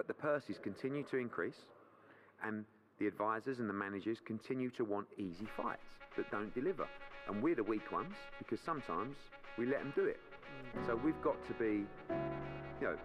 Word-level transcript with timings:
But 0.00 0.08
the 0.08 0.14
purses 0.14 0.56
continue 0.62 1.04
to 1.10 1.18
increase, 1.18 1.66
and 2.42 2.64
the 2.98 3.06
advisors 3.06 3.58
and 3.58 3.68
the 3.68 3.74
managers 3.74 4.16
continue 4.24 4.70
to 4.70 4.82
want 4.82 5.06
easy 5.18 5.46
fights 5.58 5.84
that 6.16 6.30
don't 6.30 6.54
deliver. 6.54 6.88
And 7.28 7.42
we're 7.42 7.54
the 7.54 7.62
weak 7.62 7.92
ones 7.92 8.14
because 8.38 8.60
sometimes 8.64 9.14
we 9.58 9.66
let 9.66 9.80
them 9.80 9.92
do 9.94 10.06
it. 10.06 10.18
Mm. 10.74 10.86
So 10.86 10.98
we've 11.04 11.20
got 11.20 11.36
to 11.48 11.52
be, 11.52 11.84
you 12.80 12.86
know, 12.86 12.96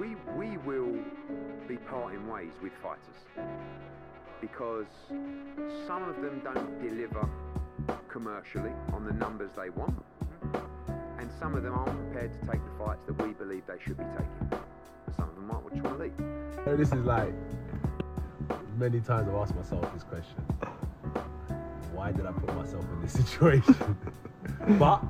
we, 0.00 0.16
we 0.36 0.56
will 0.56 0.98
be 1.68 1.76
parting 1.76 2.26
ways 2.26 2.50
with 2.60 2.72
fighters 2.82 3.46
because 4.40 4.86
some 5.86 6.02
of 6.02 6.16
them 6.16 6.40
don't 6.42 6.82
deliver 6.82 7.28
commercially 8.08 8.72
on 8.92 9.04
the 9.04 9.12
numbers 9.12 9.50
they 9.56 9.70
want, 9.70 10.04
and 11.20 11.30
some 11.38 11.54
of 11.54 11.62
them 11.62 11.74
aren't 11.74 12.10
prepared 12.10 12.32
to 12.32 12.40
take 12.40 12.60
the 12.64 12.84
fights 12.84 13.02
that 13.06 13.24
we 13.24 13.34
believe 13.34 13.62
they 13.68 13.78
should 13.84 13.98
be 13.98 14.04
taking. 14.18 14.65
Some 15.14 15.28
of 15.28 15.36
them. 15.36 15.46
This 16.76 16.92
is 16.92 17.04
like 17.04 17.32
many 18.76 19.00
times 19.00 19.28
I've 19.28 19.34
asked 19.36 19.54
myself 19.54 19.90
this 19.94 20.02
question. 20.02 20.36
Why 21.94 22.12
did 22.12 22.26
I 22.26 22.32
put 22.32 22.54
myself 22.54 22.84
in 22.92 23.00
this 23.00 23.12
situation? 23.12 23.96
but 24.78 25.02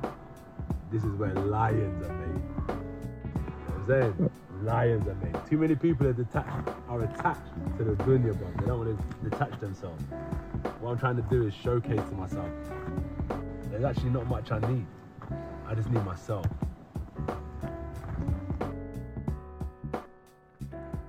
this 0.92 1.02
is 1.02 1.12
where 1.14 1.32
lions 1.34 2.06
are 2.06 2.12
made. 2.12 2.42
You 2.68 3.54
know 3.68 3.74
I'm 3.74 3.87
saying? 3.87 4.30
Lions 4.62 5.09
are 5.09 5.14
made. 5.14 5.34
Too 5.48 5.59
many 5.59 5.74
people 5.74 6.06
are 6.06 6.12
detached 6.12 6.68
are 6.88 7.02
attached 7.02 7.40
to 7.78 7.84
the 7.84 7.92
dunya, 8.04 8.38
bro. 8.38 8.48
They 8.60 8.66
don't 8.66 8.87
want 8.87 8.98
to 8.98 9.30
detach 9.30 9.59
themselves. 9.59 10.04
What 10.80 10.92
I'm 10.92 10.98
trying 10.98 11.16
to 11.16 11.23
do 11.23 11.46
is 11.46 11.54
showcase 11.54 12.01
to 12.10 12.15
myself. 12.15 12.51
There's 13.70 13.84
actually 13.84 14.10
not 14.10 14.26
much 14.28 14.52
I 14.52 14.60
need. 14.70 14.87
I 15.66 15.74
just 15.74 15.90
need 15.90 16.04
myself. 16.04 16.46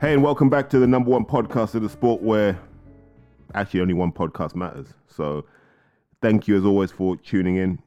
Hey, 0.08 0.14
and 0.14 0.24
welcome 0.24 0.50
back 0.50 0.70
to 0.70 0.80
the 0.80 0.88
number 0.88 1.10
one 1.10 1.26
podcast 1.26 1.76
of 1.76 1.82
the 1.82 1.90
sport 1.90 2.22
where 2.22 2.58
actually 3.56 3.82
only 3.82 3.94
one 3.94 4.14
podcast 4.14 4.56
matters. 4.56 4.94
So 5.06 5.44
thank 6.22 6.48
you 6.48 6.56
as 6.56 6.64
always 6.64 6.94
for 6.94 7.18
tuning 7.18 7.58
in. 7.58 7.80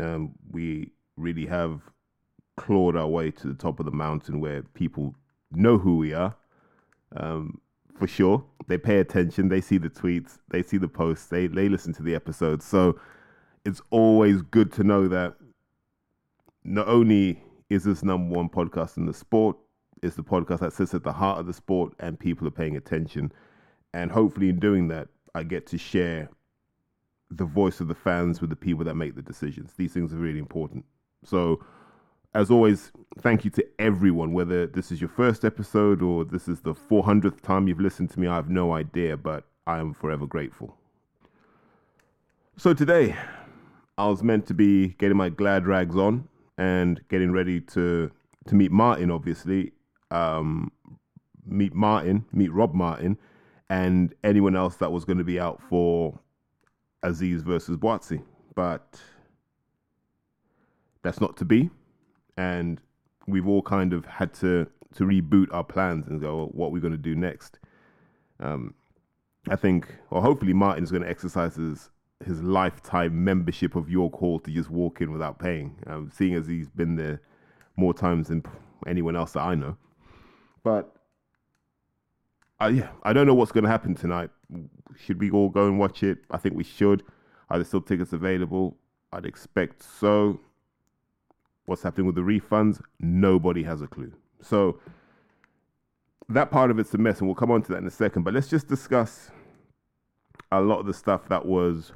Um, 0.00 0.36
we 0.52 0.92
really 1.16 1.46
have 1.46 1.80
clawed 2.56 2.94
our 2.96 3.08
way 3.08 3.32
to 3.32 3.48
the 3.48 3.54
top 3.54 3.80
of 3.80 3.86
the 3.86 3.90
mountain 3.90 4.38
where 4.38 4.62
people 4.74 5.16
know 5.50 5.76
who 5.76 5.96
we 5.96 6.14
are. 6.14 6.36
Um, 7.16 7.60
for 7.98 8.06
sure. 8.06 8.44
They 8.68 8.78
pay 8.78 8.98
attention, 8.98 9.48
they 9.48 9.60
see 9.60 9.78
the 9.78 9.90
tweets, 9.90 10.38
they 10.50 10.62
see 10.62 10.76
the 10.76 10.86
posts, 10.86 11.26
they, 11.26 11.48
they 11.48 11.68
listen 11.68 11.92
to 11.94 12.04
the 12.04 12.14
episodes. 12.14 12.64
So 12.64 13.00
it's 13.64 13.82
always 13.90 14.42
good 14.42 14.70
to 14.74 14.84
know 14.84 15.08
that 15.08 15.34
not 16.62 16.86
only 16.86 17.42
is 17.68 17.82
this 17.82 18.04
number 18.04 18.32
one 18.32 18.48
podcast 18.48 18.96
in 18.96 19.06
the 19.06 19.12
sport, 19.12 19.56
it's 20.04 20.16
the 20.16 20.22
podcast 20.22 20.60
that 20.60 20.72
sits 20.72 20.94
at 20.94 21.02
the 21.02 21.12
heart 21.12 21.38
of 21.38 21.46
the 21.46 21.52
sport 21.52 21.94
and 21.98 22.18
people 22.18 22.46
are 22.46 22.52
paying 22.52 22.76
attention. 22.76 23.32
And 23.94 24.10
hopefully, 24.10 24.48
in 24.48 24.58
doing 24.58 24.88
that, 24.88 25.08
I 25.34 25.42
get 25.44 25.66
to 25.68 25.78
share 25.78 26.28
the 27.30 27.44
voice 27.44 27.80
of 27.80 27.88
the 27.88 27.94
fans 27.94 28.40
with 28.40 28.50
the 28.50 28.56
people 28.56 28.84
that 28.84 28.94
make 28.94 29.14
the 29.14 29.22
decisions. 29.22 29.72
These 29.76 29.92
things 29.92 30.12
are 30.12 30.18
really 30.18 30.38
important. 30.38 30.84
So, 31.24 31.64
as 32.34 32.50
always, 32.50 32.92
thank 33.20 33.44
you 33.44 33.50
to 33.52 33.64
everyone, 33.78 34.32
whether 34.32 34.66
this 34.66 34.92
is 34.92 35.00
your 35.00 35.08
first 35.08 35.44
episode 35.44 36.02
or 36.02 36.24
this 36.24 36.48
is 36.48 36.60
the 36.60 36.74
400th 36.74 37.40
time 37.40 37.66
you've 37.66 37.80
listened 37.80 38.10
to 38.10 38.20
me. 38.20 38.26
I 38.26 38.34
have 38.34 38.50
no 38.50 38.72
idea, 38.72 39.16
but 39.16 39.44
I 39.66 39.78
am 39.78 39.94
forever 39.94 40.26
grateful. 40.26 40.76
So, 42.56 42.74
today, 42.74 43.16
I 43.96 44.06
was 44.08 44.22
meant 44.22 44.46
to 44.48 44.54
be 44.54 44.88
getting 44.98 45.16
my 45.16 45.30
glad 45.30 45.66
rags 45.66 45.96
on 45.96 46.28
and 46.58 47.00
getting 47.08 47.32
ready 47.32 47.60
to 47.60 48.10
to 48.46 48.54
meet 48.54 48.70
Martin, 48.70 49.10
obviously. 49.10 49.72
Um, 50.14 50.70
meet 51.46 51.74
Martin, 51.74 52.24
meet 52.32 52.52
Rob 52.52 52.72
Martin, 52.74 53.18
and 53.68 54.14
anyone 54.22 54.56
else 54.56 54.76
that 54.76 54.92
was 54.92 55.04
going 55.04 55.18
to 55.18 55.24
be 55.24 55.40
out 55.40 55.60
for 55.68 56.18
Azeez 57.02 57.42
versus 57.42 57.76
Buatsi. 57.76 58.22
But 58.54 59.00
that's 61.02 61.20
not 61.20 61.36
to 61.38 61.44
be. 61.44 61.70
And 62.36 62.80
we've 63.26 63.48
all 63.48 63.62
kind 63.62 63.92
of 63.92 64.06
had 64.06 64.32
to, 64.34 64.66
to 64.96 65.04
reboot 65.04 65.48
our 65.52 65.64
plans 65.64 66.06
and 66.08 66.20
go, 66.20 66.46
what 66.52 66.68
are 66.68 66.70
we 66.70 66.80
going 66.80 66.92
to 66.92 66.98
do 66.98 67.14
next? 67.14 67.58
Um, 68.40 68.74
I 69.48 69.56
think, 69.56 69.94
or 70.10 70.22
hopefully, 70.22 70.52
Martin's 70.52 70.90
going 70.90 71.02
to 71.02 71.08
exercise 71.08 71.56
his, 71.56 71.90
his 72.24 72.42
lifetime 72.42 73.24
membership 73.24 73.76
of 73.76 73.90
York 73.90 74.14
Hall 74.14 74.40
to 74.40 74.50
just 74.50 74.70
walk 74.70 75.00
in 75.00 75.12
without 75.12 75.38
paying, 75.38 75.76
um, 75.86 76.10
seeing 76.12 76.34
as 76.34 76.46
he's 76.46 76.68
been 76.68 76.96
there 76.96 77.20
more 77.76 77.92
times 77.92 78.28
than 78.28 78.42
anyone 78.86 79.16
else 79.16 79.32
that 79.32 79.42
I 79.42 79.54
know. 79.54 79.76
But 80.64 80.96
uh, 82.60 82.72
yeah, 82.74 82.88
I 83.02 83.12
don't 83.12 83.26
know 83.26 83.34
what's 83.34 83.52
going 83.52 83.64
to 83.64 83.70
happen 83.70 83.94
tonight. 83.94 84.30
Should 84.98 85.20
we 85.20 85.30
all 85.30 85.50
go 85.50 85.66
and 85.66 85.78
watch 85.78 86.02
it? 86.02 86.18
I 86.30 86.38
think 86.38 86.56
we 86.56 86.64
should. 86.64 87.04
Are 87.50 87.58
there 87.58 87.64
still 87.64 87.82
tickets 87.82 88.12
available? 88.12 88.76
I'd 89.12 89.26
expect 89.26 89.82
so. 89.82 90.40
What's 91.66 91.82
happening 91.82 92.06
with 92.06 92.14
the 92.16 92.22
refunds? 92.22 92.80
Nobody 92.98 93.62
has 93.62 93.82
a 93.82 93.86
clue. 93.86 94.12
So 94.40 94.80
that 96.28 96.50
part 96.50 96.70
of 96.70 96.78
it's 96.78 96.92
a 96.94 96.98
mess, 96.98 97.18
and 97.18 97.28
we'll 97.28 97.34
come 97.34 97.50
on 97.50 97.62
to 97.62 97.72
that 97.72 97.78
in 97.78 97.86
a 97.86 97.90
second. 97.90 98.22
But 98.22 98.34
let's 98.34 98.48
just 98.48 98.66
discuss 98.66 99.30
a 100.50 100.60
lot 100.60 100.80
of 100.80 100.86
the 100.86 100.94
stuff 100.94 101.28
that 101.28 101.44
was 101.44 101.92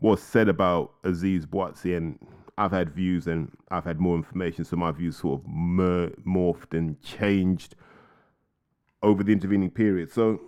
was 0.00 0.20
said 0.20 0.48
about 0.48 1.00
Azeez 1.04 1.46
Buatsi, 1.46 1.96
and 1.96 2.18
I've 2.58 2.72
had 2.72 2.90
views 2.90 3.26
and 3.26 3.50
I've 3.70 3.84
had 3.84 3.98
more 3.98 4.16
information, 4.16 4.64
so 4.64 4.76
my 4.76 4.90
views 4.90 5.16
sort 5.16 5.40
of 5.40 5.46
mer- 5.48 6.10
morphed 6.26 6.76
and 6.76 7.00
changed 7.02 7.74
over 9.02 9.22
the 9.22 9.32
intervening 9.32 9.70
period. 9.70 10.10
So 10.12 10.40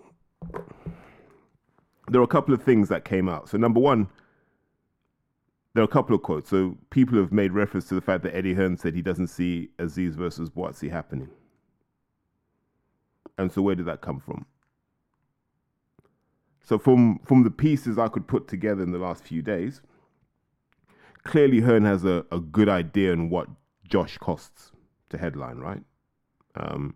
there 2.09 2.21
are 2.21 2.25
a 2.25 2.29
couple 2.29 2.55
of 2.55 2.63
things 2.63 2.89
that 2.91 3.05
came 3.05 3.29
out. 3.29 3.49
So 3.49 3.57
number 3.57 3.81
one, 3.81 4.09
there 5.75 5.83
are 5.83 5.85
a 5.85 5.89
couple 5.89 6.15
of 6.15 6.23
quotes. 6.23 6.51
So 6.51 6.77
people 6.91 7.19
have 7.19 7.33
made 7.33 7.53
reference 7.53 7.89
to 7.89 7.95
the 7.95 8.01
fact 8.01 8.23
that 8.25 8.35
Eddie 8.35 8.55
Hearn 8.55 8.77
said 8.77 8.95
he 8.95 9.03
doesn't 9.03 9.29
see 9.29 9.71
Azeez 9.79 10.15
versus 10.15 10.51
Buatsi 10.51 10.91
happening. 10.91 11.31
And 13.39 13.51
so 13.51 13.63
where 13.63 13.75
did 13.75 13.87
that 13.87 14.01
come 14.01 14.21
from? 14.21 14.47
So 16.63 16.79
from 16.79 17.19
from 17.25 17.43
the 17.43 17.51
pieces 17.51 17.99
I 17.99 18.09
could 18.09 18.27
put 18.27 18.49
together 18.49 18.83
in 18.83 18.93
the 18.93 18.99
last 18.99 19.25
few 19.25 19.43
days, 19.43 19.83
clearly 21.25 21.61
Hearn 21.61 21.85
has 21.85 22.05
a, 22.05 22.25
a 22.31 22.41
good 22.41 22.69
idea 22.69 23.13
on 23.13 23.31
what 23.31 23.49
Josh 23.89 24.19
costs 24.19 24.73
to 25.11 25.19
headline, 25.19 25.59
right? 25.59 25.83
Um, 26.55 26.95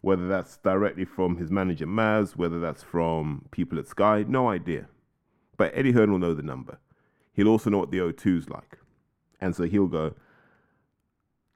whether 0.00 0.28
that's 0.28 0.56
directly 0.58 1.04
from 1.04 1.36
his 1.36 1.50
manager 1.50 1.86
Maz, 1.86 2.36
whether 2.36 2.60
that's 2.60 2.82
from 2.82 3.46
people 3.50 3.78
at 3.78 3.86
Sky, 3.86 4.24
no 4.26 4.48
idea. 4.48 4.86
But 5.56 5.72
Eddie 5.74 5.92
Hearn 5.92 6.10
will 6.12 6.18
know 6.18 6.34
the 6.34 6.42
number. 6.42 6.78
He'll 7.32 7.48
also 7.48 7.70
know 7.70 7.78
what 7.78 7.90
the 7.90 7.98
O2's 7.98 8.48
like. 8.48 8.78
And 9.40 9.54
so 9.54 9.64
he'll 9.64 9.86
go, 9.86 10.14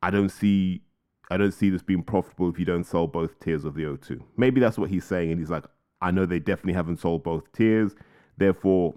I 0.03 0.11
don't 0.11 0.29
see 0.29 0.83
I 1.31 1.37
don't 1.37 1.53
see 1.53 1.69
this 1.69 1.83
being 1.83 2.03
profitable 2.03 2.49
if 2.49 2.59
you 2.59 2.65
don't 2.65 2.85
sell 2.85 3.07
both 3.07 3.39
tiers 3.41 3.65
of 3.65 3.75
the 3.75 3.83
O2. 3.83 4.21
Maybe 4.37 4.61
that's 4.61 4.79
what 4.79 4.89
he's 4.89 5.05
saying, 5.05 5.31
and 5.31 5.39
he's 5.39 5.51
like, 5.51 5.65
I 6.01 6.11
know 6.11 6.25
they 6.25 6.39
definitely 6.39 6.73
haven't 6.73 7.01
sold 7.01 7.23
both 7.23 7.53
tiers. 7.53 7.95
Therefore, 8.39 8.95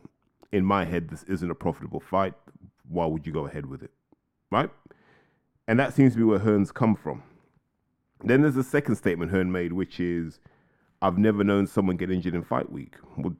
in 0.51 0.63
my 0.63 0.85
head, 0.85 1.09
this 1.09 1.23
isn't 1.23 1.51
a 1.51 1.55
profitable 1.55 1.99
fight. 1.99 2.33
Why 2.91 3.05
would 3.05 3.25
you 3.25 3.31
go 3.31 3.47
ahead 3.47 3.65
with 3.65 3.81
it? 3.83 3.91
Right? 4.51 4.69
And 5.67 5.79
that 5.79 5.93
seems 5.93 6.13
to 6.13 6.17
be 6.17 6.23
where 6.23 6.39
Hearn's 6.39 6.71
come 6.71 6.95
from. 6.95 7.23
Then 8.23 8.41
there's 8.41 8.57
a 8.57 8.63
second 8.63 8.95
statement 8.95 9.31
Hearn 9.31 9.51
made, 9.51 9.73
which 9.73 9.99
is, 9.99 10.39
I've 11.01 11.17
never 11.17 11.43
known 11.43 11.65
someone 11.65 11.95
get 11.95 12.11
injured 12.11 12.35
in 12.35 12.43
fight 12.43 12.71
week. 12.71 12.95
Well, 13.17 13.35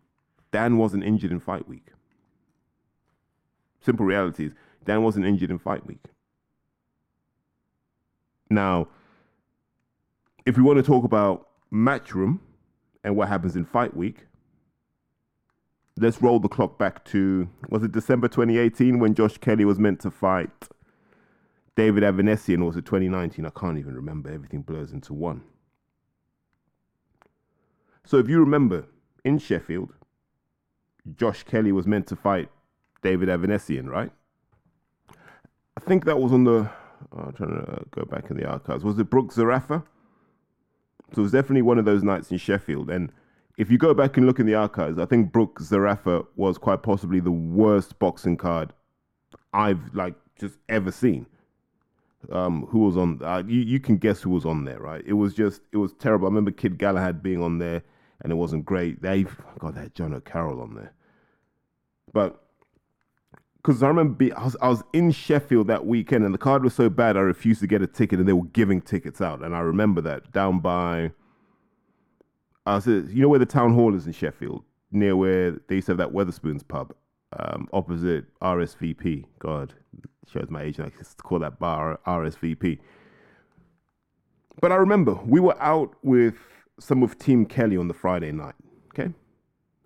Dan 0.51 0.78
wasn't 0.78 1.03
injured 1.03 1.31
in 1.31 1.40
fight 1.40 1.67
week. 1.67 1.88
Simple 3.81 4.06
reality 4.06 4.45
is, 4.47 4.53
Dan 4.85 5.03
wasn't 5.03 5.25
injured 5.25 5.51
in 5.51 5.59
fight 5.59 5.85
week. 5.85 6.06
Now, 8.50 8.88
if 10.46 10.58
we 10.58 10.64
want 10.64 10.78
to 10.78 10.84
talk 10.84 11.03
about 11.03 11.49
matchroom 11.72 12.40
and 13.03 13.16
what 13.16 13.28
happens 13.28 13.55
in 13.55 13.66
fight 13.66 13.96
week, 13.96 14.26
let's 15.97 16.22
roll 16.22 16.40
the 16.40 16.47
clock 16.47 16.78
back 16.78 17.03
to 17.05 17.47
was 17.70 17.84
it 17.84 17.91
December 17.91 18.28
2018 18.28 18.99
when 18.99 19.14
Josh 19.14 19.38
Kelly 19.38 19.66
was 19.66 19.79
meant 19.79 19.99
to 20.02 20.11
fight 20.11 20.70
David 21.76 22.03
Avanesyan, 22.03 22.61
or 22.61 22.66
was 22.66 22.78
it 22.78 22.85
2019? 22.85 23.46
I 23.46 23.49
can't 23.49 23.78
even 23.78 23.96
remember. 23.96 24.32
Everything 24.32 24.61
blurs 24.61 24.91
into 24.91 25.14
one. 25.14 25.41
So 28.05 28.17
if 28.17 28.28
you 28.28 28.40
remember, 28.40 28.85
in 29.23 29.38
Sheffield, 29.38 29.93
Josh 31.16 31.43
Kelly 31.43 31.72
was 31.72 31.88
meant 31.88 32.08
to 32.08 32.16
fight 32.16 32.49
David 33.02 33.29
Avanesyan, 33.29 33.88
right? 33.88 34.11
I 35.78 35.79
think 35.79 36.05
that 36.05 36.20
was 36.20 36.32
on 36.32 36.43
the. 36.43 36.70
Oh, 37.14 37.20
I'm 37.20 37.34
trying 37.34 37.49
to 37.49 37.72
uh, 37.72 37.79
go 37.91 38.05
back 38.05 38.29
in 38.29 38.38
the 38.38 38.46
archives. 38.46 38.84
Was 38.84 38.99
it 38.99 39.09
Brooks 39.09 39.35
Zerafa? 39.35 39.84
So 41.14 41.20
it 41.20 41.23
was 41.23 41.32
definitely 41.32 41.64
one 41.64 41.79
of 41.79 41.85
those 41.85 42.03
nights 42.03 42.32
in 42.32 42.38
Sheffield. 42.38 42.90
And 42.90 43.11
if 43.61 43.69
you 43.69 43.78
go 43.78 43.93
back 43.93 44.17
and 44.17 44.25
look 44.25 44.40
in 44.40 44.47
the 44.47 44.55
archives, 44.55 44.97
I 44.97 45.05
think 45.05 45.31
Brooks 45.31 45.66
Zerafa 45.66 46.25
was 46.35 46.58
quite 46.58 46.81
possibly 46.81 47.19
the 47.19 47.29
worst 47.31 47.99
boxing 47.99 48.35
card 48.35 48.73
I've 49.53 49.93
like 49.93 50.16
just 50.40 50.58
ever 50.67 50.91
seen. 50.91 51.28
Um, 52.31 52.66
who 52.72 52.79
was 52.79 52.97
on? 52.97 53.19
Uh, 53.23 53.43
you 53.46 53.61
you 53.61 53.79
can 53.79 53.97
guess 53.97 54.19
who 54.19 54.31
was 54.31 54.46
on 54.47 54.66
there, 54.66 54.79
right? 54.79 55.03
It 55.05 55.13
was 55.13 55.35
just 55.35 55.61
it 55.72 55.78
was 55.78 55.93
terrible. 55.93 56.25
I 56.25 56.29
remember 56.29 56.49
Kid 56.49 56.79
Galahad 56.79 57.22
being 57.22 57.43
on 57.43 57.59
there, 57.59 57.84
and 58.22 58.31
it 58.31 58.35
wasn't 58.35 58.66
great. 58.66 59.03
They 59.03 59.28
got 59.59 59.75
that 59.75 59.93
John 59.93 60.16
O'Carroll 60.16 60.59
on 60.59 60.73
there, 60.73 60.93
but 62.14 62.43
because 63.57 63.84
I 63.84 63.90
remember 63.90 64.16
be, 64.16 64.34
I, 64.34 64.43
was, 64.43 64.57
I 64.59 64.69
was 64.69 64.84
in 64.91 65.11
Sheffield 65.11 65.67
that 65.67 65.85
weekend, 65.85 66.25
and 66.25 66.34
the 66.34 66.40
card 66.40 66.64
was 66.64 66.73
so 66.73 66.90
bad 66.90 67.16
I 67.16 67.19
refused 67.19 67.61
to 67.61 67.67
get 67.67 67.84
a 67.84 67.87
ticket, 67.87 68.17
and 68.17 68.28
they 68.28 68.34
were 68.34 68.47
giving 68.53 68.81
tickets 68.81 69.22
out, 69.22 69.43
and 69.43 69.55
I 69.55 69.59
remember 69.59 70.02
that 70.02 70.31
down 70.31 70.61
by. 70.61 71.11
I 72.66 72.79
said, 72.79 73.09
you 73.09 73.22
know 73.23 73.29
where 73.29 73.40
the 73.40 73.46
town 73.46 73.73
hall 73.73 73.96
is 73.96 74.05
in 74.05 74.13
Sheffield, 74.13 74.63
near 74.91 75.16
where 75.16 75.52
they 75.67 75.75
used 75.75 75.87
to 75.87 75.93
have 75.93 75.97
that 75.97 76.11
Wetherspoons 76.11 76.67
pub, 76.67 76.93
um, 77.37 77.67
opposite 77.73 78.25
RSVP. 78.40 79.25
God, 79.40 79.73
shows 80.31 80.49
my 80.49 80.63
age. 80.63 80.79
I 80.79 80.91
used 80.97 81.17
to 81.17 81.23
call 81.23 81.40
that 81.40 81.59
bar 81.59 81.99
RSVP. 82.05 82.79
But 84.61 84.72
I 84.72 84.75
remember 84.75 85.16
we 85.25 85.40
were 85.40 85.59
out 85.61 85.96
with 86.03 86.35
some 86.79 87.02
of 87.02 87.17
Team 87.17 87.46
Kelly 87.46 87.78
on 87.78 87.87
the 87.87 87.93
Friday 87.93 88.31
night. 88.31 88.55
Okay, 88.90 89.11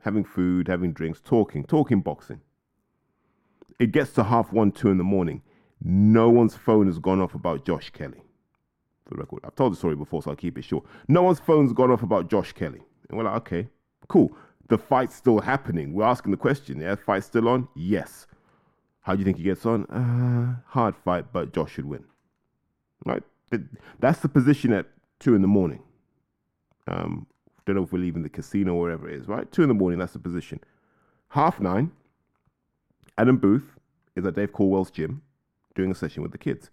having 0.01 0.25
food, 0.25 0.67
having 0.67 0.91
drinks, 0.91 1.21
talking, 1.23 1.63
talking 1.63 2.01
boxing. 2.01 2.41
It 3.79 3.91
gets 3.91 4.11
to 4.13 4.23
half 4.23 4.51
one, 4.51 4.71
two 4.71 4.89
in 4.89 4.97
the 4.97 5.03
morning. 5.03 5.41
No 5.81 6.29
one's 6.29 6.55
phone 6.55 6.87
has 6.87 6.99
gone 6.99 7.21
off 7.21 7.35
about 7.35 7.65
Josh 7.65 7.89
Kelly. 7.91 8.24
For 9.05 9.15
the 9.15 9.21
record, 9.21 9.41
I've 9.43 9.55
told 9.55 9.73
the 9.73 9.77
story 9.77 9.95
before, 9.95 10.23
so 10.23 10.31
I'll 10.31 10.35
keep 10.35 10.57
it 10.57 10.63
short. 10.63 10.83
No 11.07 11.21
one's 11.21 11.39
phone's 11.39 11.73
gone 11.73 11.91
off 11.91 12.01
about 12.01 12.29
Josh 12.29 12.53
Kelly. 12.53 12.81
And 13.09 13.17
we're 13.17 13.25
like, 13.25 13.35
okay, 13.37 13.67
cool. 14.07 14.35
The 14.67 14.77
fight's 14.77 15.15
still 15.15 15.39
happening. 15.39 15.93
We're 15.93 16.05
asking 16.05 16.31
the 16.31 16.37
question, 16.37 16.81
yeah, 16.81 16.95
fight's 16.95 17.27
still 17.27 17.47
on? 17.47 17.67
Yes. 17.75 18.25
How 19.01 19.13
do 19.13 19.19
you 19.19 19.25
think 19.25 19.37
he 19.37 19.43
gets 19.43 19.65
on? 19.65 19.85
Uh, 19.85 20.55
hard 20.67 20.95
fight, 20.95 21.31
but 21.31 21.53
Josh 21.53 21.73
should 21.73 21.85
win. 21.85 22.03
Right? 23.05 23.21
That's 23.99 24.19
the 24.21 24.29
position 24.29 24.73
at 24.73 24.87
two 25.19 25.35
in 25.35 25.43
the 25.43 25.47
morning. 25.47 25.83
Um, 26.87 27.27
don't 27.65 27.75
know 27.75 27.83
if 27.83 27.91
we're 27.91 27.99
leaving 27.99 28.23
the 28.23 28.29
casino 28.29 28.73
or 28.73 28.81
wherever 28.81 29.09
it 29.09 29.15
is, 29.15 29.27
right? 29.27 29.51
Two 29.51 29.61
in 29.61 29.67
the 29.67 29.75
morning, 29.75 29.99
that's 29.99 30.13
the 30.13 30.19
position. 30.19 30.59
Half 31.29 31.59
nine, 31.59 31.91
Adam 33.17 33.37
Booth 33.37 33.75
is 34.15 34.25
at 34.25 34.35
Dave 34.35 34.53
Coldwell's 34.53 34.91
gym 34.91 35.21
doing 35.75 35.91
a 35.91 35.95
session 35.95 36.23
with 36.23 36.31
the 36.31 36.37
kids. 36.37 36.69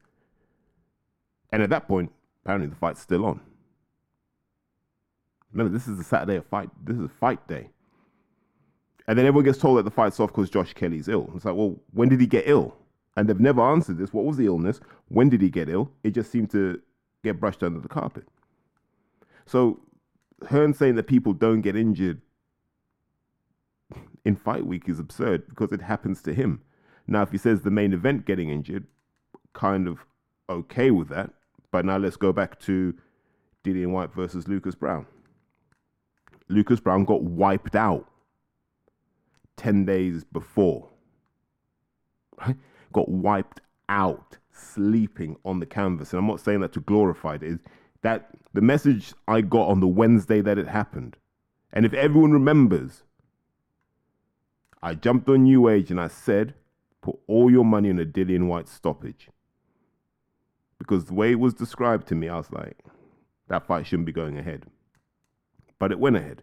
And 1.50 1.62
at 1.62 1.70
that 1.70 1.88
point, 1.88 2.12
apparently 2.42 2.68
the 2.68 2.76
fight's 2.76 3.00
still 3.00 3.24
on. 3.24 3.40
Remember, 5.52 5.76
this 5.76 5.86
is 5.86 5.98
a 5.98 6.04
Saturday 6.04 6.36
of 6.36 6.46
fight. 6.46 6.70
This 6.84 6.96
is 6.96 7.04
a 7.04 7.08
fight 7.08 7.46
day. 7.46 7.68
And 9.06 9.18
then 9.18 9.26
everyone 9.26 9.44
gets 9.44 9.58
told 9.58 9.78
that 9.78 9.82
the 9.82 9.90
fight's 9.90 10.20
off 10.20 10.30
because 10.30 10.48
Josh 10.48 10.72
Kelly's 10.72 11.08
ill. 11.08 11.30
It's 11.34 11.44
like, 11.44 11.54
well, 11.54 11.76
when 11.92 12.08
did 12.08 12.20
he 12.20 12.26
get 12.26 12.44
ill? 12.46 12.76
And 13.16 13.28
they've 13.28 13.38
never 13.38 13.60
answered 13.60 13.98
this. 13.98 14.12
What 14.12 14.24
was 14.24 14.36
the 14.36 14.46
illness? 14.46 14.80
When 15.08 15.28
did 15.28 15.42
he 15.42 15.50
get 15.50 15.68
ill? 15.68 15.90
It 16.02 16.12
just 16.12 16.30
seemed 16.30 16.50
to 16.52 16.80
get 17.22 17.38
brushed 17.38 17.62
under 17.62 17.80
the 17.80 17.88
carpet. 17.88 18.24
So 19.44 19.80
Hearn 20.48 20.72
saying 20.72 20.94
that 20.94 21.06
people 21.06 21.32
don't 21.32 21.60
get 21.60 21.76
injured 21.76 22.20
in 24.24 24.36
fight 24.36 24.64
week 24.64 24.88
is 24.88 24.98
absurd 24.98 25.48
because 25.48 25.72
it 25.72 25.82
happens 25.82 26.22
to 26.22 26.32
him. 26.32 26.62
Now, 27.06 27.22
if 27.22 27.32
he 27.32 27.38
says 27.38 27.62
the 27.62 27.70
main 27.70 27.92
event 27.92 28.24
getting 28.24 28.48
injured, 28.48 28.86
kind 29.52 29.88
of 29.88 29.98
okay 30.48 30.90
with 30.90 31.08
that. 31.08 31.30
But 31.72 31.84
now 31.84 31.96
let's 31.96 32.16
go 32.16 32.32
back 32.32 32.60
to 32.60 32.94
Dillian 33.64 33.90
Whyte 33.90 34.12
versus 34.12 34.46
Lucas 34.46 34.76
Browne. 34.76 35.06
Lucas 36.48 36.78
Browne 36.78 37.04
got 37.04 37.22
wiped 37.22 37.74
out 37.74 38.06
10 39.56 39.84
days 39.84 40.22
before. 40.22 40.88
Right? 42.46 42.56
Got 42.92 43.08
wiped 43.08 43.60
out 43.88 44.36
sleeping 44.52 45.36
on 45.44 45.58
the 45.58 45.66
canvas. 45.66 46.12
And 46.12 46.20
I'm 46.20 46.26
not 46.26 46.40
saying 46.40 46.60
that 46.60 46.72
to 46.74 46.80
glorify 46.80 47.34
it. 47.34 47.42
it. 47.42 47.52
Is 47.52 47.58
that 48.02 48.30
the 48.52 48.60
message 48.60 49.14
I 49.26 49.40
got 49.40 49.68
on 49.68 49.80
the 49.80 49.88
Wednesday 49.88 50.40
that 50.42 50.58
it 50.58 50.68
happened. 50.68 51.16
And 51.72 51.86
if 51.86 51.94
everyone 51.94 52.32
remembers, 52.32 53.02
I 54.82 54.94
jumped 54.94 55.28
on 55.28 55.44
New 55.44 55.68
Age 55.68 55.90
and 55.90 56.00
I 56.00 56.08
said, 56.08 56.54
put 57.00 57.18
all 57.26 57.50
your 57.50 57.64
money 57.64 57.88
on 57.88 57.98
a 57.98 58.04
Dillian 58.04 58.46
Whyte 58.46 58.68
stoppage. 58.68 59.30
Because 60.82 61.04
the 61.04 61.14
way 61.14 61.32
it 61.32 61.38
was 61.38 61.54
described 61.54 62.08
to 62.08 62.14
me, 62.14 62.28
I 62.28 62.36
was 62.36 62.50
like, 62.50 62.76
that 63.48 63.66
fight 63.66 63.86
shouldn't 63.86 64.06
be 64.06 64.12
going 64.12 64.38
ahead. 64.38 64.66
But 65.78 65.92
it 65.92 65.98
went 65.98 66.16
ahead. 66.16 66.42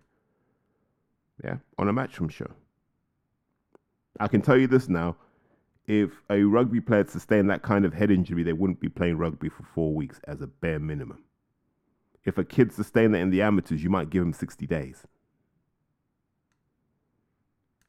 Yeah, 1.43 1.57
on 1.77 1.87
a 1.87 1.93
matchroom 1.93 2.31
show. 2.31 2.51
I 4.19 4.27
can 4.27 4.41
tell 4.41 4.57
you 4.57 4.67
this 4.67 4.89
now. 4.89 5.15
If 5.87 6.11
a 6.29 6.43
rugby 6.43 6.81
player 6.81 6.99
had 6.99 7.09
sustained 7.09 7.49
that 7.49 7.63
kind 7.63 7.83
of 7.83 7.93
head 7.93 8.11
injury, 8.11 8.43
they 8.43 8.53
wouldn't 8.53 8.79
be 8.79 8.89
playing 8.89 9.17
rugby 9.17 9.49
for 9.49 9.63
four 9.63 9.93
weeks 9.93 10.19
as 10.25 10.41
a 10.41 10.47
bare 10.47 10.79
minimum. 10.79 11.23
If 12.25 12.37
a 12.37 12.43
kid 12.43 12.71
sustained 12.71 13.13
that 13.15 13.19
in 13.19 13.31
the 13.31 13.41
amateurs, 13.41 13.83
you 13.83 13.89
might 13.89 14.09
give 14.09 14.21
him 14.21 14.33
60 14.33 14.67
days 14.67 15.07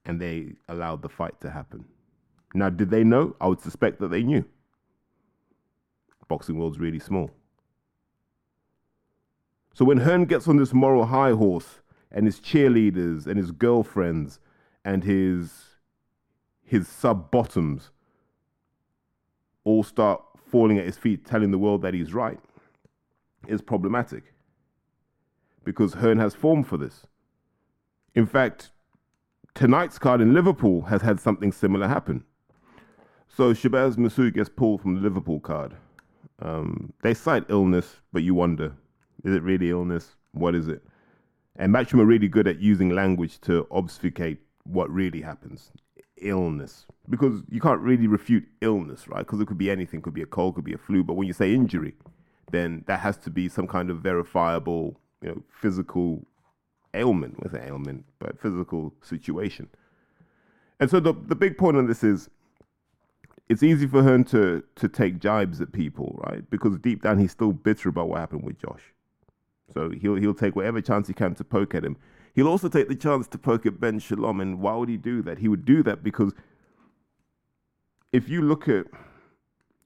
and 0.04 0.20
they 0.20 0.54
allowed 0.68 1.02
the 1.02 1.08
fight 1.08 1.40
to 1.40 1.50
happen. 1.50 1.84
Now, 2.54 2.70
did 2.70 2.90
they 2.90 3.04
know? 3.04 3.36
I 3.40 3.46
would 3.46 3.60
suspect 3.60 4.00
that 4.00 4.08
they 4.08 4.22
knew. 4.22 4.44
Boxing 6.30 6.58
world's 6.58 6.78
really 6.78 7.00
small. 7.00 7.32
So 9.74 9.84
when 9.84 9.98
Hearn 9.98 10.26
gets 10.26 10.46
on 10.46 10.58
this 10.58 10.72
moral 10.72 11.06
high 11.06 11.32
horse 11.32 11.80
and 12.12 12.24
his 12.24 12.38
cheerleaders 12.38 13.26
and 13.26 13.36
his 13.36 13.50
girlfriends 13.50 14.38
and 14.84 15.02
his 15.02 15.52
his 16.64 16.86
sub 16.86 17.32
bottoms 17.32 17.90
all 19.64 19.82
start 19.82 20.22
falling 20.50 20.78
at 20.78 20.86
his 20.86 20.96
feet, 20.96 21.26
telling 21.26 21.50
the 21.50 21.58
world 21.58 21.82
that 21.82 21.94
he's 21.94 22.14
right, 22.14 22.38
is 23.48 23.60
problematic. 23.60 24.32
Because 25.64 25.94
Hearn 25.94 26.18
has 26.18 26.32
form 26.32 26.62
for 26.62 26.76
this. 26.76 27.08
In 28.14 28.24
fact, 28.24 28.70
tonight's 29.54 29.98
card 29.98 30.20
in 30.20 30.32
Liverpool 30.32 30.82
has 30.82 31.02
had 31.02 31.18
something 31.18 31.50
similar 31.50 31.88
happen. 31.88 32.22
So 33.26 33.52
Shabaz 33.52 33.96
Masoud 33.96 34.34
gets 34.34 34.48
pulled 34.48 34.80
from 34.80 34.94
the 34.94 35.00
Liverpool 35.00 35.40
card. 35.40 35.74
Um, 36.40 36.92
they 37.02 37.14
cite 37.14 37.44
illness, 37.48 37.96
but 38.12 38.22
you 38.22 38.34
wonder, 38.34 38.72
is 39.24 39.34
it 39.34 39.42
really 39.42 39.70
illness? 39.70 40.16
What 40.32 40.54
is 40.54 40.68
it? 40.68 40.82
And 41.56 41.74
Matchroom 41.74 42.00
are 42.00 42.06
really 42.06 42.28
good 42.28 42.46
at 42.46 42.60
using 42.60 42.90
language 42.90 43.40
to 43.42 43.66
obfuscate 43.70 44.38
what 44.64 44.90
really 44.90 45.20
happens. 45.20 45.72
Illness. 46.16 46.86
Because 47.08 47.42
you 47.50 47.60
can't 47.60 47.80
really 47.80 48.06
refute 48.06 48.46
illness, 48.60 49.08
right? 49.08 49.18
Because 49.18 49.40
it 49.40 49.46
could 49.46 49.58
be 49.58 49.70
anything, 49.70 50.00
could 50.00 50.14
be 50.14 50.22
a 50.22 50.26
cold, 50.26 50.54
could 50.54 50.64
be 50.64 50.74
a 50.74 50.78
flu. 50.78 51.02
But 51.02 51.14
when 51.14 51.26
you 51.26 51.32
say 51.32 51.52
injury, 51.52 51.94
then 52.50 52.84
that 52.86 53.00
has 53.00 53.16
to 53.18 53.30
be 53.30 53.48
some 53.48 53.66
kind 53.66 53.90
of 53.90 53.98
verifiable, 53.98 54.98
you 55.22 55.28
know, 55.28 55.42
physical 55.60 56.26
ailment, 56.94 57.42
with 57.42 57.54
an 57.54 57.62
ailment, 57.66 58.04
but 58.18 58.40
physical 58.40 58.94
situation. 59.02 59.68
And 60.78 60.90
so 60.90 60.98
the 60.98 61.12
the 61.12 61.36
big 61.36 61.58
point 61.58 61.76
on 61.76 61.86
this 61.86 62.02
is 62.02 62.30
it's 63.50 63.64
easy 63.64 63.88
for 63.88 64.04
Hearn 64.04 64.22
to 64.26 64.62
to 64.76 64.88
take 64.88 65.18
jibes 65.18 65.60
at 65.60 65.72
people, 65.72 66.20
right? 66.24 66.48
Because 66.48 66.78
deep 66.78 67.02
down 67.02 67.18
he's 67.18 67.32
still 67.32 67.52
bitter 67.52 67.88
about 67.88 68.08
what 68.08 68.20
happened 68.20 68.44
with 68.44 68.58
Josh. 68.58 68.94
So 69.74 69.90
he'll 69.90 70.14
he'll 70.14 70.34
take 70.34 70.54
whatever 70.54 70.80
chance 70.80 71.08
he 71.08 71.14
can 71.14 71.34
to 71.34 71.44
poke 71.44 71.74
at 71.74 71.84
him. 71.84 71.96
He'll 72.32 72.46
also 72.46 72.68
take 72.68 72.88
the 72.88 72.94
chance 72.94 73.26
to 73.26 73.38
poke 73.38 73.66
at 73.66 73.80
Ben 73.80 73.98
Shalom. 73.98 74.40
And 74.40 74.60
why 74.60 74.76
would 74.76 74.88
he 74.88 74.96
do 74.96 75.20
that? 75.22 75.38
He 75.38 75.48
would 75.48 75.64
do 75.64 75.82
that 75.82 76.04
because 76.04 76.32
if 78.12 78.28
you 78.28 78.40
look 78.40 78.68
at 78.68 78.86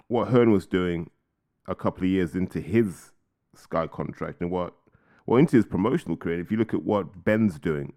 what 0.08 0.28
Hearn 0.28 0.50
was 0.50 0.66
doing 0.66 1.08
a 1.66 1.74
couple 1.74 2.04
of 2.04 2.10
years 2.10 2.34
into 2.34 2.60
his 2.60 3.12
Sky 3.56 3.86
contract 3.86 4.42
and 4.42 4.50
what 4.50 4.74
well, 5.24 5.38
into 5.38 5.56
his 5.56 5.64
promotional 5.64 6.18
career, 6.18 6.38
if 6.38 6.50
you 6.50 6.58
look 6.58 6.74
at 6.74 6.82
what 6.82 7.24
Ben's 7.24 7.58
doing, 7.58 7.94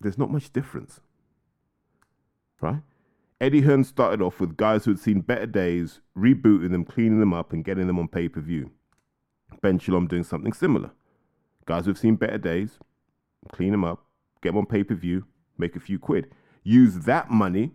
there's 0.00 0.16
not 0.16 0.30
much 0.30 0.50
difference. 0.50 1.00
Right? 2.58 2.80
Eddie 3.44 3.60
Hearn 3.60 3.84
started 3.84 4.22
off 4.22 4.40
with 4.40 4.56
guys 4.56 4.86
who 4.86 4.92
had 4.92 4.98
seen 4.98 5.20
better 5.20 5.44
days, 5.44 6.00
rebooting 6.16 6.70
them, 6.70 6.82
cleaning 6.82 7.20
them 7.20 7.34
up, 7.34 7.52
and 7.52 7.62
getting 7.62 7.86
them 7.86 7.98
on 7.98 8.08
pay 8.08 8.26
per 8.26 8.40
view. 8.40 8.70
Ben 9.60 9.78
Shalom 9.78 10.06
doing 10.06 10.24
something 10.24 10.54
similar. 10.54 10.92
Guys 11.66 11.84
who've 11.84 11.98
seen 11.98 12.16
better 12.16 12.38
days, 12.38 12.78
clean 13.52 13.72
them 13.72 13.84
up, 13.84 14.06
get 14.40 14.50
them 14.50 14.56
on 14.56 14.64
pay 14.64 14.82
per 14.82 14.94
view, 14.94 15.26
make 15.58 15.76
a 15.76 15.80
few 15.80 15.98
quid. 15.98 16.30
Use 16.62 17.00
that 17.00 17.30
money 17.30 17.72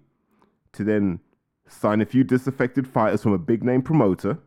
to 0.74 0.84
then 0.84 1.20
sign 1.68 2.02
a 2.02 2.06
few 2.06 2.24
disaffected 2.24 2.88
fighters 2.88 3.22
from 3.22 3.34
a 3.34 3.38
big 3.38 3.64
name 3.64 3.84
promoter 3.84 4.40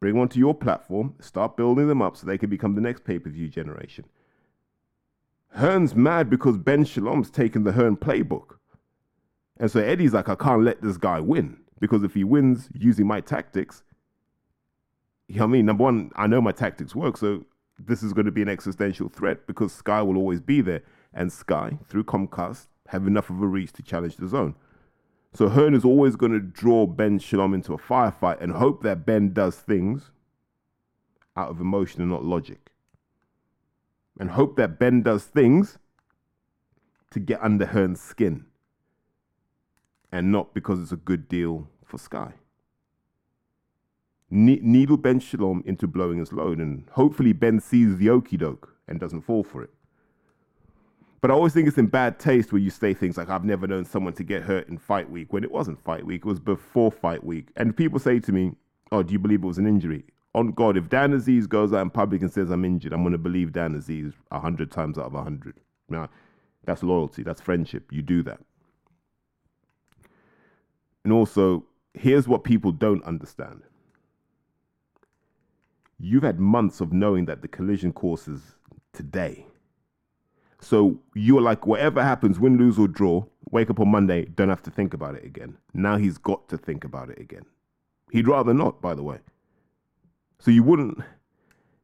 bring 0.00 0.16
one 0.16 0.28
to 0.28 0.38
your 0.38 0.54
platform, 0.54 1.14
start 1.20 1.56
building 1.56 1.86
them 1.88 2.02
up 2.02 2.16
so 2.16 2.26
they 2.26 2.38
can 2.38 2.50
become 2.50 2.74
the 2.74 2.80
next 2.80 3.04
pay 3.04 3.18
per 3.18 3.30
view 3.30 3.48
generation. 3.48 4.04
Hearn's 5.56 5.94
mad 5.94 6.30
because 6.30 6.58
Ben 6.58 6.84
Shalom's 6.84 7.30
taken 7.30 7.64
the 7.64 7.72
Hearn 7.72 7.96
playbook. 7.96 8.59
And 9.60 9.70
so 9.70 9.78
Eddie's 9.78 10.14
like, 10.14 10.30
I 10.30 10.34
can't 10.34 10.62
let 10.62 10.80
this 10.80 10.96
guy 10.96 11.20
win 11.20 11.58
because 11.80 12.02
if 12.02 12.14
he 12.14 12.24
wins 12.24 12.70
using 12.72 13.06
my 13.06 13.20
tactics, 13.20 13.82
you 15.28 15.36
know 15.36 15.44
what 15.44 15.50
I 15.50 15.52
mean? 15.52 15.66
Number 15.66 15.84
one, 15.84 16.10
I 16.16 16.26
know 16.26 16.40
my 16.40 16.50
tactics 16.50 16.94
work, 16.94 17.18
so 17.18 17.44
this 17.78 18.02
is 18.02 18.14
going 18.14 18.24
to 18.24 18.32
be 18.32 18.40
an 18.40 18.48
existential 18.48 19.10
threat 19.10 19.46
because 19.46 19.72
Sky 19.72 20.00
will 20.00 20.16
always 20.16 20.40
be 20.40 20.62
there. 20.62 20.82
And 21.12 21.30
Sky, 21.30 21.78
through 21.86 22.04
Comcast, 22.04 22.68
have 22.88 23.06
enough 23.06 23.28
of 23.28 23.42
a 23.42 23.46
reach 23.46 23.72
to 23.74 23.82
challenge 23.82 24.16
DAZN. 24.16 24.54
So 25.34 25.50
Hearn 25.50 25.74
is 25.74 25.84
always 25.84 26.16
going 26.16 26.32
to 26.32 26.40
draw 26.40 26.86
Ben 26.86 27.18
Shalom 27.18 27.52
into 27.52 27.74
a 27.74 27.78
firefight 27.78 28.40
and 28.40 28.52
hope 28.52 28.82
that 28.82 29.04
Ben 29.04 29.34
does 29.34 29.56
things 29.56 30.10
out 31.36 31.50
of 31.50 31.60
emotion 31.60 32.00
and 32.00 32.10
not 32.10 32.24
logic. 32.24 32.70
And 34.18 34.30
hope 34.30 34.56
that 34.56 34.78
Ben 34.78 35.02
does 35.02 35.24
things 35.24 35.78
to 37.10 37.20
get 37.20 37.42
under 37.42 37.66
Hearn's 37.66 38.00
skin 38.00 38.46
and 40.12 40.32
not 40.32 40.54
because 40.54 40.80
it's 40.80 40.92
a 40.92 40.96
good 40.96 41.28
deal 41.28 41.68
for 41.84 41.98
Sky. 41.98 42.32
Ne- 44.30 44.60
needle 44.62 44.96
Ben 44.96 45.18
Shalom 45.20 45.62
into 45.66 45.86
blowing 45.86 46.18
his 46.18 46.32
load, 46.32 46.58
and 46.58 46.84
hopefully 46.92 47.32
Ben 47.32 47.60
sees 47.60 47.96
the 47.96 48.10
okey 48.10 48.36
doke 48.36 48.76
and 48.86 49.00
doesn't 49.00 49.22
fall 49.22 49.42
for 49.42 49.62
it. 49.62 49.70
But 51.20 51.30
I 51.30 51.34
always 51.34 51.52
think 51.52 51.68
it's 51.68 51.76
in 51.76 51.86
bad 51.86 52.18
taste 52.18 52.52
when 52.52 52.62
you 52.62 52.70
say 52.70 52.94
things 52.94 53.18
like, 53.18 53.28
I've 53.28 53.44
never 53.44 53.66
known 53.66 53.84
someone 53.84 54.14
to 54.14 54.24
get 54.24 54.42
hurt 54.42 54.68
in 54.68 54.78
fight 54.78 55.10
week 55.10 55.32
when 55.32 55.44
it 55.44 55.50
wasn't 55.50 55.82
fight 55.84 56.06
week, 56.06 56.22
it 56.24 56.28
was 56.28 56.40
before 56.40 56.90
fight 56.90 57.22
week. 57.22 57.48
And 57.56 57.76
people 57.76 57.98
say 57.98 58.20
to 58.20 58.32
me, 58.32 58.52
Oh, 58.92 59.02
do 59.02 59.12
you 59.12 59.18
believe 59.18 59.44
it 59.44 59.46
was 59.46 59.58
an 59.58 59.66
injury? 59.66 60.04
On 60.34 60.50
God, 60.52 60.76
if 60.76 60.88
Dan 60.88 61.12
Azeez 61.12 61.48
goes 61.48 61.72
out 61.72 61.82
in 61.82 61.90
public 61.90 62.22
and 62.22 62.32
says 62.32 62.50
I'm 62.50 62.64
injured, 62.64 62.92
I'm 62.92 63.02
going 63.02 63.12
to 63.12 63.18
believe 63.18 63.52
Dan 63.52 63.80
Azeez 63.80 64.14
100 64.28 64.70
times 64.70 64.98
out 64.98 65.06
of 65.06 65.12
100. 65.12 65.56
Now, 65.88 66.08
that's 66.64 66.82
loyalty, 66.82 67.22
that's 67.22 67.40
friendship. 67.40 67.92
You 67.92 68.02
do 68.02 68.22
that. 68.24 68.40
And 71.04 71.12
also, 71.12 71.64
here's 71.94 72.28
what 72.28 72.44
people 72.44 72.72
don't 72.72 73.02
understand 73.04 73.62
you've 76.02 76.22
had 76.22 76.40
months 76.40 76.80
of 76.80 76.94
knowing 76.94 77.26
that 77.26 77.42
the 77.42 77.48
collision 77.48 77.92
course 77.92 78.26
is 78.26 78.40
today. 78.94 79.46
So 80.58 80.98
you're 81.14 81.42
like, 81.42 81.66
whatever 81.66 82.02
happens, 82.02 82.40
win, 82.40 82.56
lose, 82.56 82.78
or 82.78 82.88
draw, 82.88 83.24
wake 83.50 83.70
up 83.70 83.80
on 83.80 83.88
Monday, 83.88 84.24
don't 84.24 84.48
have 84.48 84.62
to 84.62 84.70
think 84.70 84.94
about 84.94 85.14
it 85.14 85.24
again. 85.24 85.56
Now 85.74 85.96
he's 85.96 86.18
got 86.18 86.48
to 86.48 86.58
think 86.58 86.84
about 86.84 87.10
it 87.10 87.18
again. 87.18 87.44
He'd 88.10 88.28
rather 88.28 88.54
not, 88.54 88.80
by 88.80 88.94
the 88.94 89.02
way. 89.02 89.18
So 90.38 90.50
you 90.50 90.62
wouldn't 90.62 90.98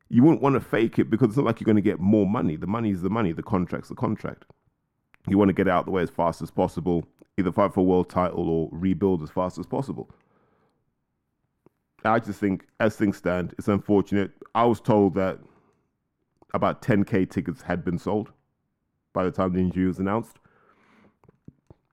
you 0.08 0.22
wouldn't 0.22 0.42
want 0.42 0.54
to 0.54 0.60
fake 0.60 0.98
it 0.98 1.10
because 1.10 1.28
it's 1.28 1.36
not 1.36 1.46
like 1.46 1.60
you're 1.60 1.66
going 1.66 1.76
to 1.76 1.82
get 1.82 1.98
more 1.98 2.26
money. 2.26 2.56
The 2.56 2.66
money 2.66 2.90
is 2.90 3.02
the 3.02 3.10
money, 3.10 3.32
the 3.32 3.42
contract's 3.42 3.88
the 3.88 3.94
contract. 3.94 4.44
You 5.28 5.36
want 5.36 5.48
to 5.48 5.52
get 5.52 5.68
out 5.68 5.84
the 5.84 5.90
way 5.90 6.02
as 6.02 6.10
fast 6.10 6.40
as 6.42 6.50
possible, 6.50 7.04
either 7.38 7.52
fight 7.52 7.72
for 7.72 7.80
a 7.80 7.84
world 7.84 8.08
title 8.08 8.48
or 8.48 8.68
rebuild 8.72 9.22
as 9.22 9.30
fast 9.30 9.58
as 9.58 9.66
possible. 9.66 10.10
I 12.04 12.18
just 12.18 12.40
think, 12.40 12.66
as 12.80 12.96
things 12.96 13.16
stand, 13.16 13.54
it's 13.58 13.68
unfortunate. 13.68 14.30
I 14.54 14.64
was 14.64 14.80
told 14.80 15.14
that 15.14 15.38
about 16.54 16.82
10k 16.82 17.28
tickets 17.28 17.62
had 17.62 17.84
been 17.84 17.98
sold 17.98 18.32
by 19.12 19.24
the 19.24 19.30
time 19.30 19.52
the 19.52 19.60
injury 19.60 19.86
was 19.86 19.98
announced. 19.98 20.38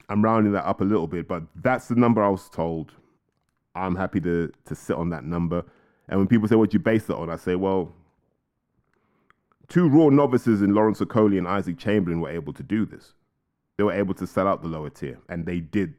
I'm 0.10 0.24
rounding 0.24 0.54
that 0.54 0.66
up 0.66 0.82
a 0.82 0.84
little 0.84 1.08
bit, 1.08 1.28
but 1.28 1.44
that's 1.56 1.88
the 1.88 1.96
number 1.96 2.22
I 2.24 2.30
was 2.30 2.50
told. 2.50 2.92
I'm 3.76 3.96
happy 3.96 4.22
to 4.22 4.52
to 4.66 4.76
sit 4.76 4.96
on 4.96 5.10
that 5.10 5.24
number. 5.24 5.66
And 6.08 6.20
when 6.20 6.28
people 6.28 6.48
say, 6.48 6.56
"What 6.56 6.74
you 6.74 6.80
base 6.80 7.10
it 7.10 7.16
on?" 7.16 7.30
I 7.30 7.38
say, 7.38 7.56
"Well, 7.56 7.94
two 9.68 9.88
raw 9.88 10.10
novices 10.10 10.62
in 10.62 10.76
Lawrence 10.76 11.00
Okolie 11.00 11.38
and 11.38 11.48
Isaac 11.48 11.78
Chamberlain 11.78 12.20
were 12.20 12.30
able 12.30 12.54
to 12.54 12.64
do 12.64 12.86
this. 12.86 13.14
They 13.78 13.84
were 13.84 13.94
able 13.94 14.14
to 14.16 14.28
sell 14.28 14.48
out 14.48 14.62
the 14.62 14.68
lower 14.68 14.90
tier, 14.90 15.20
and 15.30 15.46
they 15.46 15.60
did 15.60 15.96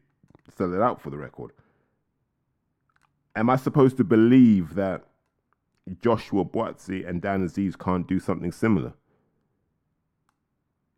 sell 0.57 0.73
it 0.73 0.81
out 0.81 1.00
for 1.00 1.11
the 1.11 1.19
record 1.19 1.52
am 3.37 3.50
I 3.50 3.57
supposed 3.57 3.97
to 3.99 4.04
believe 4.04 4.75
that 4.75 5.04
Joshua 6.00 6.45
Buatsi 6.45 7.07
and 7.09 7.21
Dan 7.21 7.47
Azeez 7.47 7.78
can't 7.78 8.07
do 8.07 8.19
something 8.19 8.52
similar? 8.52 8.95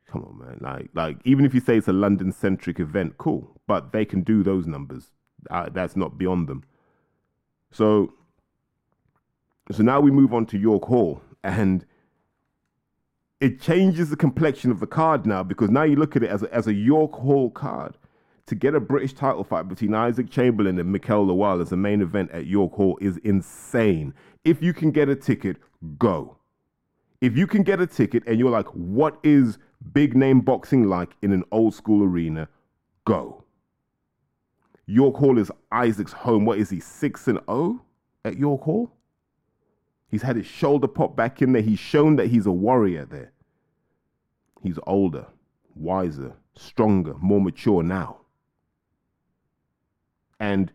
Come 0.06 0.23
on, 0.23 0.38
man. 0.38 0.59
Like, 0.61 0.90
like 0.95 1.18
even 1.25 1.45
if 1.45 1.54
you 1.54 1.61
say 1.61 1.76
it's 1.76 1.88
a 1.88 1.92
London 1.92 2.30
centric 2.33 2.78
event, 2.78 3.18
cool. 3.18 3.61
But 3.66 3.92
they 3.92 4.04
can 4.04 4.23
do 4.23 4.42
those 4.42 4.66
numbers. 4.66 5.11
Uh, 5.50 5.68
that's 5.71 5.97
not 5.97 6.16
beyond 6.18 6.49
them. 6.49 6.62
So, 7.73 8.14
so 9.73 9.83
now 9.83 10.00
we 10.00 10.11
move 10.11 10.33
on 10.33 10.47
to 10.47 10.59
York 10.59 10.85
Hall, 10.85 11.23
and 11.45 11.85
it 13.40 13.60
changes 13.60 14.10
the 14.10 14.16
complexion 14.16 14.70
of 14.70 14.80
the 14.80 14.86
card 14.86 15.26
now 15.26 15.42
because 15.42 15.70
now 15.70 15.82
you 15.82 15.96
look 15.96 16.16
at 16.16 16.22
it 16.22 16.30
as 16.30 16.42
a, 16.42 16.54
as 16.54 16.66
a 16.66 16.74
York 16.74 17.12
Hall 17.12 17.50
card 17.50 17.96
to 18.46 18.54
get 18.54 18.74
a 18.74 18.80
British 18.80 19.12
title 19.12 19.44
fight 19.44 19.68
between 19.68 19.92
Isaac 19.92 20.30
Chamberlain 20.30 20.78
and 20.78 20.90
Mikael 20.90 21.26
Lawal 21.26 21.60
as 21.60 21.72
a 21.72 21.76
main 21.76 22.00
event 22.00 22.30
at 22.30 22.46
York 22.46 22.72
Hall 22.72 22.96
is 23.00 23.18
insane. 23.18 24.14
If 24.44 24.62
you 24.62 24.72
can 24.72 24.90
get 24.90 25.08
a 25.08 25.16
ticket, 25.16 25.56
go. 25.98 26.36
If 27.20 27.36
you 27.36 27.46
can 27.46 27.62
get 27.62 27.80
a 27.80 27.86
ticket 27.86 28.22
and 28.26 28.38
you're 28.38 28.50
like, 28.50 28.68
what 28.68 29.18
is 29.22 29.58
big 29.92 30.16
name 30.16 30.40
boxing 30.40 30.88
like 30.88 31.14
in 31.22 31.32
an 31.32 31.44
old 31.50 31.74
school 31.74 32.04
arena? 32.04 32.48
Go. 33.04 33.44
York 34.86 35.16
Hall 35.16 35.38
is 35.38 35.50
Isaac's 35.72 36.12
home. 36.12 36.44
What 36.44 36.58
is 36.58 36.70
he, 36.70 36.78
6 36.78 37.28
and 37.28 37.40
0 37.46 37.84
at 38.24 38.38
York 38.38 38.62
Hall? 38.62 38.95
He's 40.08 40.22
had 40.22 40.36
his 40.36 40.46
shoulder 40.46 40.88
pop 40.88 41.16
back 41.16 41.42
in 41.42 41.52
there. 41.52 41.62
He's 41.62 41.78
shown 41.78 42.16
that 42.16 42.28
he's 42.28 42.46
a 42.46 42.52
warrior 42.52 43.04
there. 43.04 43.32
He's 44.62 44.78
older, 44.86 45.26
wiser, 45.75 46.34
stronger, 46.54 47.14
more 47.20 47.40
mature 47.40 47.82
now 47.82 48.20
and 50.40 50.72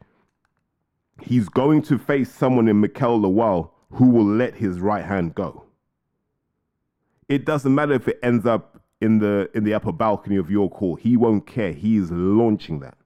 he's 1.21 1.49
going 1.49 1.81
to 1.83 1.97
face 1.97 2.31
someone 2.31 2.67
in 2.67 2.79
Mikael 2.79 3.19
Lawal 3.19 3.71
who 3.91 4.09
will 4.09 4.25
let 4.25 4.55
his 4.55 4.79
right 4.79 5.05
hand 5.05 5.35
go. 5.35 5.65
It 7.27 7.45
doesn't 7.45 7.73
matter 7.73 7.93
if 7.93 8.07
it 8.07 8.19
ends 8.23 8.45
up 8.45 8.81
in 8.99 9.19
the 9.19 9.49
in 9.53 9.63
the 9.63 9.73
upper 9.73 9.91
balcony 9.91 10.37
of 10.37 10.49
York 10.49 10.73
Hall. 10.73 10.95
He 10.95 11.17
won't 11.17 11.47
care. 11.47 11.73
He 11.73 11.97
is 11.97 12.11
launching 12.11 12.79
that. 12.79 12.97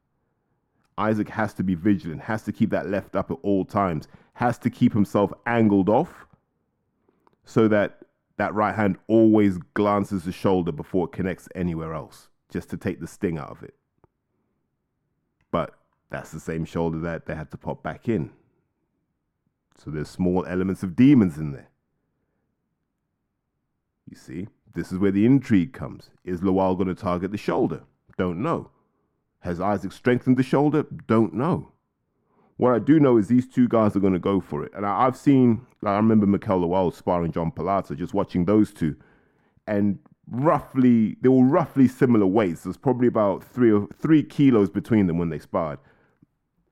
Isaac 0.98 1.30
has 1.30 1.54
to 1.56 1.64
be 1.64 1.76
vigilant, 1.76 2.22
has 2.22 2.44
to 2.44 2.52
keep 2.52 2.70
that 2.70 2.88
left 2.88 3.16
up 3.16 3.32
at 3.32 3.38
all 3.42 3.66
times, 3.66 4.08
has 4.34 4.58
to 4.60 4.70
keep 4.70 4.94
himself 4.94 5.32
angled 5.46 5.90
off 5.90 6.26
so 7.44 7.68
that 7.68 8.00
that 8.38 8.54
right 8.54 8.76
hand 8.76 8.98
always 9.08 9.58
glances 9.74 10.24
the 10.24 10.32
shoulder 10.32 10.72
before 10.72 11.06
it 11.06 11.12
connects 11.12 11.48
anywhere 11.56 11.94
else, 11.94 12.30
just 12.50 12.70
to 12.70 12.78
take 12.78 13.00
the 13.00 13.08
sting 13.08 13.38
out 13.38 13.50
of 13.50 13.64
it. 13.64 13.76
But 15.52 15.76
that's 16.10 16.32
the 16.32 16.40
same 16.40 16.66
shoulder 16.66 17.00
that 17.00 17.26
they 17.26 17.36
had 17.36 17.52
to 17.52 17.58
pop 17.58 17.82
back 17.82 18.10
in. 18.10 18.32
So 19.78 19.92
there's 19.92 20.10
small 20.10 20.46
elements 20.46 20.84
of 20.84 20.96
demons 20.96 21.38
in 21.38 21.52
there. 21.52 21.70
You 24.10 24.16
see, 24.16 24.48
this 24.74 24.92
is 24.92 25.00
where 25.00 25.12
the 25.12 25.26
intrigue 25.26 25.74
comes. 25.74 26.10
Is 26.24 26.42
Lawal 26.42 26.76
going 26.76 26.88
to 26.88 26.96
target 26.96 27.32
the 27.32 27.38
shoulder? 27.38 27.84
Don't 28.18 28.42
know. 28.42 28.70
Has 29.46 29.62
Isaac 29.62 29.92
strengthened 29.92 30.38
the 30.38 30.44
shoulder? 30.44 30.88
Don't 31.06 31.36
know. 31.36 31.72
What 32.58 32.74
I 32.74 32.80
do 32.80 33.00
know 33.00 33.18
is 33.18 33.28
these 33.28 33.48
two 33.48 33.68
guys 33.68 33.96
are 33.96 34.00
going 34.00 34.14
to 34.14 34.20
go 34.20 34.42
for 34.42 34.66
it. 34.66 34.72
And 34.74 34.88
I, 34.88 35.04
have 35.04 35.16
seen, 35.16 35.68
I 35.86 35.98
remember 35.98 36.26
Mikael 36.26 36.62
Lawal 36.62 36.92
sparring 36.92 37.32
John 37.32 37.52
Pilata, 37.52 37.96
just 37.96 38.16
watching 38.16 38.46
those 38.46 38.74
two. 38.74 38.96
And 39.68 40.00
roughly, 40.28 41.18
they 41.22 41.30
were 41.30 41.44
roughly 41.44 41.88
similar 41.88 42.26
weights. 42.26 42.64
There's 42.64 42.76
probably 42.76 43.08
about 43.08 43.44
three 43.44 43.72
or 43.72 43.88
three 44.02 44.24
kilos 44.24 44.72
between 44.72 45.06
them 45.06 45.20
when 45.20 45.30
they 45.30 45.38
sparred. 45.38 45.78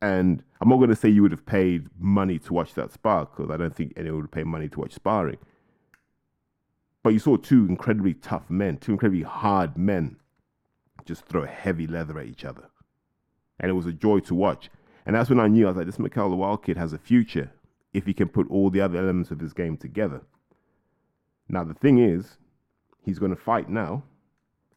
And 0.01 0.41
I'm 0.59 0.67
not 0.67 0.77
going 0.77 0.89
to 0.89 0.95
say 0.95 1.09
you 1.09 1.21
would 1.21 1.31
have 1.31 1.45
paid 1.45 1.89
money 1.99 2.39
to 2.39 2.53
watch 2.53 2.73
that 2.73 2.91
spar 2.91 3.25
because 3.25 3.51
I 3.51 3.57
don't 3.57 3.75
think 3.75 3.93
anyone 3.95 4.21
would 4.21 4.31
pay 4.31 4.43
money 4.43 4.67
to 4.69 4.79
watch 4.79 4.93
sparring. 4.93 5.37
But 7.03 7.13
you 7.13 7.19
saw 7.19 7.37
two 7.37 7.67
incredibly 7.67 8.15
tough 8.15 8.49
men, 8.49 8.77
two 8.77 8.93
incredibly 8.93 9.21
hard 9.21 9.77
men 9.77 10.17
just 11.05 11.25
throw 11.25 11.45
heavy 11.45 11.87
leather 11.87 12.19
at 12.19 12.27
each 12.27 12.45
other. 12.45 12.69
And 13.59 13.69
it 13.69 13.73
was 13.73 13.85
a 13.85 13.93
joy 13.93 14.19
to 14.21 14.35
watch. 14.35 14.69
And 15.05 15.15
that's 15.15 15.29
when 15.29 15.39
I 15.39 15.47
knew 15.47 15.65
I 15.65 15.69
was 15.69 15.77
like, 15.77 15.85
this 15.85 15.99
Mikael 15.99 16.31
Lawal 16.31 16.63
kid 16.63 16.77
has 16.77 16.93
a 16.93 16.97
future 16.97 17.51
if 17.93 18.05
he 18.05 18.13
can 18.13 18.29
put 18.29 18.49
all 18.49 18.69
the 18.69 18.81
other 18.81 18.97
elements 18.97 19.31
of 19.31 19.39
his 19.39 19.53
game 19.53 19.77
together. 19.77 20.21
Now, 21.49 21.63
the 21.63 21.73
thing 21.73 21.99
is, 21.99 22.37
he's 23.03 23.19
going 23.19 23.35
to 23.35 23.41
fight 23.41 23.69
now 23.69 24.03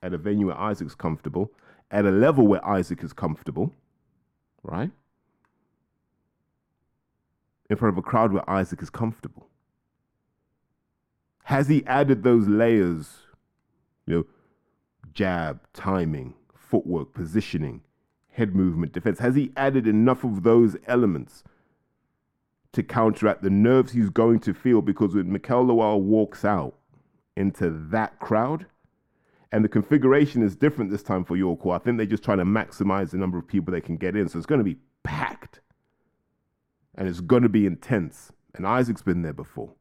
at 0.02 0.12
a 0.12 0.18
venue 0.18 0.47
where 0.47 0.59
Isaac's 0.59 0.95
comfortable, 0.95 1.50
at 1.90 2.04
a 2.04 2.11
level 2.11 2.47
where 2.47 2.64
Isaac 2.66 3.02
is 3.02 3.12
comfortable, 3.12 3.73
right? 4.62 4.90
in 7.68 7.76
front 7.76 7.95
of 7.95 7.99
a 7.99 8.02
crowd 8.02 8.33
where 8.33 8.49
Isaac 8.49 8.83
is 8.83 8.90
comfortable? 8.90 9.49
Has 11.45 11.68
he 11.68 11.85
added 11.87 12.23
those 12.23 12.47
layers, 12.49 13.09
you 14.06 14.14
know, 14.14 14.25
jab, 15.16 15.58
timing, 15.73 16.35
footwork, 16.54 17.14
positioning, 17.14 17.80
head 18.32 18.54
movement, 18.54 18.92
defense? 18.92 19.18
Has 19.18 19.35
he 19.35 19.50
added 19.56 19.88
enough 19.88 20.23
of 20.23 20.42
those 20.42 20.76
elements 20.87 21.42
to 22.73 22.82
counteract 22.82 23.42
the 23.42 23.50
nerves 23.50 23.92
he's 23.92 24.11
going 24.11 24.40
to 24.40 24.52
feel? 24.52 24.82
Because 24.82 25.14
when 25.14 25.32
Mikael 25.32 25.64
Lawal 25.64 26.00
walks 26.00 26.44
out 26.44 26.75
into 27.35 27.70
that 27.90 28.20
crowd, 28.20 28.66
and 29.52 29.64
the 29.64 29.68
configuration 29.68 30.42
is 30.42 30.54
different 30.54 30.90
this 30.90 31.02
time 31.02 31.25
for 31.25 31.37
York 31.37 31.64
I 31.64 31.78
think 31.78 31.96
they're 31.96 32.04
just 32.04 32.23
trying 32.23 32.38
to 32.38 32.44
maximize 32.44 33.11
the 33.11 33.16
number 33.16 33.38
of 33.38 33.49
people 33.49 33.73
they 33.73 33.80
can 33.80 33.96
get 33.96 34.14
in. 34.14 34.28
So 34.28 34.37
it's 34.37 34.46
going 34.46 34.58
to 34.58 34.64
be 34.64 34.76
packed 35.02 35.61
and 36.94 37.08
it's 37.08 37.20
going 37.20 37.42
to 37.42 37.49
be 37.49 37.64
intense. 37.64 38.32
And 38.54 38.66
Isaac's 38.66 39.02
been 39.02 39.23
there 39.23 39.32
before. 39.32 39.73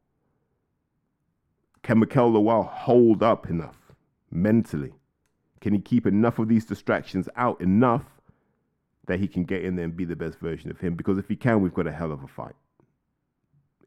Can 1.82 1.98
Mikael 1.98 2.30
Lawal 2.30 2.66
hold 2.66 3.22
up 3.22 3.50
enough 3.50 3.92
mentally? 4.30 4.94
Can 5.60 5.72
he 5.72 5.80
keep 5.80 6.06
enough 6.06 6.38
of 6.38 6.48
these 6.48 6.64
distractions 6.64 7.28
out 7.36 7.60
enough 7.60 8.04
that 9.06 9.20
he 9.20 9.28
can 9.28 9.44
get 9.44 9.64
in 9.64 9.76
there 9.76 9.84
and 9.84 9.96
be 9.96 10.04
the 10.04 10.16
best 10.16 10.38
version 10.38 10.70
of 10.70 10.80
him. 10.80 10.94
Because 10.94 11.18
if 11.18 11.28
he 11.28 11.36
can, 11.36 11.60
we've 11.60 11.74
got 11.74 11.86
a 11.86 11.92
hell 11.92 12.12
of 12.12 12.22
a 12.22 12.28
fight. 12.28 12.54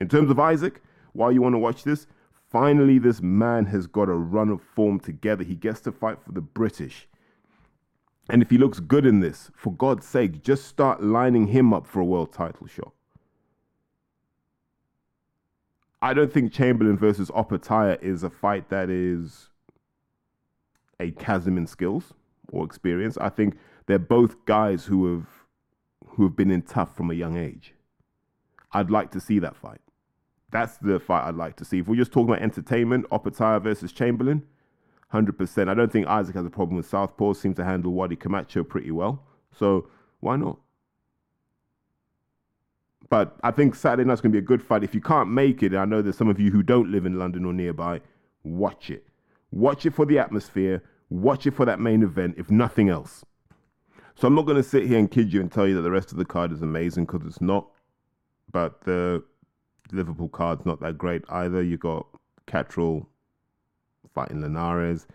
In 0.02 0.08
terms 0.08 0.30
of 0.30 0.40
Isaac, 0.40 0.82
while 1.14 1.32
you 1.32 1.42
want 1.42 1.54
to 1.54 1.60
watch 1.60 1.84
this, 1.84 2.08
finally 2.50 3.00
this 3.00 3.22
man 3.22 3.66
has 3.66 3.86
got 3.86 4.10
a 4.10 4.14
run 4.14 4.50
of 4.50 4.62
form 4.62 5.00
together. 5.00 5.44
He 5.44 5.56
gets 5.56 5.82
to 5.82 5.92
fight 5.92 6.20
for 6.24 6.32
the 6.32 6.42
British. 6.42 7.08
And 8.30 8.42
if 8.42 8.50
he 8.50 8.58
looks 8.58 8.80
good 8.80 9.06
in 9.06 9.20
this, 9.20 9.52
for 9.56 9.74
God's 9.74 10.06
sake, 10.06 10.42
just 10.42 10.66
start 10.66 11.04
lining 11.04 11.48
him 11.48 11.74
up 11.74 11.88
for 11.88 12.00
a 12.00 12.06
world 12.06 12.32
title 12.32 12.68
shot. 12.68 12.94
I 16.02 16.14
don't 16.14 16.32
think 16.32 16.54
Chamberlain 16.54 16.98
versus 16.98 17.30
Opetaia 17.32 18.02
is 18.02 18.24
a 18.24 18.30
fight 18.30 18.70
that 18.70 18.90
is 18.90 19.50
a 21.00 21.12
chasm 21.12 21.58
in 21.58 21.68
skills 21.68 22.14
or 22.52 22.66
experience. 22.66 23.18
I 23.18 23.30
think 23.30 23.58
they're 23.86 24.00
both 24.00 24.46
guys 24.46 24.86
who 24.86 25.14
have 25.14 25.28
who 26.08 26.24
have 26.24 26.36
been 26.36 26.52
in 26.52 26.62
tough 26.62 26.96
from 26.96 27.12
a 27.12 27.14
young 27.14 27.38
age. 27.38 27.74
I'd 28.72 28.92
like 28.92 29.12
to 29.12 29.20
see 29.20 29.40
that 29.40 29.56
fight. 29.56 29.82
That's 30.52 30.78
the 30.78 31.00
fight 31.00 31.28
I'd 31.28 31.36
like 31.36 31.56
to 31.58 31.66
see. 31.66 31.80
If 31.80 31.88
we're 31.88 31.96
just 31.96 32.12
talking 32.12 32.30
about 32.30 32.42
entertainment, 32.42 33.06
Opetaia 33.10 33.62
versus 33.62 33.92
Chamberlain, 33.92 34.44
100%. 35.14 35.70
I 35.70 35.74
don't 35.74 35.92
think 35.92 36.08
Isaac 36.08 36.36
has 36.36 36.46
a 36.46 36.50
problem 36.50 36.78
with 36.78 36.88
Southpaw. 36.88 37.34
Seems 37.34 37.56
to 37.58 37.64
handle 37.64 37.94
Wadi 37.94 38.16
Camacho 38.16 38.64
pretty 38.64 38.92
well. 38.92 39.24
So 39.52 39.88
why 40.20 40.36
not? 40.36 40.60
But 43.10 43.38
I 43.44 43.52
think 43.52 43.76
Saturday 43.76 44.08
night's 44.08 44.22
going 44.22 44.32
to 44.32 44.36
be 44.36 44.44
a 44.44 44.48
good 44.48 44.62
fight. 44.62 44.84
If 44.84 44.94
you 44.94 45.02
can't 45.02 45.30
make 45.30 45.64
it, 45.64 45.74
I 45.74 45.86
know 45.86 46.02
there's 46.02 46.18
some 46.18 46.30
of 46.30 46.40
you 46.40 46.52
who 46.52 46.62
don't 46.62 46.92
live 46.92 47.06
in 47.06 47.18
London 47.18 47.46
or 47.46 47.54
nearby, 47.54 48.02
watch 48.44 48.92
it. 48.92 49.09
Watch 49.52 49.86
it 49.86 49.94
for 49.94 50.06
the 50.06 50.20
atmosphere. 50.20 50.84
Watch 51.10 51.48
it 51.48 51.56
for 51.56 51.66
that 51.66 51.80
main 51.80 52.04
event, 52.04 52.36
if 52.38 52.52
nothing 52.52 52.90
else. 52.90 53.26
So 54.16 54.28
I'm 54.28 54.36
not 54.36 54.46
going 54.46 54.58
to 54.58 54.64
sit 54.64 54.86
here 54.86 55.00
and 55.00 55.10
kid 55.10 55.32
you 55.32 55.40
and 55.40 55.52
tell 55.52 55.68
you 55.68 55.76
that 55.76 55.82
the 55.82 55.92
rest 55.92 56.12
of 56.12 56.18
the 56.18 56.26
card 56.26 56.52
is 56.52 56.62
amazing 56.62 57.06
because 57.06 57.26
it's 57.26 57.42
not. 57.42 57.70
But 58.52 58.82
the 58.82 59.24
Liverpool 59.92 60.30
card's 60.30 60.66
not 60.66 60.82
that 60.82 60.98
great 60.98 61.24
either. 61.30 61.64
You 61.64 61.78
got 61.78 62.06
Catterall 62.46 63.08
fighting 64.14 64.42
Linares. 64.42 65.08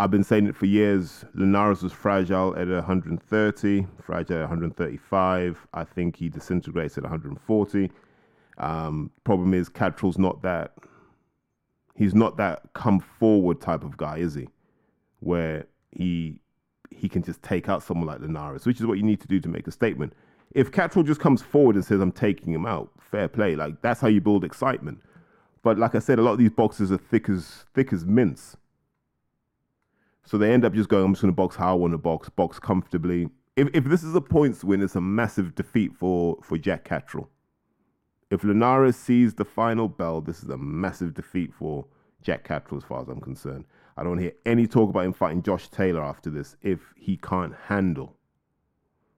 I've 0.00 0.10
been 0.10 0.24
saying 0.24 0.46
it 0.46 0.56
for 0.56 0.66
years. 0.66 1.24
Linares 1.34 1.82
was 1.82 1.92
fragile 1.92 2.54
at 2.56 2.68
130, 2.68 3.86
fragile 4.00 4.36
at 4.36 4.40
135. 4.42 5.66
I 5.74 5.84
think 5.84 6.16
he 6.16 6.28
disintegrates 6.28 6.96
at 6.96 7.02
140. 7.02 7.90
Um, 8.58 9.10
problem 9.24 9.54
is, 9.54 9.68
Catterall's 9.68 10.18
not 10.18 10.42
that. 10.42 10.72
He's 11.98 12.14
not 12.14 12.36
that 12.36 12.62
come 12.74 13.00
forward 13.00 13.60
type 13.60 13.82
of 13.82 13.96
guy, 13.96 14.18
is 14.18 14.34
he? 14.34 14.48
Where 15.18 15.66
he 15.90 16.38
he 16.90 17.08
can 17.08 17.22
just 17.22 17.42
take 17.42 17.68
out 17.68 17.82
someone 17.82 18.06
like 18.06 18.20
Linares, 18.20 18.64
which 18.66 18.78
is 18.78 18.86
what 18.86 18.98
you 18.98 19.02
need 19.02 19.20
to 19.20 19.26
do 19.26 19.40
to 19.40 19.48
make 19.48 19.66
a 19.66 19.72
statement. 19.72 20.12
If 20.52 20.70
Catterall 20.70 21.02
just 21.02 21.20
comes 21.20 21.42
forward 21.42 21.74
and 21.74 21.84
says, 21.84 22.00
"I'm 22.00 22.12
taking 22.12 22.52
him 22.52 22.66
out," 22.66 22.90
fair 23.00 23.26
play. 23.26 23.56
Like 23.56 23.82
that's 23.82 24.00
how 24.00 24.06
you 24.06 24.20
build 24.20 24.44
excitement. 24.44 25.02
But 25.62 25.76
like 25.76 25.96
I 25.96 25.98
said, 25.98 26.20
a 26.20 26.22
lot 26.22 26.32
of 26.32 26.38
these 26.38 26.50
boxes 26.50 26.92
are 26.92 26.98
thick 26.98 27.28
as 27.28 27.64
thick 27.74 27.92
as 27.92 28.04
mints. 28.04 28.56
So 30.24 30.38
they 30.38 30.52
end 30.52 30.64
up 30.64 30.74
just 30.74 30.88
going, 30.88 31.04
I'm 31.04 31.14
just 31.14 31.22
going 31.22 31.32
to 31.32 31.36
box 31.36 31.56
how 31.56 31.72
I 31.72 31.74
want 31.74 31.94
to 31.94 31.98
box, 31.98 32.28
box 32.28 32.58
comfortably. 32.58 33.28
If, 33.56 33.68
if 33.72 33.84
this 33.84 34.04
is 34.04 34.14
a 34.14 34.20
points 34.20 34.62
win, 34.62 34.82
it's 34.82 34.94
a 34.94 35.00
massive 35.00 35.54
defeat 35.54 35.96
for, 35.96 36.36
for 36.42 36.58
Jack 36.58 36.84
Catterall. 36.84 37.30
If 38.30 38.44
Linares 38.44 38.96
sees 38.96 39.34
the 39.34 39.44
final 39.44 39.88
bell, 39.88 40.20
this 40.20 40.42
is 40.42 40.50
a 40.50 40.58
massive 40.58 41.14
defeat 41.14 41.52
for 41.54 41.86
Jack 42.22 42.44
Catterall 42.44 42.78
as 42.78 42.84
far 42.84 43.00
as 43.00 43.08
I'm 43.08 43.20
concerned. 43.20 43.64
I 43.96 44.04
don't 44.04 44.18
hear 44.18 44.32
any 44.44 44.66
talk 44.66 44.90
about 44.90 45.06
him 45.06 45.12
fighting 45.12 45.42
Josh 45.42 45.68
Taylor 45.68 46.02
after 46.02 46.30
this 46.30 46.56
if 46.62 46.80
he 46.96 47.16
can't 47.16 47.54
handle 47.66 48.16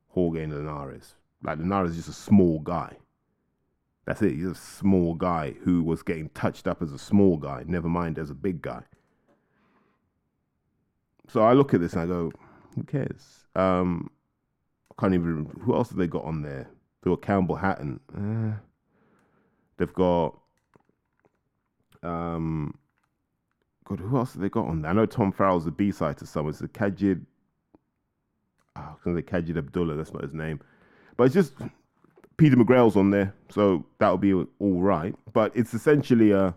Jorge 0.09 0.47
Linares. 0.47 1.15
Like 1.43 1.59
Linares 1.59 1.91
is 1.91 1.97
just 1.97 2.09
a 2.09 2.13
small 2.13 2.61
guy. 2.61 2.97
That's 4.07 4.23
it. 4.23 4.33
He's 4.33 4.47
a 4.47 4.55
small 4.55 5.15
guy 5.15 5.55
who 5.65 5.83
was 5.83 6.03
getting 6.03 6.31
touched 6.31 6.67
up 6.67 6.83
as 6.83 6.93
a 6.93 6.99
small 6.99 7.37
guy, 7.37 7.65
never 7.67 7.89
mind 7.89 8.19
as 8.19 8.31
a 8.31 8.35
big 8.35 8.63
guy. 8.63 8.83
So 11.29 11.43
I 11.43 11.53
look 11.53 11.75
at 11.75 11.81
this 11.81 11.93
and 11.93 12.03
I 12.03 12.07
go, 12.07 12.33
who 12.75 12.83
cares? 12.85 13.47
Um, 13.55 14.11
I 14.91 15.01
can't 15.01 15.15
even. 15.15 15.51
Who 15.61 15.75
else 15.75 15.91
have 15.91 15.99
they 15.99 16.07
got 16.07 16.25
on 16.25 16.43
there? 16.43 16.69
They 17.03 17.11
got 17.11 17.23
Campbell 17.23 17.57
Hatton. 17.57 18.01
Uh, 18.13 18.59
they've 19.81 19.93
got. 19.95 20.39
Um, 22.03 22.79
God, 23.85 23.99
who 23.99 24.17
else 24.17 24.35
have 24.35 24.43
they 24.43 24.49
got 24.49 24.69
on 24.69 24.83
there? 24.83 24.93
I 24.93 24.95
know 24.95 25.07
Tom 25.07 25.33
Farrell's 25.33 25.65
the 25.65 25.73
B 25.73 25.91
side 25.91 26.17
to 26.19 26.27
someone. 26.27 26.51
It's 26.51 26.61
the 26.61 26.69
Kajid. 26.69 27.27
Oh, 28.77 28.97
to 29.03 29.17
say 29.17 29.23
Kajid 29.23 29.59
Abdullah. 29.59 29.97
That's 29.97 30.13
not 30.13 30.23
his 30.23 30.33
name. 30.33 30.61
But 31.17 31.25
it's 31.25 31.35
just 31.35 31.55
Peter 32.37 32.57
McGrail's 32.57 32.97
on 32.97 33.11
there, 33.11 33.35
so 33.49 33.85
that'll 33.99 34.17
be 34.17 34.33
all 34.33 34.81
right. 34.81 35.15
But 35.33 35.53
it's 35.57 35.75
essentially 35.75 36.31
a 36.31 36.55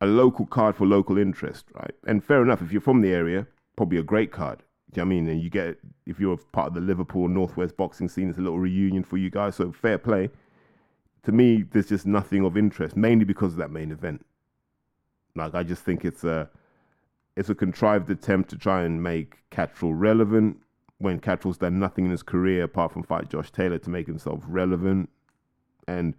a 0.00 0.06
local 0.06 0.46
card 0.46 0.76
for 0.76 0.86
local 0.86 1.18
interest, 1.18 1.66
right? 1.74 1.94
And 2.06 2.24
fair 2.24 2.42
enough, 2.42 2.62
if 2.62 2.72
you're 2.72 2.80
from 2.80 3.02
the 3.02 3.12
area, 3.12 3.46
probably 3.76 3.98
a 3.98 4.02
great 4.02 4.32
card. 4.32 4.62
Do 4.92 5.00
you 5.00 5.04
know 5.04 5.08
I 5.08 5.10
mean? 5.10 5.28
And 5.28 5.42
you 5.42 5.50
get 5.50 5.78
if 6.06 6.18
you're 6.20 6.36
part 6.36 6.68
of 6.68 6.74
the 6.74 6.80
Liverpool 6.80 7.28
Northwest 7.28 7.76
boxing 7.76 8.08
scene, 8.08 8.28
it's 8.28 8.38
a 8.38 8.42
little 8.42 8.58
reunion 8.58 9.02
for 9.02 9.16
you 9.16 9.28
guys. 9.28 9.56
So 9.56 9.72
fair 9.72 9.98
play. 9.98 10.30
To 11.24 11.32
me, 11.32 11.62
there's 11.62 11.88
just 11.88 12.06
nothing 12.06 12.44
of 12.44 12.56
interest, 12.56 12.96
mainly 12.96 13.24
because 13.24 13.52
of 13.52 13.58
that 13.58 13.70
main 13.70 13.92
event. 13.92 14.24
Like 15.34 15.54
I 15.54 15.62
just 15.62 15.82
think 15.82 16.04
it's 16.04 16.24
a 16.24 16.48
it's 17.36 17.48
a 17.48 17.54
contrived 17.54 18.10
attempt 18.10 18.50
to 18.50 18.56
try 18.56 18.82
and 18.82 19.02
make 19.02 19.38
Catterall 19.50 19.94
relevant 19.94 20.58
when 20.98 21.20
Catterall's 21.20 21.58
done 21.58 21.78
nothing 21.78 22.04
in 22.04 22.10
his 22.10 22.22
career 22.22 22.64
apart 22.64 22.92
from 22.92 23.02
fight 23.02 23.30
Josh 23.30 23.50
Taylor 23.50 23.78
to 23.78 23.90
make 23.90 24.06
himself 24.06 24.42
relevant. 24.46 25.08
And 25.88 26.14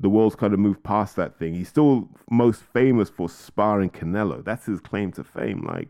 the 0.00 0.08
world's 0.08 0.34
kind 0.34 0.52
of 0.52 0.58
moved 0.58 0.82
past 0.82 1.14
that 1.16 1.38
thing. 1.38 1.54
He's 1.54 1.68
still 1.68 2.08
most 2.30 2.62
famous 2.62 3.08
for 3.10 3.28
sparring 3.28 3.90
Canelo. 3.90 4.44
That's 4.44 4.66
his 4.66 4.80
claim 4.80 5.12
to 5.12 5.24
fame. 5.24 5.64
Like, 5.64 5.88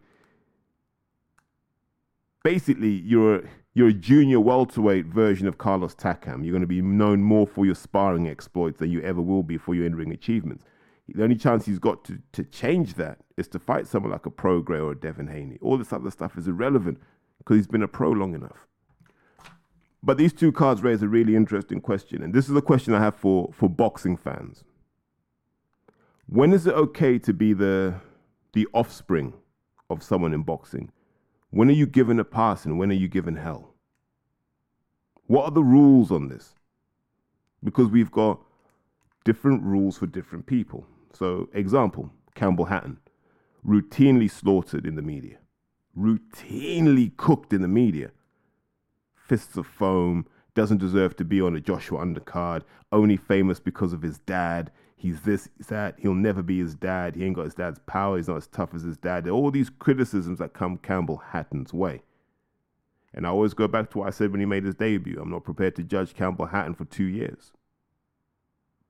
basically, 2.42 2.90
you're 2.90 3.44
you're 3.80 3.88
a 3.88 3.94
junior 3.94 4.38
welterweight 4.38 5.06
version 5.06 5.48
of 5.48 5.56
Carlos 5.56 5.94
Takam. 5.94 6.44
You're 6.44 6.52
going 6.52 6.60
to 6.60 6.66
be 6.66 6.82
known 6.82 7.22
more 7.22 7.46
for 7.46 7.64
your 7.64 7.74
sparring 7.74 8.28
exploits 8.28 8.78
than 8.78 8.90
you 8.90 9.00
ever 9.00 9.22
will 9.22 9.42
be 9.42 9.56
for 9.56 9.74
your 9.74 9.86
in-ring 9.86 10.12
achievements. 10.12 10.64
The 11.08 11.22
only 11.22 11.34
chance 11.34 11.64
he's 11.64 11.78
got 11.78 12.04
to, 12.04 12.18
to 12.32 12.44
change 12.44 12.92
that 12.96 13.20
is 13.38 13.48
to 13.48 13.58
fight 13.58 13.86
someone 13.86 14.12
like 14.12 14.26
a 14.26 14.30
Prograis 14.30 14.82
or 14.82 14.92
a 14.92 14.94
Devin 14.94 15.28
Haney. 15.28 15.56
All 15.62 15.78
this 15.78 15.94
other 15.94 16.10
stuff 16.10 16.36
is 16.36 16.46
irrelevant 16.46 17.00
because 17.38 17.56
he's 17.56 17.66
been 17.66 17.82
a 17.82 17.88
pro 17.88 18.10
long 18.10 18.34
enough. 18.34 18.66
But 20.02 20.18
these 20.18 20.34
two 20.34 20.52
cards 20.52 20.82
raise 20.82 21.02
a 21.02 21.08
really 21.08 21.34
interesting 21.34 21.80
question, 21.80 22.22
and 22.22 22.34
this 22.34 22.50
is 22.50 22.56
a 22.56 22.60
question 22.60 22.92
I 22.92 23.00
have 23.00 23.16
for, 23.16 23.50
for 23.54 23.70
boxing 23.70 24.18
fans. 24.18 24.62
When 26.26 26.52
is 26.52 26.66
it 26.66 26.74
okay 26.74 27.18
to 27.20 27.32
be 27.32 27.54
the 27.54 27.94
the 28.52 28.68
offspring 28.74 29.32
of 29.88 30.02
someone 30.02 30.34
in 30.34 30.42
boxing? 30.42 30.92
When 31.48 31.70
are 31.70 31.72
you 31.72 31.86
given 31.86 32.20
a 32.20 32.24
pass 32.24 32.66
and 32.66 32.78
when 32.78 32.90
are 32.90 32.94
you 32.94 33.08
given 33.08 33.36
hell? 33.36 33.69
What 35.30 35.44
are 35.44 35.52
the 35.52 35.62
rules 35.62 36.10
on 36.10 36.26
this? 36.26 36.56
Because 37.62 37.86
we've 37.86 38.10
got 38.10 38.40
different 39.24 39.62
rules 39.62 39.96
for 39.96 40.08
different 40.08 40.46
people. 40.46 40.88
So, 41.12 41.48
example, 41.54 42.10
Campbell 42.34 42.64
Hatton, 42.64 42.98
routinely 43.64 44.28
slaughtered 44.28 44.84
in 44.84 44.96
the 44.96 45.02
media, 45.02 45.36
routinely 45.96 47.16
cooked 47.16 47.52
in 47.52 47.62
the 47.62 47.68
media 47.68 48.10
fists 49.14 49.56
of 49.56 49.68
foam, 49.68 50.26
doesn't 50.56 50.78
deserve 50.78 51.14
to 51.14 51.24
be 51.24 51.40
on 51.40 51.54
a 51.54 51.60
Joshua 51.60 52.04
undercard, 52.04 52.62
only 52.90 53.16
famous 53.16 53.60
because 53.60 53.92
of 53.92 54.02
his 54.02 54.18
dad. 54.18 54.72
He's 54.96 55.20
this, 55.20 55.48
he's 55.56 55.68
that. 55.68 55.94
He'll 56.00 56.12
never 56.12 56.42
be 56.42 56.58
his 56.58 56.74
dad. 56.74 57.14
He 57.14 57.24
ain't 57.24 57.36
got 57.36 57.44
his 57.44 57.54
dad's 57.54 57.78
power. 57.86 58.16
He's 58.16 58.26
not 58.26 58.38
as 58.38 58.48
tough 58.48 58.74
as 58.74 58.82
his 58.82 58.96
dad. 58.96 59.28
All 59.28 59.52
these 59.52 59.70
criticisms 59.70 60.40
that 60.40 60.54
come 60.54 60.76
Campbell 60.78 61.22
Hatton's 61.30 61.72
way. 61.72 62.02
And 63.12 63.26
I 63.26 63.30
always 63.30 63.54
go 63.54 63.66
back 63.66 63.90
to 63.90 63.98
what 63.98 64.06
I 64.06 64.10
said 64.10 64.30
when 64.30 64.40
he 64.40 64.46
made 64.46 64.64
his 64.64 64.74
debut. 64.74 65.18
I'm 65.20 65.30
not 65.30 65.44
prepared 65.44 65.76
to 65.76 65.82
judge 65.82 66.14
Campbell 66.14 66.46
Hatton 66.46 66.74
for 66.74 66.84
two 66.84 67.04
years 67.04 67.52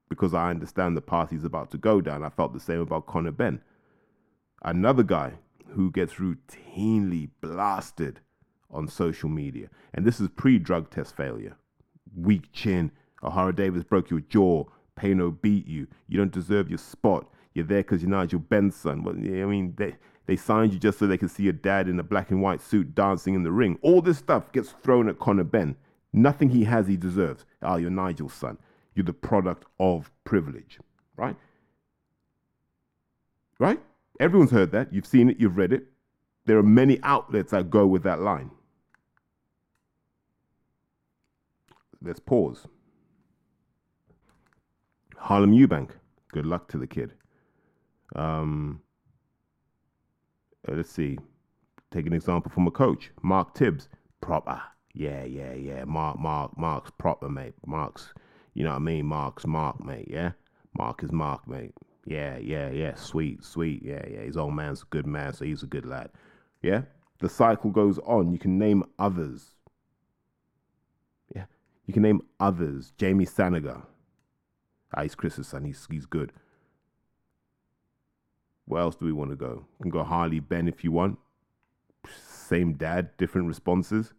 because 0.09 0.35
I 0.35 0.51
understand 0.51 0.97
the 0.97 1.01
path 1.01 1.31
he's 1.31 1.45
about 1.45 1.71
to 1.71 1.79
go 1.79 2.01
down. 2.01 2.23
I 2.23 2.29
felt 2.29 2.53
the 2.53 2.61
same 2.61 2.81
about 2.81 3.07
Conor 3.07 3.31
Benn. 3.31 3.63
Another 4.63 5.03
guy 5.03 5.35
who 5.69 5.91
gets 5.91 6.15
routinely 6.15 7.31
blasted 7.41 8.21
on 8.71 8.89
social 8.89 9.29
media. 9.29 9.69
And 9.95 10.05
this 10.05 10.21
is 10.21 10.29
pre 10.37 10.59
drug 10.59 10.91
test 10.91 11.17
failure. 11.17 11.57
Weak 12.15 12.53
chin. 12.53 12.91
Ohara 13.23 13.55
Davies 13.55 13.85
broke 13.85 14.11
your 14.11 14.21
jaw. 14.21 14.65
Peynaud 14.97 15.43
beat 15.43 15.67
you. 15.67 15.87
You 16.09 16.19
don't 16.19 16.33
deserve 16.33 16.69
your 16.69 16.79
spot. 16.79 17.27
You're 17.55 17.65
there 17.65 17.83
because 17.83 18.03
you're 18.03 18.11
Nigel 18.11 18.41
Benn's 18.41 18.77
son. 18.77 19.03
Well, 19.03 19.15
I 19.15 19.47
mean, 19.47 19.75
they, 19.77 19.97
they 20.31 20.37
signed 20.37 20.73
you 20.73 20.79
just 20.79 20.97
so 21.01 21.09
they 21.09 21.19
can 21.19 21.29
see 21.29 21.43
your 21.43 21.53
dad 21.53 21.89
in 21.89 21.99
a 21.99 22.05
black 22.05 22.31
and 22.31 22.41
white 22.41 22.61
suit 22.61 22.95
dancing 22.95 23.35
in 23.35 23.43
the 23.43 23.51
ring. 23.51 23.77
All 23.83 24.01
this 24.01 24.19
stuff 24.19 24.53
gets 24.53 24.71
thrown 24.71 25.09
at 25.09 25.19
Conor 25.19 25.43
Benn. 25.43 25.75
Nothing 26.13 26.51
he 26.51 26.63
has, 26.63 26.87
he 26.87 26.97
deserves. 26.97 27.45
Ah, 27.63 27.73
oh, 27.73 27.77
you're 27.79 27.91
Nigel's 27.91 28.33
son. 28.33 28.57
You're 28.95 29.07
the 29.07 29.13
product 29.13 29.65
of 29.81 30.09
privilege, 30.23 30.79
right? 31.17 31.35
Right? 33.59 33.81
Everyone's 34.21 34.53
heard 34.53 34.71
that. 34.71 34.93
You've 34.93 35.05
seen 35.05 35.31
it, 35.31 35.41
you've 35.41 35.57
read 35.57 35.73
it. 35.73 35.89
There 36.47 36.59
are 36.59 36.63
many 36.63 37.01
outlets 37.03 37.51
that 37.51 37.69
go 37.69 37.89
with 37.89 38.05
that 38.05 38.21
line. 38.21 38.53
let's 42.01 42.21
pause. 42.21 42.69
Harlem 45.17 45.53
Eubank, 45.53 45.91
good 46.29 46.47
luck 46.47 46.69
to 46.69 46.79
the 46.79 46.87
kid. 46.87 47.15
Um, 48.15 48.81
uh, 50.69 50.75
let's 50.75 50.91
see. 50.91 51.19
Take 51.91 52.07
an 52.07 52.13
example 52.13 52.51
from 52.51 52.67
a 52.67 52.71
coach, 52.71 53.11
Mark 53.23 53.55
Tibbs, 53.55 53.89
proper. 54.21 54.61
Yeah, 54.95 55.25
yeah, 55.25 55.55
yeah. 55.55 55.85
Mark, 55.85 56.19
Mark, 56.19 56.57
Mark's 56.59 56.91
proper, 56.99 57.29
mate. 57.29 57.55
Mark's, 57.67 58.13
you 58.55 58.65
know 58.65 58.71
what 58.71 58.77
I 58.77 58.81
mean? 58.81 59.07
Mark's 59.07 59.47
Mark, 59.47 59.85
mate. 59.85 60.09
Yeah, 60.11 60.33
Mark 60.77 61.03
is 61.03 61.13
Mark, 61.13 61.47
mate. 61.49 61.75
Yeah, 62.07 62.39
yeah, 62.39 62.71
yeah. 62.71 62.95
Sweet, 62.95 63.45
sweet. 63.45 63.83
Yeah, 63.85 64.05
yeah. 64.11 64.21
His 64.21 64.37
old 64.37 64.55
man's 64.55 64.83
a 64.83 64.87
good 64.87 65.07
man, 65.07 65.33
so 65.33 65.45
he's 65.45 65.63
a 65.63 65.67
good 65.67 65.87
lad. 65.87 66.11
Yeah. 66.63 66.83
The 67.21 67.29
cycle 67.29 67.71
goes 67.71 67.99
on. 68.01 68.33
You 68.33 68.39
can 68.39 68.59
name 68.59 68.85
others. 68.99 69.55
Yeah. 71.35 71.45
You 71.87 71.95
can 71.95 72.03
name 72.03 72.23
others. 72.41 72.93
Jamie 72.97 73.27
Sanaga. 73.27 73.83
Ah, 74.95 75.03
he's 75.03 75.15
Chris's 75.15 75.47
son. 75.47 75.65
He's 75.65 75.87
he's 75.91 76.07
good. 76.07 76.33
Where 78.71 78.83
else 78.83 78.95
do 78.95 79.05
we 79.05 79.13
want 79.13 79.31
to 79.31 79.37
go? 79.37 79.65
You 79.81 79.83
can 79.83 79.91
go 79.91 80.05
Harley 80.05 80.39
Benn 80.39 80.69
if 80.69 80.85
you 80.85 80.93
want. 80.93 81.19
Same 82.09 82.75
dad, 82.75 83.17
different 83.17 83.49
responses. 83.49 84.13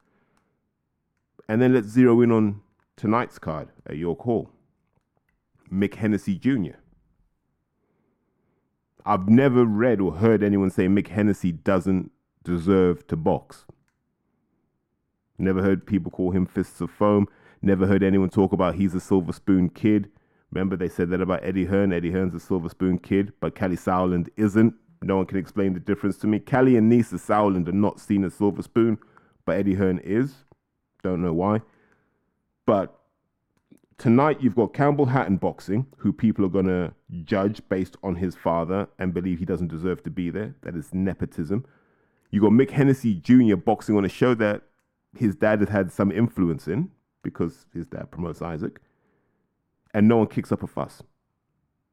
And 1.47 1.61
then 1.61 1.73
let's 1.73 1.87
zero 1.87 2.19
in 2.19 2.33
on 2.33 2.59
tonight's 2.97 3.39
card 3.39 3.69
at 3.87 3.95
York 3.95 4.19
Hall. 4.19 4.49
Mick 5.71 5.95
Hennessy 5.95 6.37
Jr. 6.37 6.75
I've 9.05 9.29
never 9.29 9.63
read 9.63 10.01
or 10.01 10.15
heard 10.15 10.43
anyone 10.43 10.69
say 10.69 10.87
Mick 10.87 11.07
Hennessy 11.07 11.53
doesn't 11.53 12.11
deserve 12.43 13.07
to 13.07 13.15
box. 13.15 13.63
Never 15.37 15.61
heard 15.63 15.87
people 15.87 16.11
call 16.11 16.31
him 16.31 16.45
fists 16.45 16.81
of 16.81 16.91
foam. 16.91 17.29
Never 17.61 17.87
heard 17.87 18.03
anyone 18.03 18.29
talk 18.29 18.51
about 18.51 18.75
he's 18.75 18.95
a 18.95 18.99
silver 18.99 19.31
spoon 19.31 19.69
kid. 19.69 20.11
Remember 20.51 20.75
they 20.75 20.89
said 20.89 21.09
that 21.09 21.21
about 21.21 21.43
Eddie 21.43 21.65
Hearn. 21.65 21.93
Eddie 21.93 22.11
Hearn's 22.11 22.35
a 22.35 22.39
silver 22.39 22.69
spoon 22.69 22.97
kid, 22.99 23.33
but 23.39 23.55
Kalle 23.55 23.71
Sauerland 23.71 24.29
isn't. 24.35 24.73
No 25.01 25.17
one 25.17 25.25
can 25.25 25.37
explain 25.37 25.73
the 25.73 25.79
difference 25.79 26.17
to 26.19 26.27
me. 26.27 26.39
Kalle 26.39 26.75
and 26.75 26.89
Nisse 26.89 27.13
Sauerland 27.13 27.67
are 27.67 27.73
not 27.73 27.99
seen 27.99 28.23
as 28.23 28.33
silver 28.33 28.61
spoon, 28.61 28.97
but 29.45 29.57
Eddie 29.57 29.75
Hearn 29.75 29.99
is. 29.99 30.35
Don't 31.03 31.21
know 31.21 31.33
why. 31.33 31.61
But 32.65 32.99
tonight 33.97 34.41
you've 34.41 34.55
got 34.55 34.73
Campbell 34.73 35.07
Hatton 35.07 35.37
boxing, 35.37 35.87
who 35.97 36.13
people 36.13 36.45
are 36.45 36.49
going 36.49 36.67
to 36.67 36.93
judge 37.23 37.61
based 37.69 37.97
on 38.03 38.15
his 38.15 38.35
father 38.35 38.87
and 38.99 39.13
believe 39.13 39.39
he 39.39 39.45
doesn't 39.45 39.69
deserve 39.69 40.03
to 40.03 40.09
be 40.09 40.29
there. 40.29 40.55
That 40.61 40.75
is 40.75 40.93
nepotism. 40.93 41.65
You've 42.29 42.43
got 42.43 42.51
Mick 42.51 42.71
Hennessy 42.71 43.15
Jr. 43.15 43.55
boxing 43.55 43.97
on 43.97 44.05
a 44.05 44.09
show 44.09 44.33
that 44.35 44.63
his 45.17 45.35
dad 45.35 45.59
has 45.59 45.69
had 45.69 45.91
some 45.91 46.11
influence 46.11 46.67
in 46.67 46.91
because 47.23 47.65
his 47.73 47.85
dad 47.85 48.09
promotes 48.11 48.41
Isaac, 48.41 48.79
and 49.93 50.07
no 50.07 50.17
one 50.17 50.27
kicks 50.27 50.51
up 50.51 50.63
a 50.63 50.67
fuss. 50.67 51.03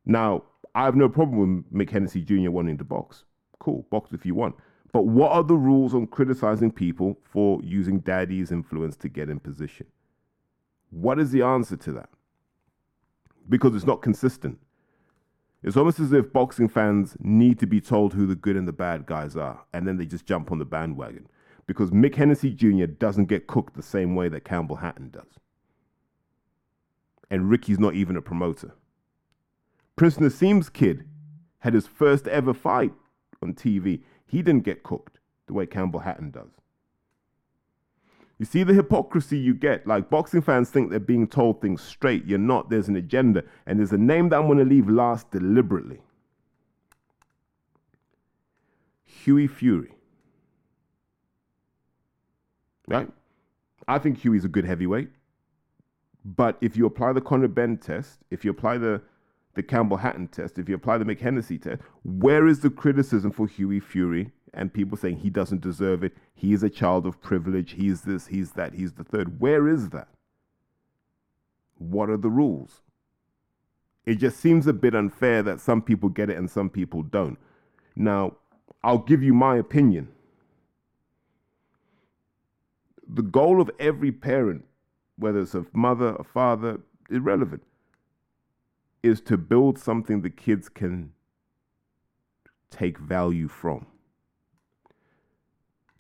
Now, 0.05 0.45
I 0.75 0.85
have 0.85 0.97
no 0.97 1.09
problem 1.09 1.65
with 1.71 1.73
Mick 1.73 1.91
Hennessy 1.91 2.23
Jr. 2.23 2.51
wanting 2.51 2.79
to 2.79 2.85
box. 2.85 3.25
Cool, 3.59 3.87
box 3.91 4.13
if 4.13 4.25
you 4.25 4.35
want. 4.35 4.55
But 4.93 5.07
what 5.07 5.33
are 5.33 5.43
the 5.43 5.57
rules 5.57 5.95
on 5.95 6.07
criticizing 6.07 6.71
people 6.71 7.19
for 7.25 7.61
using 7.63 8.01
daddy's 8.01 8.53
influence 8.53 8.97
to 8.99 9.09
get 9.09 9.29
in 9.29 9.39
position? 9.39 9.87
What 10.91 11.19
is 11.19 11.31
the 11.31 11.43
answer 11.43 11.77
to 11.77 11.93
that? 11.93 12.09
Because 13.49 13.75
it's 13.75 13.87
not 13.87 14.03
consistent. 14.03 14.59
It's 15.63 15.77
almost 15.77 15.99
as 15.99 16.13
if 16.13 16.33
boxing 16.33 16.69
fans 16.69 17.17
need 17.19 17.59
to 17.59 17.67
be 17.67 17.81
told 17.81 18.15
who 18.15 18.27
the 18.27 18.37
good 18.37 18.57
and 18.57 18.69
the 18.69 18.73
bad 18.73 19.07
guys 19.07 19.37
are, 19.37 19.65
and 19.73 19.87
then 19.87 19.97
they 19.97 20.07
just 20.07 20.25
jump 20.25 20.53
on 20.53 20.59
the 20.59 20.65
bandwagon. 20.65 21.27
Because 21.67 21.91
Mick 21.91 22.15
Hennessy 22.15 22.55
Jr. 22.55 22.87
doesn't 22.87 23.27
get 23.27 23.47
cooked 23.47 23.75
the 23.75 23.83
same 23.83 24.15
way 24.15 24.29
that 24.29 24.45
Campbell 24.45 24.77
Hatton 24.77 25.11
does. 25.11 25.39
And 27.31 27.51
Ricky's 27.51 27.79
not 27.79 27.95
even 27.95 28.17
a 28.17 28.23
promoter. 28.23 28.75
Prince 29.97 30.17
Naseem's 30.17 30.69
kid 30.71 31.05
had 31.59 31.75
his 31.75 31.87
first 31.87 32.27
ever 32.29 32.55
fight 32.55 32.93
on 33.43 33.55
TV. 33.55 34.01
He 34.27 34.43
didn't 34.43 34.65
get 34.65 34.83
cooked 34.83 35.19
the 35.47 35.53
way 35.53 35.67
Campbell 35.67 36.01
Hatton 36.01 36.31
does. 36.31 36.51
You 38.39 38.47
see 38.47 38.63
the 38.63 38.73
hypocrisy 38.73 39.37
you 39.37 39.53
get. 39.53 39.87
Like 39.87 40.09
boxing 40.09 40.43
fans 40.43 40.71
think 40.71 40.91
they're 40.91 41.01
being 41.01 41.27
told 41.27 41.61
things 41.61 41.83
straight. 41.83 42.25
You're 42.25 42.39
not. 42.39 42.71
There's 42.71 42.89
an 42.89 42.97
agenda. 42.97 43.43
And 43.67 43.79
there's 43.79 43.93
a 43.93 43.99
name 43.99 44.29
that 44.29 44.39
I'm 44.39 44.47
going 44.47 44.59
to 44.59 44.65
leave 44.65 44.89
last 44.89 45.31
deliberately 45.31 45.99
Hughie 49.05 49.49
Fury. 49.49 49.93
Right? 52.87 53.09
I 53.89 53.99
think 53.99 54.19
Hughie's 54.19 54.45
a 54.45 54.49
good 54.49 54.65
heavyweight. 54.65 55.09
But 56.37 56.59
if 56.61 56.77
you 56.77 56.85
apply 56.85 57.15
the 57.15 57.23
Conor 57.23 57.49
Benn 57.49 57.79
test, 57.79 58.19
if 58.31 58.45
you 58.45 58.51
apply 58.51 58.79
the 58.79 59.01
the 59.55 59.63
Campbell 59.63 59.97
Hatton 59.97 60.29
test, 60.29 60.59
if 60.59 60.69
you 60.69 60.75
apply 60.77 60.99
the 60.99 61.05
Mick 61.05 61.19
Hennessy 61.19 61.59
test, 61.59 61.81
where 62.05 62.47
is 62.47 62.61
the 62.61 62.71
criticism 62.71 63.33
for 63.33 63.49
Hughie 63.49 63.81
Fury 63.81 64.31
and 64.55 64.73
people 64.73 64.97
saying 64.97 65.17
he 65.17 65.31
doesn't 65.31 65.63
deserve 65.63 66.05
it? 66.05 66.13
He 66.35 66.53
is 66.53 66.63
a 66.63 66.71
child 66.71 67.07
of 67.07 67.21
privilege. 67.21 67.73
He's 67.73 68.03
this, 68.03 68.29
he's 68.29 68.53
that, 68.53 68.75
he's 68.75 68.93
the 68.93 69.03
third. 69.03 69.41
Where 69.41 69.67
is 69.67 69.89
that? 69.89 70.09
What 71.79 72.09
are 72.09 72.17
the 72.17 72.29
rules? 72.29 72.83
It 74.07 74.17
just 74.17 74.39
seems 74.39 74.69
a 74.69 74.73
bit 74.73 74.95
unfair 74.95 75.43
that 75.43 75.61
some 75.61 75.83
people 75.83 76.09
get 76.09 76.31
it 76.31 76.37
and 76.37 76.49
some 76.49 76.71
people 76.71 77.03
don't. 77.03 77.39
Now, 77.97 78.37
I'll 78.85 78.99
give 78.99 79.25
you 79.25 79.35
my 79.35 79.57
opinion. 79.57 80.09
The 83.09 83.23
goal 83.23 83.61
of 83.61 83.71
every 83.81 84.13
parent, 84.13 84.67
whether 85.19 85.41
it's 85.41 85.55
a 85.55 85.67
mother, 85.73 86.17
a 86.19 86.25
father, 86.25 86.81
irrelevant, 87.11 87.63
is 89.03 89.21
to 89.23 89.37
build 89.37 89.79
something 89.79 90.23
the 90.23 90.31
kids 90.31 90.69
can 90.69 91.13
take 92.71 92.99
value 92.99 93.49
from. 93.49 93.87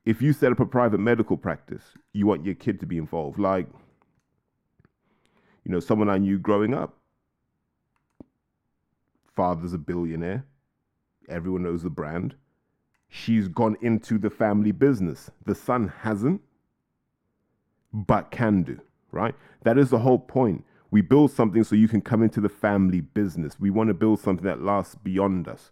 If 0.05 0.23
you 0.23 0.33
set 0.33 0.53
up 0.53 0.61
a 0.61 0.67
private 0.67 1.01
medical 1.01 1.37
practice, 1.37 1.83
you 2.13 2.27
want 2.27 2.45
your 2.45 2.55
kid 2.55 2.81
to 2.81 2.87
be 2.87 2.97
involved. 2.97 3.39
Like, 3.39 3.67
you 5.65 5.71
know, 5.71 5.81
someone 5.81 6.09
I 6.09 6.19
knew 6.19 6.39
growing 6.39 6.73
up, 6.73 6.97
father's 9.37 9.75
a 9.75 9.79
billionaire, 9.79 10.45
everyone 11.29 11.63
knows 11.63 11.83
the 11.83 11.91
brand. 11.91 12.35
She's 13.09 13.49
gone 13.49 13.77
into 13.81 14.19
the 14.19 14.31
family 14.31 14.73
business. 14.73 15.31
The 15.45 15.55
son 15.55 15.93
hasn't, 16.01 16.41
but 17.93 18.31
can 18.31 18.63
do, 18.63 18.81
right? 19.11 19.35
That 19.63 19.79
is 19.79 19.91
the 19.91 19.99
whole 19.99 20.19
point. 20.19 20.65
We 20.91 21.03
build 21.03 21.31
something 21.31 21.65
so 21.65 21.77
you 21.77 21.89
can 21.89 22.01
come 22.01 22.23
into 22.23 22.41
the 22.41 22.49
family 22.49 23.01
business. 23.01 23.61
We 23.61 23.71
want 23.71 23.89
to 23.89 23.95
build 23.95 24.21
something 24.21 24.47
that 24.47 24.63
lasts 24.63 24.95
beyond 24.95 25.49
us. 25.49 25.71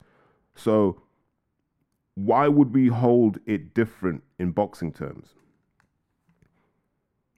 So, 0.55 1.03
why 2.15 2.49
would 2.49 2.75
we 2.75 2.89
hold 2.89 3.39
it 3.47 3.75
different 3.75 4.23
in 4.39 4.53
boxing 4.53 4.93
terms? 4.93 5.35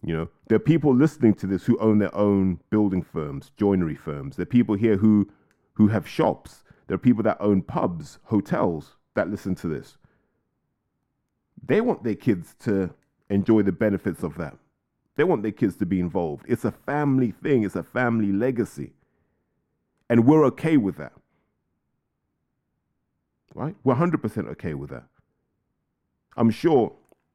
You 0.05 0.17
know, 0.17 0.29
there 0.49 0.57
are 0.57 0.61
people 0.61 0.95
listening 0.95 1.35
to 1.35 1.47
this 1.47 1.65
who 1.65 1.77
own 1.79 1.99
their 1.99 2.15
own 2.15 2.61
building 2.71 3.03
firms, 3.03 3.51
joinery 3.57 3.97
firms. 3.97 4.37
There 4.37 4.45
are 4.45 4.47
people 4.47 4.77
here 4.77 4.97
who 4.97 5.29
who 5.75 5.89
have 5.89 6.09
shops. 6.09 6.65
There 6.87 6.95
are 6.95 6.99
people 6.99 7.23
that 7.25 7.37
own 7.41 7.63
pubs, 7.63 8.19
hotels 8.25 8.97
that 9.15 9.31
listen 9.31 9.55
to 9.57 9.69
this. 9.69 9.97
They 11.65 11.81
want 11.81 12.03
their 12.03 12.15
kids 12.15 12.55
to 12.61 12.91
enjoy 13.31 13.63
the 13.63 13.73
benefits 13.73 14.23
of 14.23 14.37
that. 14.39 14.57
They 15.19 15.25
want 15.25 15.43
their 15.43 15.51
kids 15.51 15.75
to 15.79 15.85
be 15.85 15.99
involved. 15.99 16.45
It's 16.47 16.65
a 16.65 16.71
family 16.71 17.33
thing, 17.33 17.65
it's 17.65 17.75
a 17.75 17.83
family 17.83 18.31
legacy. 18.31 18.93
And 20.09 20.25
we're 20.25 20.45
okay 20.45 20.77
with 20.77 20.97
that. 20.99 21.13
Right? 23.53 23.75
We're 23.83 23.97
100% 23.97 24.49
okay 24.53 24.75
with 24.75 24.91
that. 24.91 25.09
I'm 26.37 26.51
sure 26.51 26.93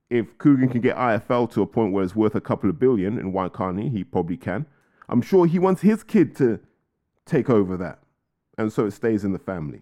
if 0.09 0.37
Kugan 0.37 0.71
can 0.71 0.79
get 0.79 0.95
IFL 0.95 1.51
to 1.51 1.61
a 1.61 1.67
point 1.67 1.91
where 1.91 2.05
it's 2.05 2.15
worth 2.15 2.35
a 2.35 2.41
couple 2.41 2.69
of 2.69 2.79
billion, 2.79 3.17
and 3.17 3.33
why 3.33 3.49
can't 3.49 3.77
he? 3.77 3.89
He 3.89 4.05
probably 4.05 4.37
can. 4.37 4.65
I'm 5.09 5.21
sure 5.21 5.45
he 5.45 5.59
wants 5.59 5.81
his 5.81 6.03
kid 6.03 6.37
to 6.37 6.61
take 7.25 7.49
over 7.49 7.75
that. 7.75 7.99
And 8.57 8.71
so 8.71 8.85
it 8.85 8.91
stays 8.91 9.25
in 9.25 9.33
the 9.33 9.39
family. 9.39 9.81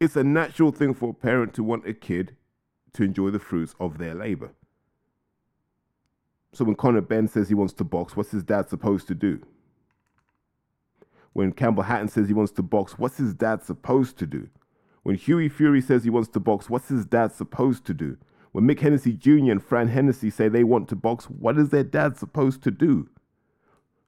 It's 0.00 0.16
a 0.16 0.24
natural 0.24 0.72
thing 0.72 0.94
for 0.94 1.10
a 1.10 1.14
parent 1.14 1.54
to 1.54 1.62
want 1.62 1.86
a 1.86 1.94
kid 1.94 2.34
to 2.94 3.04
enjoy 3.04 3.30
the 3.30 3.38
fruits 3.38 3.76
of 3.78 3.98
their 3.98 4.14
labor. 4.16 4.50
So 6.52 6.64
when 6.64 6.74
Conor 6.74 7.02
Benn 7.02 7.28
says 7.28 7.48
he 7.48 7.54
wants 7.54 7.74
to 7.74 7.84
box, 7.84 8.16
what's 8.16 8.30
his 8.30 8.42
dad 8.42 8.68
supposed 8.68 9.08
to 9.08 9.14
do? 9.14 9.40
When 11.32 11.52
Campbell 11.52 11.82
Hatton 11.82 12.08
says 12.08 12.28
he 12.28 12.34
wants 12.34 12.52
to 12.52 12.62
box, 12.62 12.98
what's 12.98 13.18
his 13.18 13.34
dad 13.34 13.62
supposed 13.62 14.16
to 14.18 14.26
do? 14.26 14.48
When 15.02 15.16
Hughie 15.16 15.50
Fury 15.50 15.82
says 15.82 16.02
he 16.02 16.10
wants 16.10 16.30
to 16.30 16.40
box, 16.40 16.70
what's 16.70 16.88
his 16.88 17.04
dad 17.04 17.32
supposed 17.32 17.84
to 17.86 17.94
do? 17.94 18.16
When 18.52 18.64
Mick 18.64 18.80
Hennessy 18.80 19.12
Jr. 19.12 19.52
and 19.52 19.62
Fran 19.62 19.88
Hennessy 19.88 20.30
say 20.30 20.48
they 20.48 20.64
want 20.64 20.88
to 20.88 20.96
box, 20.96 21.26
what 21.26 21.58
is 21.58 21.68
their 21.68 21.84
dad 21.84 22.16
supposed 22.16 22.62
to 22.62 22.70
do? 22.70 23.08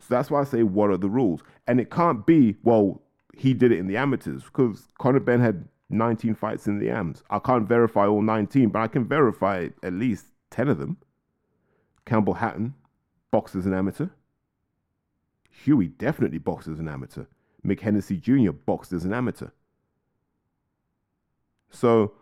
So 0.00 0.06
that's 0.08 0.30
why 0.30 0.40
I 0.40 0.44
say, 0.44 0.62
what 0.62 0.90
are 0.90 0.96
the 0.96 1.10
rules? 1.10 1.42
And 1.66 1.80
it 1.80 1.90
can't 1.90 2.24
be, 2.24 2.56
well, 2.62 3.02
he 3.36 3.52
did 3.52 3.72
it 3.72 3.78
in 3.78 3.88
the 3.88 3.96
amateurs 3.96 4.44
because 4.44 4.88
Conor 4.98 5.20
Benn 5.20 5.40
had 5.40 5.68
19 5.90 6.34
fights 6.34 6.66
in 6.66 6.78
the 6.78 6.90
AMs. 6.90 7.22
I 7.30 7.38
can't 7.38 7.68
verify 7.68 8.06
all 8.06 8.22
19, 8.22 8.70
but 8.70 8.80
I 8.80 8.88
can 8.88 9.06
verify 9.06 9.68
at 9.82 9.92
least 9.92 10.26
10 10.50 10.68
of 10.68 10.78
them. 10.78 10.96
Campbell 12.08 12.34
Hatton, 12.34 12.74
boxed 13.30 13.54
as 13.54 13.66
an 13.66 13.74
amateur. 13.74 14.08
Hughie 15.50 15.88
definitely 15.88 16.38
boxed 16.38 16.66
as 16.66 16.78
an 16.78 16.88
amateur. 16.88 17.24
Mick 17.66 18.22
Jr. 18.22 18.52
boxed 18.52 18.94
as 18.94 19.04
an 19.04 19.12
amateur. 19.12 19.48
So 21.68 22.12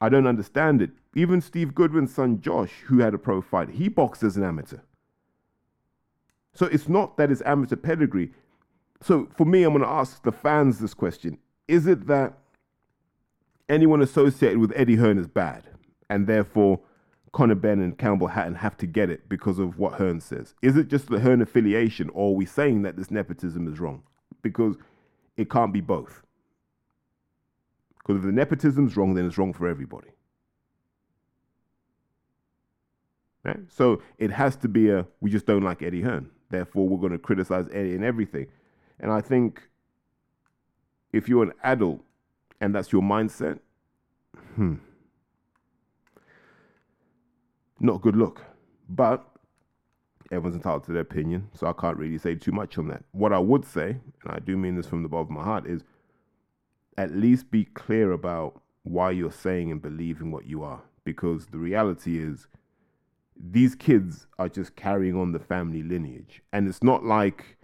I 0.00 0.08
don't 0.08 0.26
understand 0.26 0.82
it. 0.82 0.90
Even 1.14 1.40
Steve 1.40 1.72
Goodwin's 1.72 2.12
son 2.12 2.40
Josh, 2.40 2.72
who 2.86 2.98
had 2.98 3.14
a 3.14 3.18
pro 3.18 3.40
fight, 3.40 3.70
he 3.70 3.88
boxed 3.88 4.24
as 4.24 4.36
an 4.36 4.42
amateur. 4.42 4.78
So 6.52 6.66
it's 6.66 6.88
not 6.88 7.16
that 7.16 7.30
it's 7.30 7.42
amateur 7.42 7.76
pedigree. 7.76 8.32
So 9.00 9.28
for 9.36 9.44
me, 9.44 9.62
I'm 9.62 9.72
going 9.72 9.84
to 9.84 9.88
ask 9.88 10.20
the 10.24 10.32
fans 10.32 10.80
this 10.80 10.94
question 10.94 11.38
Is 11.68 11.86
it 11.86 12.08
that 12.08 12.36
anyone 13.68 14.02
associated 14.02 14.58
with 14.58 14.72
Eddie 14.74 14.96
Hearn 14.96 15.16
is 15.16 15.28
bad, 15.28 15.62
and 16.10 16.26
therefore 16.26 16.80
Conor 17.32 17.54
Benn 17.54 17.80
and 17.80 17.98
Campbell 17.98 18.28
Hatton 18.28 18.54
have 18.54 18.76
to 18.78 18.86
get 18.86 19.10
it 19.10 19.28
because 19.28 19.58
of 19.58 19.78
what 19.78 19.94
Hearn 19.94 20.20
says? 20.20 20.54
Is 20.62 20.76
it 20.76 20.88
just 20.88 21.08
the 21.08 21.20
Hearn 21.20 21.42
affiliation, 21.42 22.10
or 22.10 22.30
are 22.30 22.34
we 22.34 22.46
saying 22.46 22.82
that 22.82 22.96
this 22.96 23.10
nepotism 23.10 23.70
is 23.72 23.80
wrong? 23.80 24.02
Because 24.42 24.76
it 25.36 25.50
can't 25.50 25.72
be 25.72 25.80
both. 25.80 26.22
Because 27.98 28.16
if 28.16 28.22
the 28.22 28.32
nepotism's 28.32 28.96
wrong, 28.96 29.14
then 29.14 29.26
it's 29.26 29.36
wrong 29.36 29.52
for 29.52 29.68
everybody. 29.68 30.08
Right? 33.44 33.60
So 33.68 34.02
it 34.18 34.30
has 34.30 34.56
to 34.56 34.68
be 34.68 34.90
a 34.90 35.06
we 35.20 35.30
just 35.30 35.46
don't 35.46 35.62
like 35.62 35.82
Eddie 35.82 36.02
Hearn. 36.02 36.30
Therefore, 36.50 36.88
we're 36.88 36.98
going 36.98 37.12
to 37.12 37.18
criticize 37.18 37.66
Eddie 37.72 37.94
and 37.94 38.04
everything. 38.04 38.46
And 39.00 39.12
I 39.12 39.20
think 39.20 39.62
if 41.12 41.28
you're 41.28 41.44
an 41.44 41.52
adult 41.62 42.00
and 42.60 42.74
that's 42.74 42.92
your 42.92 43.02
mindset, 43.02 43.60
hmm, 44.54 44.76
not 47.80 47.96
a 47.96 47.98
good 47.98 48.16
look. 48.16 48.42
But 48.88 49.26
everyone's 50.30 50.56
entitled 50.56 50.84
to 50.84 50.92
their 50.92 51.02
opinion, 51.02 51.48
so 51.54 51.66
I 51.66 51.72
can't 51.72 51.96
really 51.96 52.18
say 52.18 52.34
too 52.34 52.52
much 52.52 52.78
on 52.78 52.88
that. 52.88 53.04
What 53.12 53.32
I 53.32 53.38
would 53.38 53.64
say, 53.64 53.96
and 54.24 54.32
I 54.32 54.38
do 54.38 54.56
mean 54.56 54.76
this 54.76 54.86
from 54.86 55.02
the 55.02 55.08
bottom 55.08 55.36
of 55.36 55.38
my 55.38 55.44
heart, 55.44 55.66
is 55.66 55.84
at 56.96 57.12
least 57.12 57.50
be 57.50 57.64
clear 57.64 58.12
about 58.12 58.60
why 58.82 59.10
you're 59.10 59.30
saying 59.30 59.70
and 59.70 59.80
believing 59.80 60.30
what 60.30 60.46
you 60.46 60.62
are. 60.62 60.82
Because 61.04 61.46
the 61.46 61.58
reality 61.58 62.18
is, 62.18 62.48
these 63.40 63.74
kids 63.74 64.26
are 64.38 64.48
just 64.48 64.74
carrying 64.76 65.16
on 65.16 65.32
the 65.32 65.38
family 65.38 65.82
lineage. 65.82 66.42
And 66.52 66.68
it's 66.68 66.82
not 66.82 67.04
like, 67.04 67.56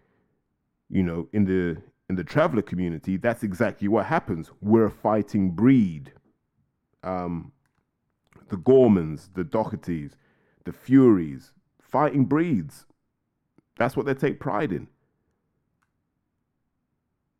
you 0.88 1.02
know, 1.02 1.28
in 1.32 1.44
the 1.44 1.82
in 2.08 2.16
the 2.16 2.24
traveler 2.24 2.62
community, 2.62 3.16
that's 3.16 3.42
exactly 3.42 3.88
what 3.88 4.06
happens. 4.06 4.50
We're 4.60 4.86
a 4.86 4.90
fighting 4.90 5.50
breed. 5.50 6.12
Um, 7.02 7.52
the 8.48 8.56
Gormans, 8.56 9.28
the 9.34 9.44
Dohertys, 9.44 10.12
the 10.64 10.72
Furies, 10.72 11.52
fighting 11.80 12.24
breeds. 12.24 12.86
That's 13.76 13.96
what 13.96 14.06
they 14.06 14.14
take 14.14 14.40
pride 14.40 14.72
in. 14.72 14.88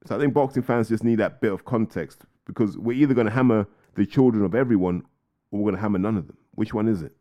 So 0.06 0.16
I 0.16 0.18
think 0.18 0.34
boxing 0.34 0.62
fans 0.62 0.88
just 0.88 1.04
need 1.04 1.16
that 1.16 1.40
bit 1.40 1.52
of 1.52 1.64
context 1.64 2.22
because 2.44 2.76
we're 2.76 2.96
either 2.96 3.14
going 3.14 3.26
to 3.26 3.32
hammer 3.32 3.66
the 3.94 4.04
children 4.04 4.44
of 4.44 4.54
everyone 4.54 5.02
or 5.50 5.60
we're 5.60 5.70
going 5.70 5.76
to 5.76 5.80
hammer 5.80 5.98
none 5.98 6.16
of 6.16 6.26
them. 6.26 6.36
Which 6.54 6.74
one 6.74 6.88
is 6.88 7.02
it? 7.02 7.12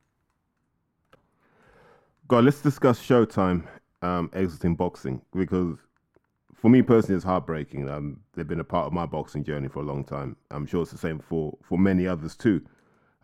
God, 2.27 2.43
let's 2.43 2.61
discuss 2.61 2.99
Showtime 2.99 3.65
um, 4.01 4.29
exiting 4.33 4.75
boxing 4.75 5.21
because 5.33 5.77
for 6.53 6.69
me 6.69 6.81
personally, 6.81 7.15
it's 7.15 7.25
heartbreaking. 7.25 7.89
Um, 7.89 8.21
they've 8.33 8.47
been 8.47 8.59
a 8.59 8.63
part 8.65 8.87
of 8.87 8.93
my 8.93 9.05
boxing 9.05 9.43
journey 9.43 9.67
for 9.67 9.79
a 9.79 9.83
long 9.83 10.03
time. 10.03 10.35
I'm 10.49 10.65
sure 10.65 10.81
it's 10.81 10.91
the 10.91 10.97
same 10.97 11.19
for 11.19 11.57
for 11.61 11.77
many 11.77 12.07
others 12.07 12.35
too. 12.35 12.61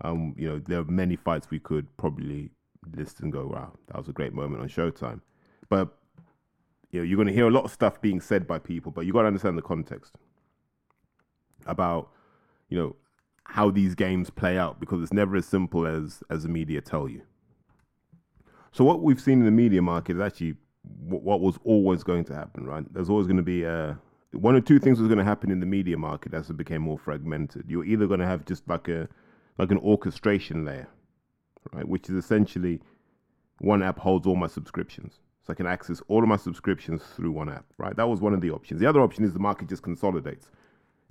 Um, 0.02 0.34
you 0.38 0.48
know, 0.48 0.60
there 0.60 0.80
are 0.80 0.86
many 0.86 1.16
fights 1.16 1.50
we 1.50 1.60
could 1.60 1.86
probably 1.98 2.52
list 2.96 3.20
and 3.20 3.32
go, 3.32 3.46
wow, 3.46 3.74
that 3.88 3.98
was 3.98 4.08
a 4.08 4.14
great 4.14 4.34
moment 4.34 4.62
on 4.62 4.70
Showtime. 4.70 5.22
But 5.70 5.90
you 6.92 7.00
know, 7.00 7.04
you're 7.06 7.18
going 7.18 7.28
to 7.28 7.34
hear 7.34 7.48
a 7.48 7.52
lot 7.52 7.66
of 7.66 7.72
stuff 7.72 8.02
being 8.02 8.22
said 8.22 8.48
by 8.48 8.60
people, 8.60 8.92
but 8.92 9.06
you 9.06 9.14
got 9.14 9.22
to 9.22 9.28
understand 9.28 9.58
the 9.58 9.62
context 9.62 10.16
about 11.66 12.10
you 12.70 12.78
know 12.78 12.96
how 13.44 13.70
these 13.70 13.96
games 13.96 14.30
play 14.30 14.58
out 14.58 14.80
because 14.80 15.02
it's 15.02 15.14
never 15.14 15.36
as 15.36 15.46
simple 15.46 15.86
as 15.86 16.24
as 16.30 16.44
the 16.44 16.50
media 16.50 16.82
tell 16.82 17.08
you. 17.08 17.22
So 18.72 18.84
what 18.84 19.02
we've 19.02 19.20
seen 19.20 19.40
in 19.40 19.46
the 19.46 19.52
media 19.52 19.82
market 19.82 20.16
is 20.16 20.22
actually 20.22 20.56
what 21.08 21.42
was 21.42 21.58
always 21.64 22.04
going 22.04 22.24
to 22.26 22.34
happen, 22.34 22.66
right? 22.66 22.86
There's 22.94 23.10
always 23.10 23.28
going 23.28 23.38
to 23.38 23.44
be 23.44 23.64
a 23.64 23.98
one 24.32 24.56
or 24.56 24.62
two 24.62 24.80
things 24.80 25.00
was 25.00 25.08
going 25.08 25.18
to 25.18 25.24
happen 25.24 25.52
in 25.52 25.60
the 25.60 25.66
media 25.66 25.98
market 25.98 26.34
as 26.34 26.50
it 26.50 26.58
became 26.58 26.84
more 26.84 26.98
fragmented. 26.98 27.66
You're 27.68 27.86
either 27.86 28.06
going 28.08 28.20
to 28.20 28.28
have 28.28 28.46
just 28.46 28.68
like 28.68 28.88
a 28.88 29.10
like 29.60 29.72
an 29.72 29.78
orchestration 29.80 30.66
layer, 30.66 30.88
right, 31.74 31.88
which 31.88 32.10
is 32.10 32.16
essentially 32.16 32.80
one 33.60 33.84
app 33.84 34.00
holds 34.00 34.26
all 34.26 34.38
my 34.38 34.48
subscriptions. 34.48 35.20
So 35.46 35.52
I 35.52 35.54
can 35.54 35.68
access 35.68 36.02
all 36.08 36.24
of 36.24 36.30
my 36.30 36.38
subscriptions 36.38 37.04
through 37.16 37.32
one 37.32 37.50
app, 37.50 37.66
right? 37.78 37.96
That 37.96 38.08
was 38.08 38.22
one 38.22 38.34
of 38.34 38.42
the 38.42 38.52
options. 38.52 38.80
The 38.80 38.88
other 38.88 39.02
option 39.02 39.26
is 39.26 39.34
the 39.34 39.40
market 39.40 39.68
just 39.68 39.84
consolidates. 39.84 40.50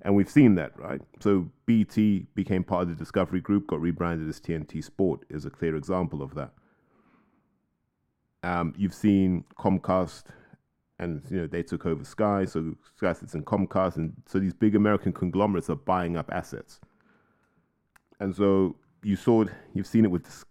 And 0.01 0.15
we've 0.15 0.29
seen 0.29 0.55
that, 0.55 0.77
right? 0.79 1.01
So 1.19 1.49
BT 1.67 2.25
became 2.33 2.63
part 2.63 2.83
of 2.83 2.89
the 2.89 2.95
Discovery 2.95 3.39
Group, 3.39 3.67
got 3.67 3.81
rebranded 3.81 4.27
as 4.27 4.39
TNT 4.39 4.83
Sport, 4.83 5.25
is 5.29 5.45
a 5.45 5.49
clear 5.49 5.75
example 5.75 6.23
of 6.23 6.33
that. 6.35 6.51
Um, 8.41 8.73
you've 8.77 8.93
seen 8.93 9.43
Comcast, 9.59 10.23
and 10.97 11.21
you 11.29 11.41
know 11.41 11.47
they 11.47 11.61
took 11.61 11.85
over 11.85 12.03
Sky, 12.03 12.45
so 12.45 12.75
Sky 12.95 13.13
sits 13.13 13.35
in 13.35 13.43
Comcast, 13.43 13.97
and 13.97 14.13
so 14.25 14.39
these 14.39 14.53
big 14.53 14.75
American 14.75 15.11
conglomerates 15.11 15.69
are 15.69 15.75
buying 15.75 16.15
up 16.15 16.31
assets. 16.31 16.79
And 18.19 18.35
so 18.35 18.75
you 19.03 19.15
saw, 19.15 19.45
you've 19.73 19.87
seen 19.87 20.05
it 20.05 20.11
with, 20.11 20.45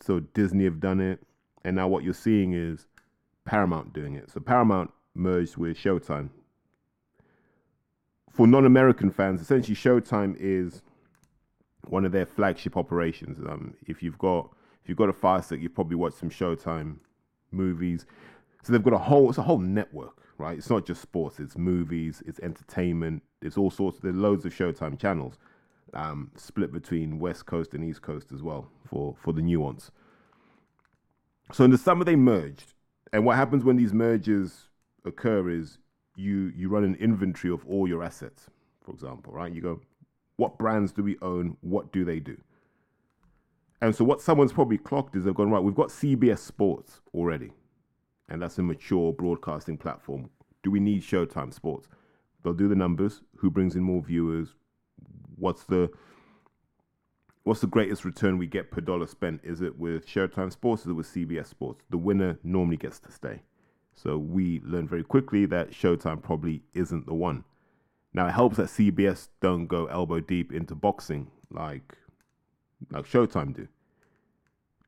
so 0.00 0.20
Disney 0.34 0.64
have 0.64 0.80
done 0.80 1.00
it, 1.00 1.20
and 1.64 1.76
now 1.76 1.88
what 1.88 2.04
you're 2.04 2.14
seeing 2.14 2.54
is 2.54 2.86
Paramount 3.44 3.92
doing 3.92 4.14
it. 4.14 4.30
So 4.30 4.40
Paramount 4.40 4.90
merged 5.14 5.56
with 5.56 5.76
Showtime. 5.76 6.30
For 8.30 8.46
non-American 8.46 9.10
fans, 9.10 9.40
essentially 9.40 9.74
Showtime 9.74 10.36
is 10.38 10.82
one 11.88 12.04
of 12.04 12.12
their 12.12 12.26
flagship 12.26 12.76
operations. 12.76 13.38
Um, 13.40 13.74
if 13.86 14.02
you've 14.02 14.18
got 14.18 14.50
if 14.82 14.88
you've 14.88 14.98
got 14.98 15.10
a 15.10 15.12
Fire 15.12 15.42
Stick, 15.42 15.60
you've 15.60 15.74
probably 15.74 15.96
watched 15.96 16.18
some 16.18 16.30
Showtime 16.30 16.96
movies. 17.50 18.06
So 18.62 18.72
they've 18.72 18.82
got 18.82 18.94
a 18.94 18.98
whole, 18.98 19.28
it's 19.28 19.38
a 19.38 19.42
whole 19.42 19.58
network, 19.58 20.22
right? 20.38 20.56
It's 20.56 20.70
not 20.70 20.86
just 20.86 21.02
sports, 21.02 21.40
it's 21.40 21.58
movies, 21.58 22.22
it's 22.26 22.40
entertainment, 22.40 23.22
it's 23.42 23.58
all 23.58 23.70
sorts. 23.70 23.98
There's 23.98 24.14
loads 24.14 24.46
of 24.46 24.54
Showtime 24.54 24.98
channels, 24.98 25.38
um, 25.94 26.30
split 26.36 26.72
between 26.72 27.18
West 27.18 27.46
Coast 27.46 27.74
and 27.74 27.84
East 27.84 28.02
Coast 28.02 28.32
as 28.32 28.42
well 28.42 28.70
for 28.88 29.14
for 29.22 29.32
the 29.32 29.42
nuance. 29.42 29.90
So 31.52 31.64
in 31.64 31.70
the 31.70 31.78
summer 31.78 32.04
they 32.04 32.16
merged, 32.16 32.74
and 33.12 33.24
what 33.24 33.36
happens 33.36 33.64
when 33.64 33.76
these 33.76 33.92
mergers 33.92 34.68
occur 35.04 35.50
is 35.50 35.78
you 36.16 36.52
you 36.54 36.68
run 36.68 36.84
an 36.84 36.94
inventory 36.96 37.52
of 37.52 37.64
all 37.66 37.88
your 37.88 38.02
assets. 38.02 38.46
For 38.84 38.92
example, 38.92 39.32
right? 39.32 39.52
You 39.52 39.60
go, 39.60 39.80
what 40.36 40.58
brands 40.58 40.92
do 40.92 41.02
we 41.02 41.16
own? 41.20 41.56
What 41.60 41.92
do 41.92 42.04
they 42.04 42.20
do? 42.20 42.38
And 43.80 43.94
so 43.94 44.04
what 44.04 44.20
someone's 44.20 44.52
probably 44.52 44.78
clocked 44.78 45.14
is 45.14 45.24
they've 45.24 45.34
gone, 45.34 45.50
right, 45.50 45.62
we've 45.62 45.74
got 45.74 45.88
CBS 45.88 46.38
Sports 46.38 47.00
already. 47.14 47.52
And 48.28 48.42
that's 48.42 48.58
a 48.58 48.62
mature 48.62 49.12
broadcasting 49.12 49.76
platform. 49.76 50.30
Do 50.62 50.70
we 50.70 50.80
need 50.80 51.02
Showtime 51.02 51.54
Sports? 51.54 51.88
They'll 52.42 52.52
do 52.52 52.68
the 52.68 52.74
numbers, 52.74 53.22
who 53.36 53.50
brings 53.50 53.76
in 53.76 53.82
more 53.82 54.02
viewers, 54.02 54.54
what's 55.38 55.64
the 55.64 55.90
what's 57.44 57.60
the 57.60 57.66
greatest 57.66 58.04
return 58.04 58.38
we 58.38 58.46
get 58.46 58.70
per 58.70 58.80
dollar 58.80 59.06
spent? 59.06 59.40
Is 59.42 59.62
it 59.62 59.78
with 59.78 60.06
Showtime 60.06 60.52
Sports 60.52 60.82
is 60.82 60.88
it 60.88 60.92
with 60.92 61.06
CBS 61.06 61.46
Sports? 61.46 61.84
The 61.90 61.98
winner 61.98 62.38
normally 62.42 62.76
gets 62.76 62.98
to 63.00 63.12
stay. 63.12 63.42
So 63.94 64.16
we 64.16 64.60
learned 64.64 64.88
very 64.88 65.02
quickly 65.02 65.46
that 65.46 65.70
Showtime 65.70 66.22
probably 66.22 66.62
isn't 66.74 67.06
the 67.06 67.14
one. 67.14 67.44
Now 68.12 68.26
it 68.28 68.32
helps 68.32 68.56
that 68.56 68.66
CBS 68.66 69.28
don't 69.40 69.66
go 69.66 69.86
elbow 69.86 70.20
deep 70.20 70.52
into 70.52 70.74
boxing 70.74 71.30
like 71.50 71.96
like 72.90 73.06
Showtime 73.06 73.54
do. 73.54 73.68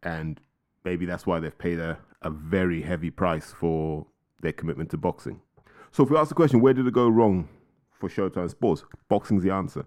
And 0.03 0.41
maybe 0.85 1.07
that's 1.07 1.27
why 1.27 1.41
they've 1.41 1.57
paid 1.57 1.79
a, 1.79 1.99
a 2.23 2.31
very 2.31 2.83
heavy 2.83 3.11
price 3.11 3.53
for 3.53 4.07
their 4.41 4.53
commitment 4.53 4.91
to 4.91 4.97
boxing. 4.97 5.41
So 5.93 6.05
if 6.05 6.11
we 6.11 6.17
ask 6.17 6.29
the 6.29 6.35
question, 6.35 6.61
where 6.61 6.73
did 6.73 6.87
it 6.87 6.95
go 6.95 7.09
wrong 7.09 7.49
for 7.99 8.09
Showtime 8.09 8.51
Sports? 8.51 8.85
Boxing's 9.09 9.43
the 9.43 9.51
answer. 9.51 9.85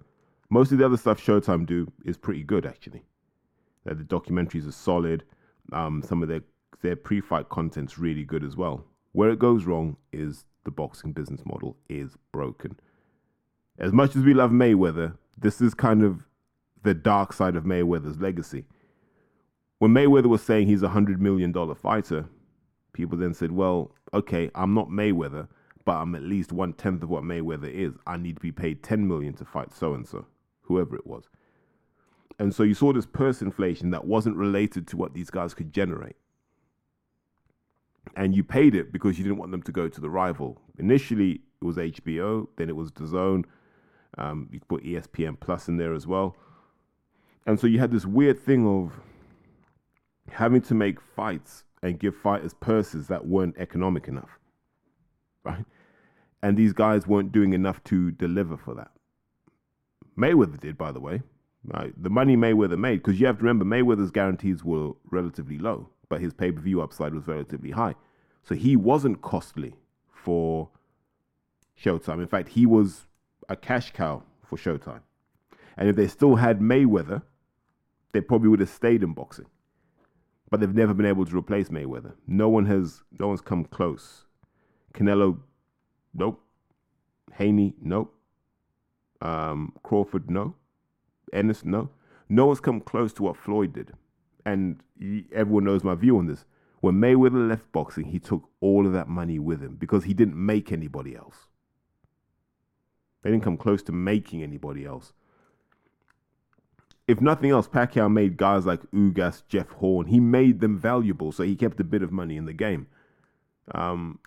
Most 0.50 0.72
of 0.72 0.78
the 0.78 0.86
other 0.86 0.98
stuff 0.98 1.24
Showtime 1.24 1.66
do 1.66 1.92
is 2.06 2.18
pretty 2.18 2.44
good, 2.44 2.66
actually. 2.66 3.04
the 3.86 3.96
documentaries 3.96 4.68
are 4.68 4.72
solid. 4.72 5.24
Um, 5.72 6.02
some 6.02 6.22
of 6.22 6.30
their 6.30 6.42
their 6.82 6.96
pre-fight 6.98 7.50
content's 7.50 7.98
really 7.98 8.24
good 8.26 8.44
as 8.44 8.58
well. 8.58 8.84
Where 9.14 9.30
it 9.30 9.40
goes 9.40 9.66
wrong 9.66 9.96
is 10.12 10.46
the 10.66 10.72
boxing 10.72 11.14
business 11.14 11.42
model 11.46 11.78
is 11.90 12.18
broken. 12.32 12.78
As 13.80 13.92
much 13.92 14.16
as 14.16 14.24
we 14.24 14.34
love 14.34 14.52
Mayweather, 14.52 15.18
this 15.38 15.62
is 15.62 15.74
kind 15.74 16.04
of 16.04 16.28
the 16.84 16.94
dark 16.94 17.34
side 17.34 17.56
of 17.56 17.64
Mayweather's 17.64 18.20
legacy. 18.20 18.66
When 19.80 19.92
Mayweather 19.92 20.28
was 20.28 20.44
saying 20.44 20.68
he's 20.68 20.84
a 20.84 20.90
$100 20.90 21.20
million 21.20 21.54
fighter, 21.76 22.26
people 22.94 23.18
then 23.18 23.34
said, 23.34 23.52
well, 23.52 23.92
okay, 24.14 24.52
I'm 24.56 24.74
not 24.74 24.90
Mayweather, 24.90 25.48
but 25.86 25.94
I'm 25.94 26.16
at 26.16 26.24
least 26.24 26.52
one 26.52 26.74
tenth 26.74 27.04
of 27.04 27.10
what 27.10 27.24
Mayweather 27.24 27.72
is. 27.72 27.94
I 28.06 28.18
need 28.18 28.36
to 28.36 28.42
be 28.42 28.52
paid 28.52 28.84
10 28.84 29.08
million 29.08 29.34
to 29.36 29.46
fight 29.46 29.74
so 29.74 29.94
and 29.94 30.08
so, 30.08 30.26
whoever 30.64 30.96
it 30.96 31.08
was. 31.08 31.26
And 32.40 32.54
so 32.56 32.64
you 32.64 32.74
saw 32.74 32.94
this 32.94 33.06
purse 33.06 33.42
inflation 33.42 33.92
that 33.92 34.06
wasn't 34.06 34.36
related 34.38 34.88
to 34.88 34.98
what 34.98 35.14
these 35.14 35.30
guys 35.30 35.54
could 35.54 35.74
generate. 35.74 36.16
and 38.16 38.36
you 38.36 38.44
paid 38.44 38.76
it 38.76 38.92
because 38.92 39.18
you 39.18 39.24
didn't 39.24 39.38
want 39.38 39.52
them 39.52 39.64
to 39.64 39.72
go 39.72 39.88
to 39.90 40.02
the 40.02 40.10
rival. 40.10 40.62
Initially, 40.78 41.42
it 41.62 41.66
was 41.66 41.78
HBO, 41.78 42.48
then 42.58 42.70
it 42.70 42.76
was 42.76 42.92
DAZN. 42.92 43.46
Um, 44.18 44.50
you 44.52 44.60
put 44.68 44.84
ESPN 44.84 45.40
Plus 45.40 45.68
in 45.68 45.78
there 45.78 45.94
as 45.94 46.06
well, 46.06 46.36
and 47.48 47.60
so 47.60 47.68
you 47.68 47.80
had 47.80 47.92
this 47.92 48.06
weird 48.06 48.40
thing 48.40 48.68
of 48.68 48.94
having 50.32 50.62
to 50.64 50.76
make 50.76 51.02
fights 51.02 51.64
and 51.82 52.00
give 52.00 52.16
fighters 52.16 52.54
purses 52.54 53.08
that 53.08 53.26
weren't 53.28 53.58
economic 53.58 54.08
enough, 54.08 54.40
right? 55.44 55.66
And 56.44 56.58
these 56.58 56.74
guys 56.74 57.08
weren't 57.08 57.32
doing 57.32 57.54
enough 57.54 57.84
to 57.86 58.12
deliver 58.12 58.58
for 58.58 58.76
that. 58.76 58.92
Mayweather 60.18 60.60
did, 60.60 60.78
by 60.78 60.92
the 60.92 61.00
way. 61.00 61.22
The 61.98 62.10
money 62.10 62.36
Mayweather 62.36 62.78
made, 62.78 62.98
because 62.98 63.20
you 63.20 63.26
have 63.26 63.38
to 63.38 63.44
remember 63.44 63.66
Mayweather's 63.66 64.12
guarantees 64.12 64.64
were 64.64 64.92
relatively 65.10 65.58
low, 65.58 65.90
but 66.10 66.22
his 66.22 66.34
pay 66.34 66.52
per 66.52 66.62
view 66.62 66.82
upside 66.82 67.14
was 67.14 67.28
relatively 67.28 67.72
high. 67.72 67.96
So 68.44 68.56
he 68.56 68.76
wasn't 68.76 69.22
costly 69.22 69.76
for 70.12 70.70
Showtime. 71.82 72.22
In 72.22 72.28
fact, 72.28 72.50
he 72.50 72.66
was 72.66 73.06
a 73.50 73.56
cash 73.56 73.92
cow 73.92 74.24
for 74.44 74.58
Showtime. 74.58 75.02
And 75.78 75.90
if 75.90 75.96
they 75.96 76.08
still 76.08 76.36
had 76.36 76.60
Mayweather, 76.60 77.24
they 78.12 78.22
probably 78.22 78.50
would 78.50 78.60
have 78.60 78.70
stayed 78.70 79.02
in 79.02 79.14
boxing. 79.14 79.48
But 80.50 80.60
they've 80.60 80.76
never 80.76 80.94
been 80.94 81.06
able 81.08 81.26
to 81.26 81.38
replace 81.38 81.70
Mayweather. 81.70 82.14
No 82.28 82.50
one 82.50 82.66
has 82.66 83.02
no 83.18 83.30
one's 83.30 83.42
come 83.42 83.66
close. 83.66 84.26
Canelo, 84.94 85.40
nope. 86.14 86.44
Haney, 87.34 87.74
nope. 87.82 88.14
Um, 89.24 89.74
Crawford, 89.82 90.30
no. 90.30 90.56
Ennis, 91.32 91.64
no. 91.66 91.90
No 92.30 92.46
one's 92.46 92.60
come 92.60 92.82
close 92.82 93.14
to 93.14 93.24
what 93.24 93.38
Floyd 93.38 93.74
did. 93.74 93.94
And 94.46 94.82
everyone 95.34 95.64
knows 95.64 95.84
my 95.84 95.96
view 95.96 96.18
on 96.18 96.28
this. 96.28 96.46
When 96.82 96.96
Mayweather 96.96 97.48
left 97.48 97.72
boxing, 97.72 98.06
he 98.06 98.20
took 98.20 98.50
all 98.60 98.86
of 98.86 98.92
that 98.92 99.08
money 99.08 99.40
with 99.40 99.62
him 99.62 99.78
because 99.80 100.04
he 100.04 100.14
didn't 100.14 100.36
make 100.36 100.72
anybody 100.72 101.16
else. 101.16 101.48
They 103.22 103.32
didn't 103.32 103.46
come 103.46 103.56
close 103.56 103.82
to 103.84 103.94
making 103.94 104.44
anybody 104.44 104.86
else. 104.86 105.14
If 107.08 107.22
nothing 107.22 107.52
else, 107.52 107.68
Pacquiao 107.68 108.12
made 108.12 108.36
guys 108.36 108.66
like 108.66 108.82
Ugas, 108.92 109.44
Jeff 109.48 109.70
Horn. 109.70 110.08
He 110.08 110.20
made 110.20 110.60
them 110.60 110.78
valuable, 110.78 111.32
so 111.32 111.44
he 111.44 111.56
kept 111.56 111.80
a 111.80 111.86
bit 111.86 112.04
of 112.04 112.12
money 112.12 112.36
in 112.36 112.46
the 112.46 112.54
game. 112.54 112.88
Um, 113.74 114.20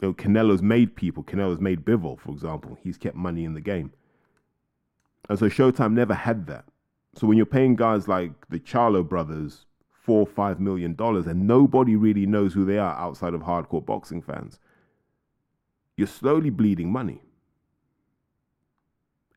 you 0.00 0.08
know, 0.08 0.14
Canelo's 0.14 0.62
made 0.62 0.94
people. 0.94 1.24
Canelo's 1.24 1.60
made 1.60 1.84
Bivol, 1.84 2.20
for 2.20 2.30
example. 2.30 2.78
He's 2.82 2.96
kept 2.96 3.16
money 3.16 3.44
in 3.44 3.54
the 3.54 3.60
game. 3.60 3.92
And 5.30 5.38
so 5.38 5.46
Showtime 5.46 5.92
never 5.92 6.12
had 6.12 6.48
that. 6.48 6.64
So 7.14 7.24
when 7.28 7.36
you're 7.36 7.46
paying 7.46 7.76
guys 7.76 8.08
like 8.08 8.32
the 8.48 8.58
Charlo 8.58 9.08
brothers 9.08 9.64
four, 9.92 10.26
five 10.26 10.58
million 10.58 10.94
dollars, 10.94 11.28
and 11.28 11.46
nobody 11.46 11.94
really 11.94 12.26
knows 12.26 12.52
who 12.52 12.64
they 12.64 12.78
are 12.78 12.98
outside 12.98 13.32
of 13.32 13.42
hardcore 13.42 13.86
boxing 13.86 14.22
fans, 14.22 14.58
you're 15.96 16.08
slowly 16.08 16.50
bleeding 16.50 16.90
money. 16.90 17.22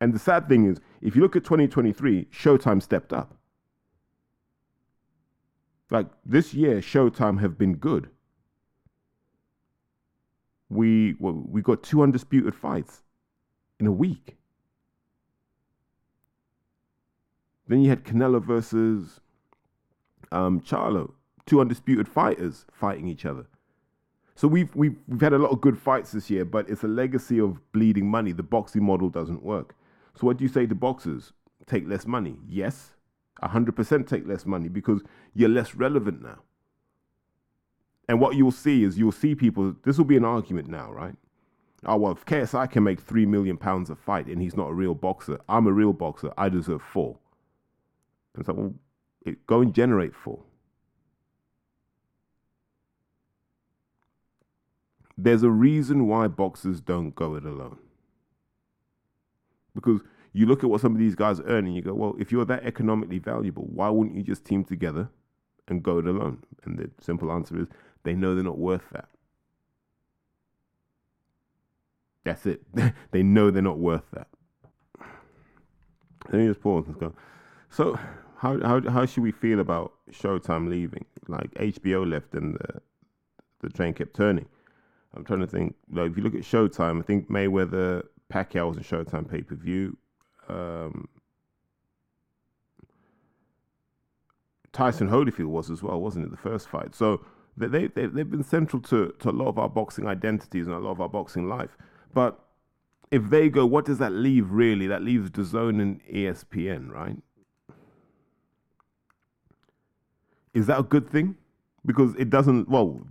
And 0.00 0.12
the 0.12 0.18
sad 0.18 0.48
thing 0.48 0.66
is, 0.66 0.80
if 1.00 1.14
you 1.14 1.22
look 1.22 1.36
at 1.36 1.44
2023, 1.44 2.24
Showtime 2.24 2.82
stepped 2.82 3.12
up. 3.12 3.36
Like 5.92 6.08
this 6.26 6.52
year, 6.52 6.80
Showtime 6.80 7.40
have 7.40 7.56
been 7.56 7.76
good. 7.76 8.10
We 10.68 11.14
well, 11.20 11.40
we 11.46 11.62
got 11.62 11.84
two 11.84 12.02
undisputed 12.02 12.56
fights 12.56 13.04
in 13.78 13.86
a 13.86 13.92
week. 13.92 14.36
Then 17.66 17.80
you 17.80 17.88
had 17.88 18.04
Canelo 18.04 18.42
versus 18.42 19.20
um, 20.30 20.60
Charlo, 20.60 21.12
two 21.46 21.60
undisputed 21.60 22.08
fighters 22.08 22.66
fighting 22.72 23.08
each 23.08 23.24
other. 23.24 23.46
So 24.36 24.48
we've, 24.48 24.74
we've 24.74 24.96
we've 25.06 25.20
had 25.20 25.32
a 25.32 25.38
lot 25.38 25.52
of 25.52 25.60
good 25.60 25.78
fights 25.78 26.12
this 26.12 26.28
year, 26.28 26.44
but 26.44 26.68
it's 26.68 26.82
a 26.82 26.88
legacy 26.88 27.38
of 27.38 27.60
bleeding 27.72 28.10
money. 28.10 28.32
The 28.32 28.42
boxing 28.42 28.84
model 28.84 29.08
doesn't 29.08 29.42
work. 29.42 29.76
So 30.14 30.26
what 30.26 30.36
do 30.36 30.44
you 30.44 30.48
say 30.48 30.66
to 30.66 30.74
boxers? 30.74 31.32
Take 31.66 31.88
less 31.88 32.06
money? 32.06 32.36
Yes, 32.48 32.90
hundred 33.42 33.76
percent 33.76 34.08
take 34.08 34.26
less 34.26 34.44
money 34.44 34.68
because 34.68 35.02
you're 35.34 35.48
less 35.48 35.74
relevant 35.74 36.22
now. 36.22 36.40
And 38.08 38.20
what 38.20 38.36
you'll 38.36 38.50
see 38.50 38.84
is 38.84 38.98
you'll 38.98 39.12
see 39.12 39.34
people. 39.34 39.74
This 39.84 39.98
will 39.98 40.04
be 40.04 40.16
an 40.16 40.24
argument 40.24 40.68
now, 40.68 40.90
right? 40.92 41.14
Oh 41.86 41.96
well, 41.96 42.12
if 42.12 42.24
KSI 42.24 42.70
can 42.70 42.82
make 42.82 43.00
three 43.00 43.26
million 43.26 43.56
pounds 43.56 43.88
a 43.88 43.94
fight 43.94 44.26
and 44.26 44.42
he's 44.42 44.56
not 44.56 44.70
a 44.70 44.74
real 44.74 44.94
boxer, 44.94 45.38
I'm 45.48 45.66
a 45.66 45.72
real 45.72 45.92
boxer. 45.92 46.32
I 46.36 46.48
deserve 46.48 46.82
four. 46.82 47.18
And 48.34 48.46
like, 48.46 48.56
well, 48.56 48.74
it, 49.24 49.46
go 49.46 49.60
and 49.60 49.74
generate 49.74 50.14
four. 50.14 50.42
There's 55.16 55.42
a 55.42 55.50
reason 55.50 56.08
why 56.08 56.26
boxers 56.26 56.80
don't 56.80 57.14
go 57.14 57.36
it 57.36 57.44
alone. 57.44 57.78
Because 59.74 60.00
you 60.32 60.46
look 60.46 60.64
at 60.64 60.70
what 60.70 60.80
some 60.80 60.92
of 60.92 60.98
these 60.98 61.14
guys 61.14 61.40
earn 61.46 61.66
and 61.66 61.74
you 61.74 61.82
go, 61.82 61.94
well, 61.94 62.14
if 62.18 62.32
you're 62.32 62.44
that 62.44 62.64
economically 62.64 63.20
valuable, 63.20 63.64
why 63.72 63.88
wouldn't 63.88 64.16
you 64.16 64.22
just 64.22 64.44
team 64.44 64.64
together 64.64 65.08
and 65.68 65.82
go 65.82 65.98
it 65.98 66.06
alone? 66.06 66.42
And 66.64 66.78
the 66.78 66.90
simple 67.00 67.30
answer 67.30 67.60
is 67.60 67.68
they 68.02 68.14
know 68.14 68.34
they're 68.34 68.42
not 68.42 68.58
worth 68.58 68.90
that. 68.92 69.08
That's 72.24 72.46
it. 72.46 72.62
they 73.12 73.22
know 73.22 73.50
they're 73.50 73.62
not 73.62 73.78
worth 73.78 74.10
that. 74.12 74.28
Let 76.32 76.40
me 76.40 76.48
just 76.48 76.60
pause 76.60 76.86
and 76.86 76.98
go. 76.98 77.14
So 77.68 77.98
how 78.36 78.60
how 78.60 78.80
how 78.90 79.06
should 79.06 79.22
we 79.22 79.32
feel 79.32 79.60
about 79.60 79.92
Showtime 80.10 80.68
leaving? 80.68 81.04
Like 81.28 81.52
HBO 81.54 82.08
left 82.08 82.34
and 82.34 82.54
the 82.54 82.80
the 83.60 83.70
train 83.70 83.94
kept 83.94 84.14
turning. 84.14 84.46
I'm 85.14 85.24
trying 85.24 85.40
to 85.40 85.46
think. 85.46 85.74
Like 85.90 86.10
if 86.10 86.16
you 86.16 86.22
look 86.22 86.34
at 86.34 86.42
Showtime, 86.42 87.00
I 87.00 87.02
think 87.02 87.30
Mayweather 87.30 88.04
Pacquiao 88.32 88.68
was 88.68 88.76
in 88.76 88.82
Showtime 88.82 89.30
pay 89.30 89.42
per 89.42 89.54
view. 89.54 89.96
Um, 90.48 91.08
Tyson 94.72 95.08
Holyfield 95.08 95.46
was 95.46 95.70
as 95.70 95.82
well, 95.82 96.00
wasn't 96.00 96.26
it? 96.26 96.30
The 96.30 96.36
first 96.36 96.68
fight. 96.68 96.94
So 96.94 97.24
they, 97.56 97.86
they, 97.86 98.06
they've 98.06 98.30
been 98.30 98.42
central 98.42 98.82
to, 98.82 99.14
to 99.20 99.30
a 99.30 99.32
lot 99.32 99.46
of 99.46 99.58
our 99.58 99.68
boxing 99.68 100.06
identities 100.06 100.66
and 100.66 100.74
a 100.74 100.78
lot 100.80 100.90
of 100.90 101.00
our 101.00 101.08
boxing 101.08 101.48
life. 101.48 101.76
But 102.12 102.40
if 103.10 103.30
they 103.30 103.48
go, 103.48 103.64
what 103.64 103.84
does 103.84 103.98
that 103.98 104.12
leave 104.12 104.50
really? 104.50 104.88
That 104.88 105.02
leaves 105.02 105.30
DAZN 105.30 105.80
and 105.80 106.04
ESPN, 106.06 106.90
right? 106.90 107.16
Is 110.54 110.66
that 110.68 110.78
a 110.78 110.84
good 110.84 111.10
thing? 111.10 111.36
Because 111.84 112.14
it 112.14 112.30
doesn't. 112.30 112.68
Well, 112.68 113.06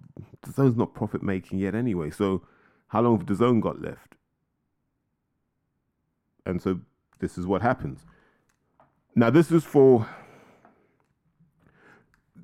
DAZN's 0.46 0.78
not 0.78 0.94
profit 0.94 1.22
making 1.22 1.60
yet 1.60 1.76
anyway. 1.76 2.10
So 2.10 2.44
how 2.88 3.02
long 3.02 3.20
have 3.20 3.38
zone 3.38 3.60
got 3.60 3.82
left? 3.82 4.16
And 6.46 6.62
so 6.62 6.80
this 7.20 7.38
is 7.38 7.46
what 7.46 7.62
happens. 7.62 8.06
Now 9.16 9.30
this 9.30 9.52
is 9.52 9.64
for 9.64 10.08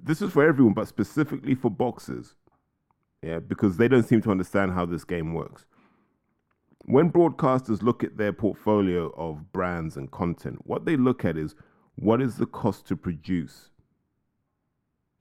this 0.04 0.22
is 0.22 0.32
for 0.32 0.48
everyone, 0.48 0.74
but 0.74 0.88
specifically 0.88 1.56
for 1.56 1.72
boxers. 1.72 2.36
Yeah, 3.22 3.40
because 3.40 3.78
they 3.78 3.88
don't 3.88 4.04
seem 4.04 4.22
to 4.22 4.32
understand 4.32 4.72
how 4.72 4.86
this 4.86 5.04
game 5.04 5.34
works. 5.34 5.66
When 6.86 7.12
broadcasters 7.12 7.84
look 7.84 8.04
at 8.04 8.18
their 8.18 8.32
portfolio 8.32 9.10
of 9.18 9.52
brands 9.52 9.98
and 9.98 10.10
content, 10.10 10.60
what 10.66 10.86
they 10.86 10.96
look 10.96 11.26
at 11.26 11.38
is 11.38 11.54
what 11.96 12.22
is 12.22 12.38
the 12.38 12.46
cost 12.46 12.88
to 12.88 12.96
produce 12.96 13.72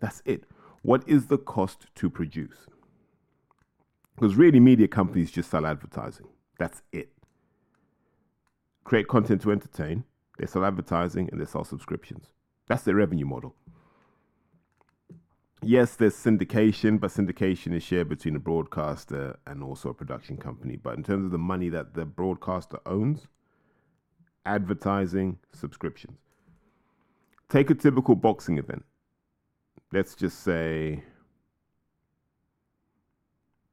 that's 0.01 0.23
it. 0.25 0.45
What 0.83 1.03
is 1.09 1.27
the 1.27 1.39
cost 1.39 1.87
to 1.97 2.09
produce? 2.11 2.67
Because 4.15 4.37
really, 4.37 4.61
media 4.61 4.89
companies 4.89 5.31
just 5.31 5.51
sell 5.51 5.67
advertising. 5.67 6.27
That's 6.59 6.83
it. 6.93 7.11
Create 8.85 9.07
content 9.07 9.43
to 9.43 9.53
entertain, 9.53 10.05
they 10.39 10.47
sell 10.47 10.65
advertising, 10.65 11.29
and 11.31 11.41
they 11.41 11.45
sell 11.45 11.65
subscriptions. 11.65 12.27
That's 12.69 12.83
their 12.83 12.95
revenue 12.95 13.27
model. 13.27 13.55
Yes, 15.63 15.97
there's 15.97 16.15
syndication, 16.15 17.01
but 17.01 17.11
syndication 17.11 17.75
is 17.75 17.83
shared 17.83 18.09
between 18.09 18.37
a 18.37 18.39
broadcaster 18.39 19.39
and 19.47 19.63
also 19.63 19.91
a 19.91 19.95
production 19.95 20.37
company. 20.37 20.77
But 20.77 20.97
in 20.97 21.03
terms 21.03 21.25
of 21.27 21.33
the 21.33 21.39
money 21.39 21.69
that 21.69 21.95
the 21.95 22.05
broadcaster 22.05 22.79
owns, 22.87 23.27
advertising, 24.47 25.39
subscriptions. 25.53 26.19
Take 27.49 27.71
a 27.71 27.75
typical 27.75 28.15
boxing 28.15 28.59
event 28.59 28.85
let's 29.93 30.15
just 30.15 30.43
say 30.43 31.03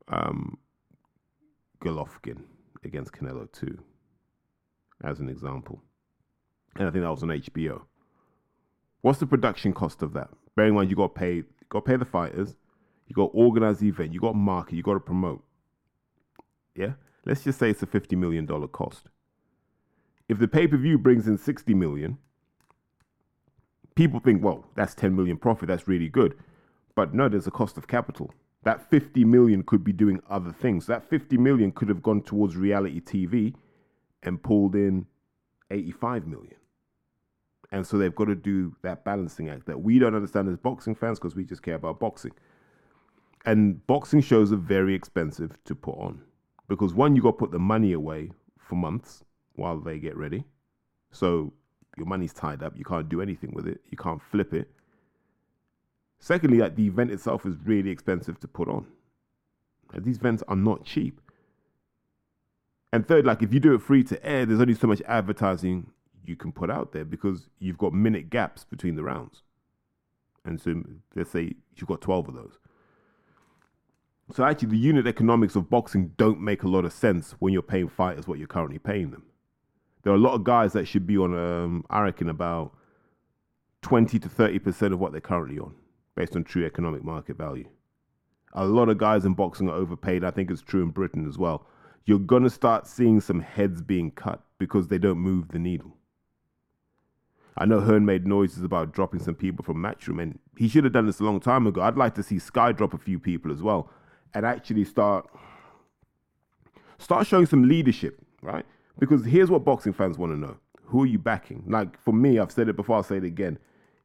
um, 0.07 0.57
Golovkin 1.79 2.43
against 2.83 3.11
Canelo 3.11 3.51
2 3.51 3.77
as 5.03 5.19
an 5.19 5.29
example. 5.29 5.81
And 6.77 6.87
I 6.87 6.91
think 6.91 7.03
that 7.03 7.11
was 7.11 7.23
on 7.23 7.29
HBO. 7.29 7.81
What's 9.01 9.19
the 9.19 9.27
production 9.27 9.73
cost 9.73 10.01
of 10.01 10.13
that? 10.13 10.29
Bearing 10.55 10.69
in 10.69 10.75
mind 10.75 10.89
you 10.89 10.95
got 10.95 11.15
pay 11.15 11.35
you 11.35 11.45
got 11.69 11.85
to 11.85 11.91
pay 11.91 11.97
the 11.97 12.05
fighters, 12.05 12.55
you 13.07 13.15
got 13.15 13.31
to 13.31 13.37
organize 13.37 13.79
the 13.79 13.87
event, 13.87 14.13
you 14.13 14.19
got 14.19 14.31
to 14.31 14.37
market, 14.37 14.75
you 14.75 14.83
got 14.83 14.93
to 14.93 14.99
promote. 14.99 15.43
Yeah? 16.75 16.93
Let's 17.25 17.43
just 17.43 17.59
say 17.59 17.69
it's 17.69 17.81
a 17.81 17.87
50 17.87 18.15
million 18.15 18.45
dollar 18.45 18.67
cost. 18.67 19.09
If 20.27 20.39
the 20.39 20.47
pay-per-view 20.47 20.97
brings 20.99 21.27
in 21.27 21.37
60 21.37 21.73
million, 21.75 22.17
people 23.95 24.19
think, 24.19 24.43
well, 24.43 24.65
that's 24.75 24.93
10 24.93 25.15
million 25.15 25.37
profit, 25.37 25.67
that's 25.67 25.87
really 25.87 26.09
good. 26.09 26.37
But 26.95 27.13
no, 27.13 27.27
there's 27.27 27.47
a 27.47 27.51
cost 27.51 27.77
of 27.77 27.87
capital 27.87 28.31
That 28.63 28.89
50 28.89 29.25
million 29.25 29.63
could 29.63 29.83
be 29.83 29.93
doing 29.93 30.21
other 30.29 30.51
things. 30.51 30.87
That 30.87 31.09
50 31.09 31.37
million 31.37 31.71
could 31.71 31.89
have 31.89 32.01
gone 32.01 32.21
towards 32.21 32.55
reality 32.55 33.01
TV 33.01 33.53
and 34.23 34.41
pulled 34.41 34.75
in 34.75 35.05
85 35.71 36.27
million. 36.27 36.55
And 37.71 37.85
so 37.85 37.97
they've 37.97 38.15
got 38.15 38.25
to 38.25 38.35
do 38.35 38.75
that 38.83 39.03
balancing 39.03 39.49
act 39.49 39.65
that 39.65 39.81
we 39.81 39.99
don't 39.99 40.15
understand 40.15 40.47
as 40.49 40.57
boxing 40.57 40.95
fans 40.95 41.19
because 41.19 41.35
we 41.35 41.43
just 41.43 41.63
care 41.63 41.75
about 41.75 41.99
boxing. 41.99 42.31
And 43.45 43.85
boxing 43.87 44.21
shows 44.21 44.51
are 44.51 44.57
very 44.57 44.95
expensive 44.95 45.57
to 45.65 45.75
put 45.75 45.97
on 45.97 46.21
because 46.67 46.93
one, 46.93 47.15
you 47.15 47.21
got 47.21 47.31
to 47.31 47.37
put 47.37 47.51
the 47.51 47.59
money 47.59 47.93
away 47.93 48.31
for 48.57 48.75
months 48.75 49.23
while 49.53 49.79
they 49.79 49.99
get 49.99 50.15
ready. 50.17 50.43
So 51.11 51.53
your 51.95 52.07
money's 52.07 52.33
tied 52.33 52.63
up. 52.63 52.77
You 52.77 52.83
can't 52.83 53.09
do 53.09 53.21
anything 53.21 53.51
with 53.53 53.67
it. 53.67 53.81
You 53.89 53.97
can't 53.97 54.21
flip 54.31 54.53
it. 54.53 54.69
Secondly, 56.19 56.57
like 56.57 56.75
the 56.75 56.87
event 56.87 57.11
itself 57.11 57.45
is 57.45 57.55
really 57.63 57.89
expensive 57.89 58.39
to 58.39 58.47
put 58.47 58.67
on. 58.67 58.87
And 59.93 60.03
these 60.03 60.17
events 60.17 60.43
are 60.47 60.55
not 60.55 60.83
cheap. 60.83 61.21
And 62.91 63.07
third, 63.07 63.25
like 63.25 63.41
if 63.41 63.53
you 63.53 63.59
do 63.59 63.73
it 63.75 63.81
free 63.81 64.03
to 64.05 64.25
air, 64.25 64.45
there's 64.45 64.61
only 64.61 64.73
so 64.73 64.87
much 64.87 65.01
advertising 65.07 65.91
you 66.25 66.35
can 66.35 66.51
put 66.51 66.71
out 66.71 66.93
there 66.93 67.05
because 67.05 67.49
you've 67.59 67.77
got 67.77 67.93
minute 67.93 68.29
gaps 68.29 68.63
between 68.63 68.95
the 68.95 69.03
rounds. 69.03 69.43
And 70.43 70.61
so 70.61 70.81
let's 71.15 71.31
say 71.31 71.53
you've 71.75 71.87
got 71.87 72.01
12 72.01 72.29
of 72.29 72.35
those. 72.35 72.59
So 74.33 74.43
actually, 74.43 74.69
the 74.69 74.77
unit 74.77 75.05
economics 75.05 75.55
of 75.55 75.69
boxing 75.69 76.11
don't 76.17 76.41
make 76.41 76.63
a 76.63 76.67
lot 76.67 76.85
of 76.85 76.93
sense 76.93 77.35
when 77.39 77.53
you're 77.53 77.61
paying 77.61 77.87
fighters 77.87 78.27
what 78.27 78.39
you're 78.39 78.47
currently 78.47 78.79
paying 78.79 79.11
them. 79.11 79.23
There 80.05 80.13
are 80.13 80.17
a 80.17 80.19
lot 80.19 80.35
of 80.35 80.43
guys 80.43 80.73
that 80.73 80.87
should 80.87 81.07
be 81.07 81.17
on, 81.17 81.35
um, 81.35 81.83
I 81.89 81.99
reckon, 82.01 82.29
about 82.29 82.75
20 83.81 84.19
to 84.19 84.29
30% 84.29 84.93
of 84.93 84.99
what 84.99 85.11
they're 85.11 85.19
currently 85.19 85.57
on, 85.57 85.73
based 86.15 86.35
on 86.35 86.43
true 86.43 86.63
economic 86.63 87.03
market 87.03 87.37
value. 87.37 87.67
A 88.53 88.65
lot 88.65 88.87
of 88.87 88.99
guys 88.99 89.25
in 89.25 89.33
boxing 89.33 89.67
are 89.67 89.75
overpaid. 89.75 90.23
I 90.23 90.29
think 90.29 90.51
it's 90.51 90.61
true 90.61 90.83
in 90.83 90.91
Britain 90.91 91.27
as 91.27 91.39
well. 91.39 91.65
You're 92.05 92.19
going 92.19 92.43
to 92.43 92.51
start 92.51 92.85
seeing 92.85 93.19
some 93.19 93.41
heads 93.41 93.81
being 93.81 94.11
cut 94.11 94.43
because 94.59 94.89
they 94.89 94.99
don't 94.99 95.17
move 95.17 95.47
the 95.47 95.57
needle. 95.57 95.97
I 97.57 97.65
know 97.65 97.79
Hearn 97.79 98.05
made 98.05 98.27
noises 98.27 98.63
about 98.63 98.93
dropping 98.93 99.21
some 99.21 99.33
people 99.33 99.65
from 99.65 99.77
Matchroom, 99.77 100.21
and 100.21 100.37
he 100.55 100.67
should 100.67 100.83
have 100.83 100.93
done 100.93 101.07
this 101.07 101.19
a 101.19 101.23
long 101.23 101.39
time 101.39 101.65
ago. 101.65 101.81
I'd 101.81 101.97
like 101.97 102.13
to 102.15 102.23
see 102.23 102.37
Sky 102.37 102.71
drop 102.73 102.93
a 102.93 102.99
few 102.99 103.17
people 103.17 103.51
as 103.51 103.63
well 103.63 103.89
and 104.35 104.45
actually 104.45 104.85
start 104.85 105.27
start 106.99 107.25
showing 107.25 107.47
some 107.47 107.67
leadership, 107.67 108.21
right? 108.43 108.65
Because 108.99 109.25
here's 109.25 109.51
what 109.51 109.65
boxing 109.65 109.93
fans 109.93 110.17
want 110.17 110.31
to 110.31 110.37
know: 110.37 110.57
Who 110.85 111.03
are 111.03 111.07
you 111.07 111.19
backing? 111.19 111.63
Like 111.67 111.99
for 112.01 112.13
me, 112.13 112.39
I've 112.39 112.51
said 112.51 112.69
it 112.69 112.75
before. 112.75 112.97
I'll 112.97 113.03
say 113.03 113.17
it 113.17 113.23
again. 113.23 113.59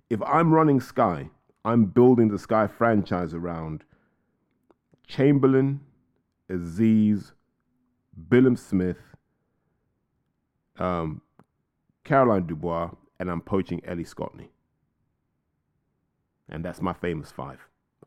If 0.08 0.20
I'm 0.22 0.52
running 0.52 0.80
Sky, 0.80 1.30
I'm 1.64 1.84
building 1.84 2.28
the 2.28 2.38
Sky 2.38 2.66
franchise 2.66 3.32
around 3.34 3.84
Chamberlain, 5.06 5.80
Azeez, 6.50 7.32
Billam 8.28 8.58
Smith, 8.58 8.98
um, 10.78 11.22
Caroline 12.04 12.46
Dubois, 12.46 12.90
and 13.18 13.30
I'm 13.30 13.40
poaching 13.40 13.80
Ellie 13.84 14.04
Scotney. 14.04 14.48
And 16.48 16.64
that's 16.64 16.80
my 16.80 16.92
famous 16.92 17.30
five. 17.30 17.60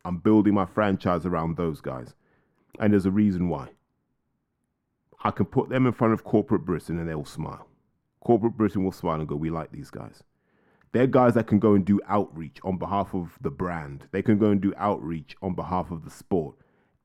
I'm 0.04 0.18
building 0.18 0.54
my 0.54 0.66
franchise 0.66 1.26
around 1.26 1.56
those 1.56 1.80
guys. 1.80 2.14
And 2.80 2.92
there's 2.92 3.06
a 3.06 3.12
reason 3.12 3.48
why. 3.48 3.70
I 5.24 5.32
can 5.32 5.46
put 5.46 5.70
them 5.70 5.86
in 5.86 5.94
front 5.94 6.14
of 6.14 6.24
corporate 6.24 6.66
Britain 6.66 7.00
and 7.00 7.10
they 7.10 7.16
will 7.16 7.26
smile. 7.26 7.68
Corporate 8.20 8.58
Britain 8.58 8.84
will 8.84 8.92
smile 8.92 9.20
and 9.20 9.28
go, 9.28 9.36
We 9.36 9.50
like 9.50 9.72
these 9.72 9.90
guys. 9.90 10.24
They're 10.92 11.08
guys 11.08 11.34
that 11.34 11.48
can 11.48 11.60
go 11.60 11.74
and 11.74 11.84
do 11.84 12.00
outreach 12.08 12.60
on 12.64 12.78
behalf 12.78 13.16
of 13.16 13.38
the 13.42 13.50
brand. 13.50 14.08
They 14.12 14.22
can 14.22 14.38
go 14.38 14.52
and 14.52 14.62
do 14.62 14.74
outreach 14.78 15.36
on 15.42 15.56
behalf 15.56 15.90
of 15.90 16.06
the 16.06 16.12
sport, 16.12 16.56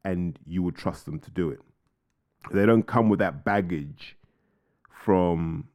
and 0.05 0.39
you 0.45 0.62
would 0.62 0.77
trust 0.77 1.07
them 1.07 1.19
to 1.21 1.31
do 1.31 1.49
it. 1.49 1.61
They 2.53 2.66
don't 2.66 2.87
come 2.87 3.09
with 3.09 3.19
that 3.21 3.45
baggage 3.45 4.16
from 4.91 5.69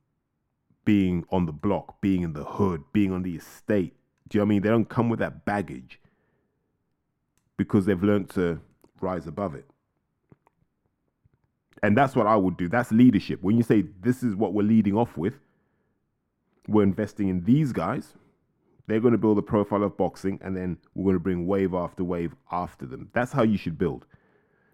being 0.85 1.25
on 1.31 1.45
the 1.47 1.51
block, 1.51 2.01
being 2.01 2.21
in 2.21 2.33
the 2.33 2.43
hood, 2.43 2.83
being 2.93 3.11
on 3.11 3.23
the 3.23 3.35
estate. 3.35 3.95
Do 4.27 4.37
you 4.37 4.39
know 4.39 4.45
what 4.45 4.47
I 4.47 4.49
mean? 4.49 4.61
They 4.61 4.69
don't 4.69 4.89
come 4.89 5.09
with 5.09 5.19
that 5.19 5.43
baggage 5.45 5.99
because 7.57 7.85
they've 7.85 8.03
learned 8.03 8.29
to 8.31 8.59
rise 9.01 9.25
above 9.25 9.55
it. 9.55 9.65
And 11.83 11.97
that's 11.97 12.15
what 12.15 12.25
I 12.25 12.35
would 12.37 12.57
do. 12.57 12.69
That's 12.69 12.91
leadership. 12.91 13.43
When 13.43 13.57
you 13.57 13.63
say 13.63 13.83
this 14.01 14.23
is 14.23 14.35
what 14.35 14.53
we're 14.53 14.63
leading 14.63 14.95
off 14.95 15.17
with, 15.17 15.33
we're 16.67 16.83
investing 16.83 17.27
in 17.27 17.43
these 17.43 17.73
guys. 17.73 18.13
They're 18.87 19.01
going 19.01 19.11
to 19.11 19.17
build 19.17 19.37
a 19.37 19.41
profile 19.41 19.83
of 19.83 19.97
boxing, 19.97 20.39
and 20.41 20.55
then 20.55 20.77
we're 20.95 21.03
going 21.03 21.15
to 21.15 21.19
bring 21.19 21.45
wave 21.45 21.73
after 21.73 22.03
wave 22.03 22.33
after 22.51 22.85
them. 22.85 23.09
That's 23.13 23.33
how 23.33 23.43
you 23.43 23.57
should 23.57 23.77
build. 23.77 24.05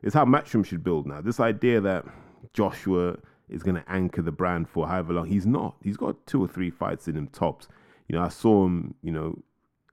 It's 0.04 0.14
how 0.14 0.24
Matchroom 0.24 0.64
should 0.66 0.84
build 0.84 1.08
now. 1.08 1.20
This 1.20 1.40
idea 1.40 1.82
that 1.82 2.06
Joshua 2.54 3.18
is 3.50 3.64
going 3.64 3.76
to 3.76 3.92
anchor 3.92 4.22
the 4.22 4.32
brand 4.32 4.70
for 4.70 4.88
however 4.88 5.14
long, 5.14 5.28
he's 5.28 5.48
not. 5.48 5.76
He's 5.84 5.98
got 5.98 6.26
two 6.28 6.42
or 6.42 6.48
three 6.48 6.70
fights 6.70 7.08
in 7.08 7.18
him 7.18 7.28
tops. 7.28 7.68
You 8.08 8.16
know, 8.16 8.24
I 8.24 8.30
saw 8.30 8.66
him, 8.66 8.94
you 9.02 9.12
know, 9.12 9.38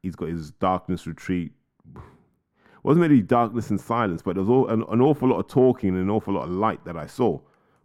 he's 0.02 0.16
got 0.16 0.28
his 0.28 0.50
darkness 0.52 1.06
retreat 1.06 1.52
wasn't 2.86 3.02
really 3.02 3.20
darkness 3.20 3.70
and 3.70 3.80
silence, 3.80 4.22
but 4.22 4.36
there 4.36 4.44
was 4.44 4.48
all, 4.48 4.68
an, 4.68 4.84
an, 4.88 5.00
awful 5.00 5.28
lot 5.28 5.40
of 5.40 5.48
talking 5.48 5.88
and 5.88 5.98
an 5.98 6.08
awful 6.08 6.34
lot 6.34 6.44
of 6.44 6.50
light 6.50 6.84
that 6.84 6.96
I 6.96 7.06
saw. 7.06 7.40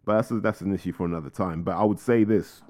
But 0.05 0.17
that's 0.17 0.29
a, 0.29 0.39
that's 0.39 0.61
an 0.61 0.75
issue 0.75 0.93
for 0.93 1.07
another 1.07 1.31
time. 1.31 1.63
But 1.63 1.75
I 1.75 1.83
would 1.83 1.99
say 1.99 2.23
this: 2.23 2.61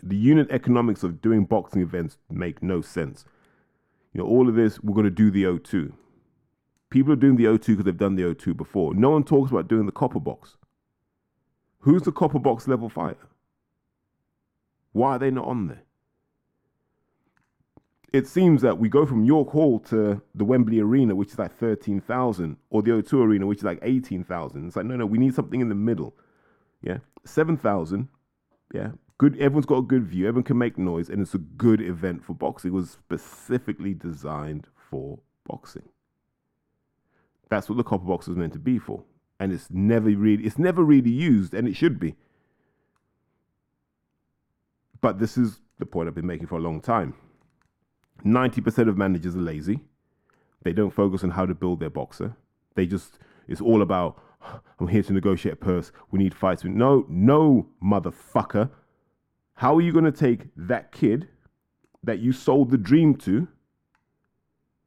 the 0.00 0.14
unit 0.14 0.48
economics 0.52 1.02
of 1.02 1.20
doing 1.20 1.44
boxing 1.44 1.82
events 1.82 2.18
make 2.30 2.62
no 2.62 2.80
sense. 2.80 3.24
You 4.12 4.20
know, 4.20 4.28
all 4.28 4.48
of 4.48 4.54
this 4.54 4.80
we're 4.80 4.94
going 4.94 5.04
to 5.06 5.10
do 5.10 5.32
the 5.32 5.42
O2. 5.42 5.92
People 6.88 7.12
are 7.12 7.16
doing 7.16 7.34
the 7.34 7.46
O2 7.46 7.66
because 7.66 7.84
they've 7.84 7.96
done 7.96 8.14
the 8.14 8.22
O2 8.22 8.56
before. 8.56 8.94
No 8.94 9.10
one 9.10 9.24
talks 9.24 9.50
about 9.50 9.66
doing 9.66 9.86
the 9.86 9.92
copper 9.92 10.20
box. 10.20 10.56
Who's 11.80 12.02
the 12.02 12.12
copper 12.12 12.38
box 12.38 12.68
level 12.68 12.88
fighter? 12.88 13.26
Why 14.92 15.16
are 15.16 15.18
they 15.18 15.32
not 15.32 15.46
on 15.46 15.66
there? 15.66 15.82
It 18.12 18.26
seems 18.26 18.62
that 18.62 18.78
we 18.78 18.88
go 18.88 19.04
from 19.04 19.24
York 19.24 19.50
Hall 19.50 19.78
to 19.80 20.22
the 20.34 20.44
Wembley 20.44 20.80
Arena, 20.80 21.14
which 21.14 21.32
is 21.32 21.38
like 21.38 21.54
13,000, 21.58 22.56
or 22.70 22.82
the 22.82 22.90
O2 22.92 23.24
Arena, 23.24 23.46
which 23.46 23.58
is 23.58 23.64
like 23.64 23.80
18,000. 23.82 24.66
It's 24.66 24.76
like, 24.76 24.86
no, 24.86 24.96
no, 24.96 25.04
we 25.04 25.18
need 25.18 25.34
something 25.34 25.60
in 25.60 25.68
the 25.68 25.74
middle. 25.74 26.16
Yeah. 26.80 26.98
7,000. 27.24 28.08
Yeah. 28.72 28.92
Good. 29.18 29.34
Everyone's 29.34 29.66
got 29.66 29.78
a 29.78 29.82
good 29.82 30.04
view. 30.04 30.26
Everyone 30.26 30.44
can 30.44 30.56
make 30.56 30.78
noise. 30.78 31.10
And 31.10 31.20
it's 31.20 31.34
a 31.34 31.38
good 31.38 31.82
event 31.82 32.24
for 32.24 32.32
boxing. 32.32 32.70
It 32.70 32.74
was 32.74 32.90
specifically 32.90 33.92
designed 33.92 34.68
for 34.90 35.18
boxing. 35.46 35.88
That's 37.50 37.68
what 37.68 37.76
the 37.76 37.84
copper 37.84 38.06
box 38.06 38.26
was 38.26 38.36
meant 38.38 38.54
to 38.54 38.58
be 38.58 38.78
for. 38.78 39.04
And 39.38 39.52
it's 39.52 39.70
never 39.70 40.10
really, 40.10 40.44
it's 40.44 40.58
never 40.58 40.82
really 40.82 41.10
used, 41.10 41.54
and 41.54 41.68
it 41.68 41.76
should 41.76 42.00
be. 42.00 42.16
But 45.00 45.18
this 45.18 45.36
is 45.36 45.60
the 45.78 45.86
point 45.86 46.08
I've 46.08 46.14
been 46.14 46.26
making 46.26 46.48
for 46.48 46.56
a 46.56 46.60
long 46.60 46.80
time 46.80 47.14
90% 48.24 48.88
of 48.88 48.96
managers 48.96 49.36
are 49.36 49.40
lazy. 49.40 49.80
They 50.62 50.72
don't 50.72 50.90
focus 50.90 51.22
on 51.24 51.30
how 51.30 51.46
to 51.46 51.54
build 51.54 51.80
their 51.80 51.90
boxer. 51.90 52.36
They 52.74 52.86
just, 52.86 53.18
it's 53.46 53.60
all 53.60 53.82
about, 53.82 54.20
I'm 54.78 54.88
here 54.88 55.02
to 55.02 55.12
negotiate 55.12 55.54
a 55.54 55.56
purse. 55.56 55.92
We 56.10 56.18
need 56.18 56.34
fights. 56.34 56.64
No, 56.64 57.06
no, 57.08 57.68
motherfucker. 57.82 58.70
How 59.54 59.76
are 59.76 59.80
you 59.80 59.92
going 59.92 60.04
to 60.04 60.12
take 60.12 60.46
that 60.56 60.92
kid 60.92 61.28
that 62.02 62.18
you 62.18 62.32
sold 62.32 62.70
the 62.70 62.78
dream 62.78 63.16
to 63.16 63.48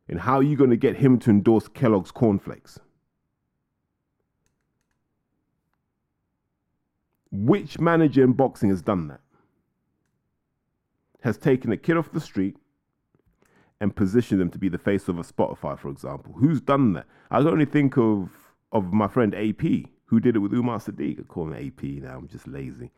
and 0.08 0.20
how 0.20 0.36
are 0.36 0.44
you 0.44 0.58
going 0.58 0.70
to 0.70 0.78
get 0.78 0.98
him 0.98 1.18
to 1.20 1.30
endorse 1.30 1.68
Kellogg's 1.70 2.12
cornflakes? 2.12 2.80
Which 7.32 7.80
manager 7.80 8.24
in 8.24 8.34
boxing 8.34 8.70
has 8.70 8.82
done 8.82 9.08
that? 9.08 9.22
Has 11.22 11.38
taken 11.38 11.72
a 11.72 11.78
kid 11.78 11.96
off 11.96 12.12
the 12.12 12.20
street 12.20 12.58
and 13.82 13.96
position 13.96 14.38
them 14.38 14.52
to 14.52 14.60
be 14.60 14.70
the 14.70 14.78
face 14.78 15.10
of 15.10 15.18
a 15.18 15.24
Spotify, 15.24 15.78
for 15.78 15.90
example. 15.90 16.34
Who's 16.38 16.62
done 16.62 16.94
that? 16.94 17.08
I 17.32 17.40
can 17.40 17.48
only 17.48 17.66
think 17.66 17.98
of 17.98 18.30
of 18.72 18.94
my 18.94 19.08
friend 19.08 19.36
AP, 19.36 19.90
who 20.06 20.22
did 20.22 20.38
it 20.38 20.40
with 20.40 20.54
Umar 20.54 20.80
Sadiq. 20.80 21.20
I 21.20 21.24
call 21.24 21.52
him 21.52 21.68
AP 21.68 21.84
now. 22.02 22.18
I'm 22.18 22.28
just 22.28 22.48
lazy. 22.48 22.92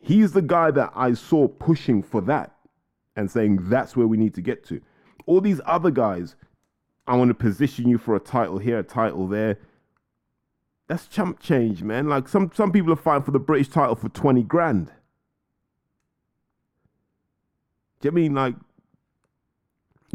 He's 0.00 0.32
the 0.32 0.40
guy 0.40 0.70
that 0.70 0.92
I 0.94 1.12
saw 1.12 1.48
pushing 1.48 2.02
for 2.02 2.22
that 2.22 2.54
and 3.16 3.30
saying 3.30 3.68
that's 3.68 3.94
where 3.96 4.06
we 4.06 4.16
need 4.16 4.32
to 4.34 4.40
get 4.40 4.64
to. 4.68 4.80
All 5.26 5.40
these 5.40 5.60
other 5.66 5.90
guys, 5.90 6.36
I 7.06 7.16
want 7.16 7.28
to 7.28 7.34
position 7.34 7.88
you 7.88 7.98
for 7.98 8.14
a 8.16 8.20
title 8.20 8.58
here, 8.58 8.78
a 8.78 8.82
title 8.82 9.26
there. 9.26 9.58
That's 10.86 11.06
chump 11.08 11.40
change, 11.40 11.82
man. 11.82 12.08
Like 12.08 12.28
some 12.28 12.50
some 12.54 12.70
people 12.70 12.92
are 12.92 12.96
fighting 12.96 13.24
for 13.24 13.32
the 13.32 13.38
British 13.38 13.68
title 13.68 13.96
for 13.96 14.08
20 14.08 14.42
grand. 14.44 14.92
Do 18.00 18.08
you 18.08 18.12
mean 18.12 18.34
like 18.34 18.54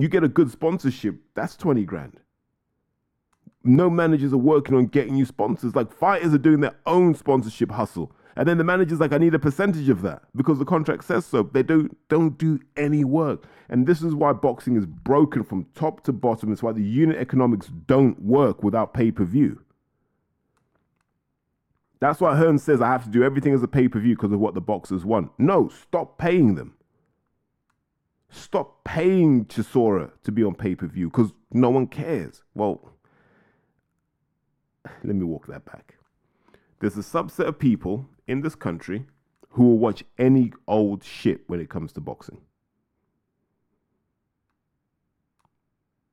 you 0.01 0.09
get 0.09 0.23
a 0.23 0.29
good 0.29 0.51
sponsorship, 0.51 1.15
that's 1.35 1.55
20 1.57 1.85
grand. 1.85 2.19
no 3.63 3.89
managers 3.89 4.33
are 4.33 4.37
working 4.37 4.75
on 4.75 4.87
getting 4.87 5.15
you 5.15 5.25
sponsors. 5.25 5.75
Like 5.75 5.93
fighters 5.93 6.33
are 6.33 6.39
doing 6.39 6.61
their 6.61 6.75
own 6.85 7.15
sponsorship 7.15 7.71
hustle. 7.71 8.11
And 8.35 8.47
then 8.47 8.57
the 8.57 8.63
manager's 8.63 9.01
like, 9.01 9.13
I 9.13 9.17
need 9.17 9.35
a 9.35 9.39
percentage 9.39 9.89
of 9.89 10.01
that 10.03 10.23
because 10.35 10.59
the 10.59 10.65
contract 10.65 11.03
says 11.03 11.25
so. 11.25 11.43
They 11.43 11.63
don't 11.63 11.95
don't 12.09 12.37
do 12.37 12.59
any 12.77 13.03
work. 13.03 13.45
And 13.69 13.87
this 13.87 14.01
is 14.01 14.15
why 14.15 14.33
boxing 14.33 14.77
is 14.77 14.85
broken 14.85 15.43
from 15.43 15.67
top 15.75 16.03
to 16.05 16.13
bottom. 16.13 16.51
It's 16.53 16.63
why 16.63 16.71
the 16.71 16.83
unit 16.83 17.17
economics 17.17 17.67
don't 17.87 18.21
work 18.21 18.63
without 18.63 18.93
pay-per-view. 18.93 19.61
That's 21.99 22.21
why 22.21 22.35
Hearn 22.37 22.59
says 22.59 22.81
I 22.81 22.87
have 22.87 23.05
to 23.05 23.11
do 23.11 23.23
everything 23.23 23.53
as 23.53 23.63
a 23.63 23.67
pay-per-view 23.67 24.15
because 24.15 24.31
of 24.33 24.39
what 24.39 24.53
the 24.55 24.61
boxers 24.61 25.05
want. 25.05 25.31
No, 25.37 25.69
stop 25.69 26.17
paying 26.17 26.55
them. 26.55 26.75
Stop 28.30 28.84
paying 28.84 29.45
Chisora 29.45 30.11
to 30.23 30.32
be 30.32 30.43
on 30.43 30.53
pay-per-view 30.55 31.09
because 31.09 31.32
no 31.51 31.69
one 31.69 31.88
cares. 31.88 32.43
Well, 32.53 32.93
let 35.03 35.15
me 35.15 35.23
walk 35.23 35.47
that 35.47 35.65
back. 35.65 35.95
There's 36.80 36.97
a 36.97 37.01
subset 37.01 37.47
of 37.47 37.59
people 37.59 38.07
in 38.27 38.41
this 38.41 38.55
country 38.55 39.05
who 39.49 39.63
will 39.63 39.80
watch 39.80 40.03
any 40.17 40.53
old 40.67 41.03
shit 41.03 41.41
when 41.47 41.59
it 41.59 41.69
comes 41.69 41.91
to 41.93 42.01
boxing. 42.01 42.41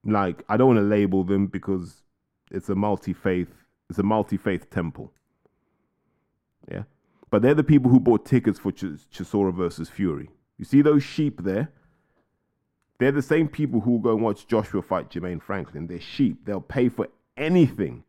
Like, 0.05 0.45
I 0.49 0.57
don't 0.57 0.69
want 0.69 0.79
to 0.79 0.85
label 0.85 1.25
them 1.25 1.49
because 1.49 2.03
it's 2.51 2.69
a 2.69 2.75
multi 2.75 3.13
faith, 3.13 3.53
it's 3.91 3.99
a 3.99 4.03
multi 4.03 4.37
faith 4.37 4.71
temple. 4.71 5.13
Yeah. 6.71 6.85
But 7.31 7.43
they're 7.43 7.55
the 7.55 7.65
people 7.65 7.91
who 7.91 8.01
bought 8.01 8.25
tickets 8.25 8.59
for 8.59 8.73
Ch- 8.73 9.05
Chisora 9.13 9.53
versus 9.53 9.89
Fury. 9.89 10.31
You 10.59 10.65
see 10.65 10.81
those 10.81 11.03
sheep 11.03 11.43
there? 11.43 11.73
They're 12.99 13.13
the 13.13 13.23
same 13.23 13.49
people 13.49 13.81
who 13.81 14.01
go 14.01 14.13
and 14.13 14.23
watch 14.23 14.47
Joshua 14.47 14.83
fight 14.83 15.11
Jermaine 15.11 15.43
Franklin. 15.43 15.87
They're 15.87 16.01
sheep. 16.01 16.45
They'll 16.47 16.61
pay 16.61 16.89
for 16.89 17.09
anything 17.37 18.05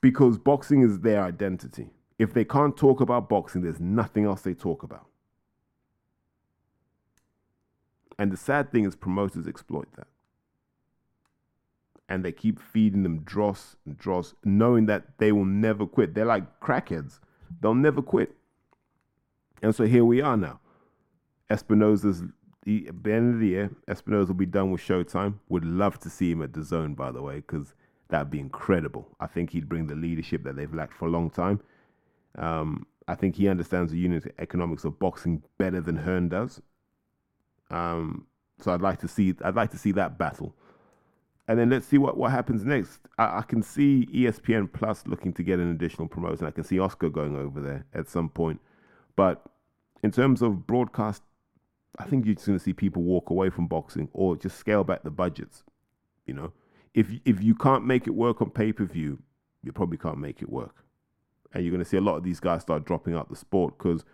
because 0.00 0.38
boxing 0.38 0.82
is 0.82 1.00
their 1.00 1.22
identity. 1.22 1.90
If 2.18 2.34
they 2.34 2.44
can't 2.44 2.76
talk 2.76 3.00
about 3.00 3.28
boxing, 3.28 3.62
there's 3.62 3.80
nothing 3.80 4.24
else 4.24 4.42
they 4.42 4.54
talk 4.54 4.82
about. 4.82 5.06
And 8.18 8.30
the 8.30 8.36
sad 8.36 8.70
thing 8.70 8.84
is, 8.84 8.94
promoters 8.94 9.46
exploit 9.46 9.88
that. 9.96 10.06
And 12.08 12.24
they 12.24 12.32
keep 12.32 12.60
feeding 12.60 13.02
them 13.02 13.20
dross 13.20 13.76
and 13.86 13.96
dross, 13.96 14.34
knowing 14.44 14.86
that 14.86 15.18
they 15.18 15.32
will 15.32 15.44
never 15.44 15.86
quit. 15.86 16.14
They're 16.14 16.24
like 16.24 16.60
crackheads, 16.60 17.18
they'll 17.60 17.74
never 17.74 18.02
quit. 18.02 18.34
And 19.62 19.74
so 19.74 19.84
here 19.84 20.04
we 20.04 20.20
are 20.20 20.36
now. 20.36 20.60
Espinoza's 21.50 22.22
the, 22.64 22.86
at 22.88 23.02
the 23.02 23.12
end 23.12 23.34
of 23.34 23.40
the 23.40 23.48
year, 23.48 23.70
Espinoza 23.88 24.28
will 24.28 24.34
be 24.34 24.46
done 24.46 24.70
with 24.70 24.80
Showtime. 24.80 25.34
Would 25.48 25.64
love 25.64 25.98
to 26.00 26.10
see 26.10 26.32
him 26.32 26.42
at 26.42 26.52
DAZN, 26.52 26.96
by 26.96 27.12
the 27.12 27.22
way, 27.22 27.36
because 27.36 27.74
that'd 28.08 28.30
be 28.30 28.40
incredible. 28.40 29.08
I 29.20 29.26
think 29.26 29.50
he'd 29.50 29.68
bring 29.68 29.86
the 29.86 29.94
leadership 29.94 30.44
that 30.44 30.56
they've 30.56 30.72
lacked 30.72 30.94
for 30.94 31.06
a 31.06 31.10
long 31.10 31.30
time. 31.30 31.60
Um, 32.36 32.86
I 33.06 33.14
think 33.14 33.36
he 33.36 33.48
understands 33.48 33.92
the 33.92 33.98
unit 33.98 34.34
economics 34.38 34.84
of 34.84 34.98
boxing 34.98 35.42
better 35.58 35.80
than 35.80 35.96
Hearn 35.96 36.28
does. 36.28 36.60
Um, 37.70 38.26
so 38.60 38.72
I'd 38.72 38.80
like 38.80 39.00
to 39.00 39.08
see 39.08 39.34
I'd 39.44 39.56
like 39.56 39.70
to 39.72 39.78
see 39.78 39.92
that 39.92 40.16
battle, 40.16 40.54
and 41.48 41.58
then 41.58 41.70
let's 41.70 41.86
see 41.86 41.98
what, 41.98 42.16
what 42.16 42.30
happens 42.30 42.64
next. 42.64 43.00
I, 43.18 43.38
I 43.38 43.42
can 43.42 43.62
see 43.62 44.06
ESPN 44.12 44.72
Plus 44.72 45.06
looking 45.06 45.32
to 45.34 45.42
get 45.42 45.58
an 45.58 45.70
additional 45.70 46.08
promotion. 46.08 46.46
I 46.46 46.50
can 46.50 46.64
see 46.64 46.78
Oscar 46.78 47.10
going 47.10 47.36
over 47.36 47.60
there 47.60 47.84
at 47.92 48.08
some 48.08 48.28
point, 48.28 48.60
but 49.16 49.44
in 50.02 50.12
terms 50.12 50.40
of 50.40 50.66
broadcast, 50.66 51.22
I 51.98 52.04
think 52.04 52.26
you're 52.26 52.34
just 52.34 52.46
going 52.46 52.58
to 52.58 52.64
see 52.64 52.72
people 52.72 53.02
walk 53.02 53.30
away 53.30 53.50
from 53.50 53.66
boxing 53.68 54.08
or 54.12 54.36
just 54.36 54.58
scale 54.58 54.84
back 54.84 55.04
the 55.04 55.10
budgets. 55.10 55.62
You 56.26 56.34
know, 56.34 56.52
if 56.92 57.08
if 57.24 57.42
you 57.42 57.54
can't 57.54 57.84
make 57.84 58.06
it 58.06 58.14
work 58.14 58.42
on 58.42 58.50
pay 58.50 58.72
per 58.72 58.84
view, 58.84 59.22
you 59.62 59.72
probably 59.72 59.98
can't 59.98 60.18
make 60.18 60.42
it 60.42 60.48
work 60.48 60.84
and 61.54 61.64
you're 61.64 61.70
going 61.70 61.82
to 61.82 61.88
see 61.88 61.96
a 61.96 62.02
lot 62.02 62.16
of 62.16 62.24
these 62.24 62.40
guys 62.40 62.62
start 62.62 62.84
dropping 62.84 63.14
out 63.14 63.30
the 63.30 63.36
sport 63.36 63.78
because 63.78 64.04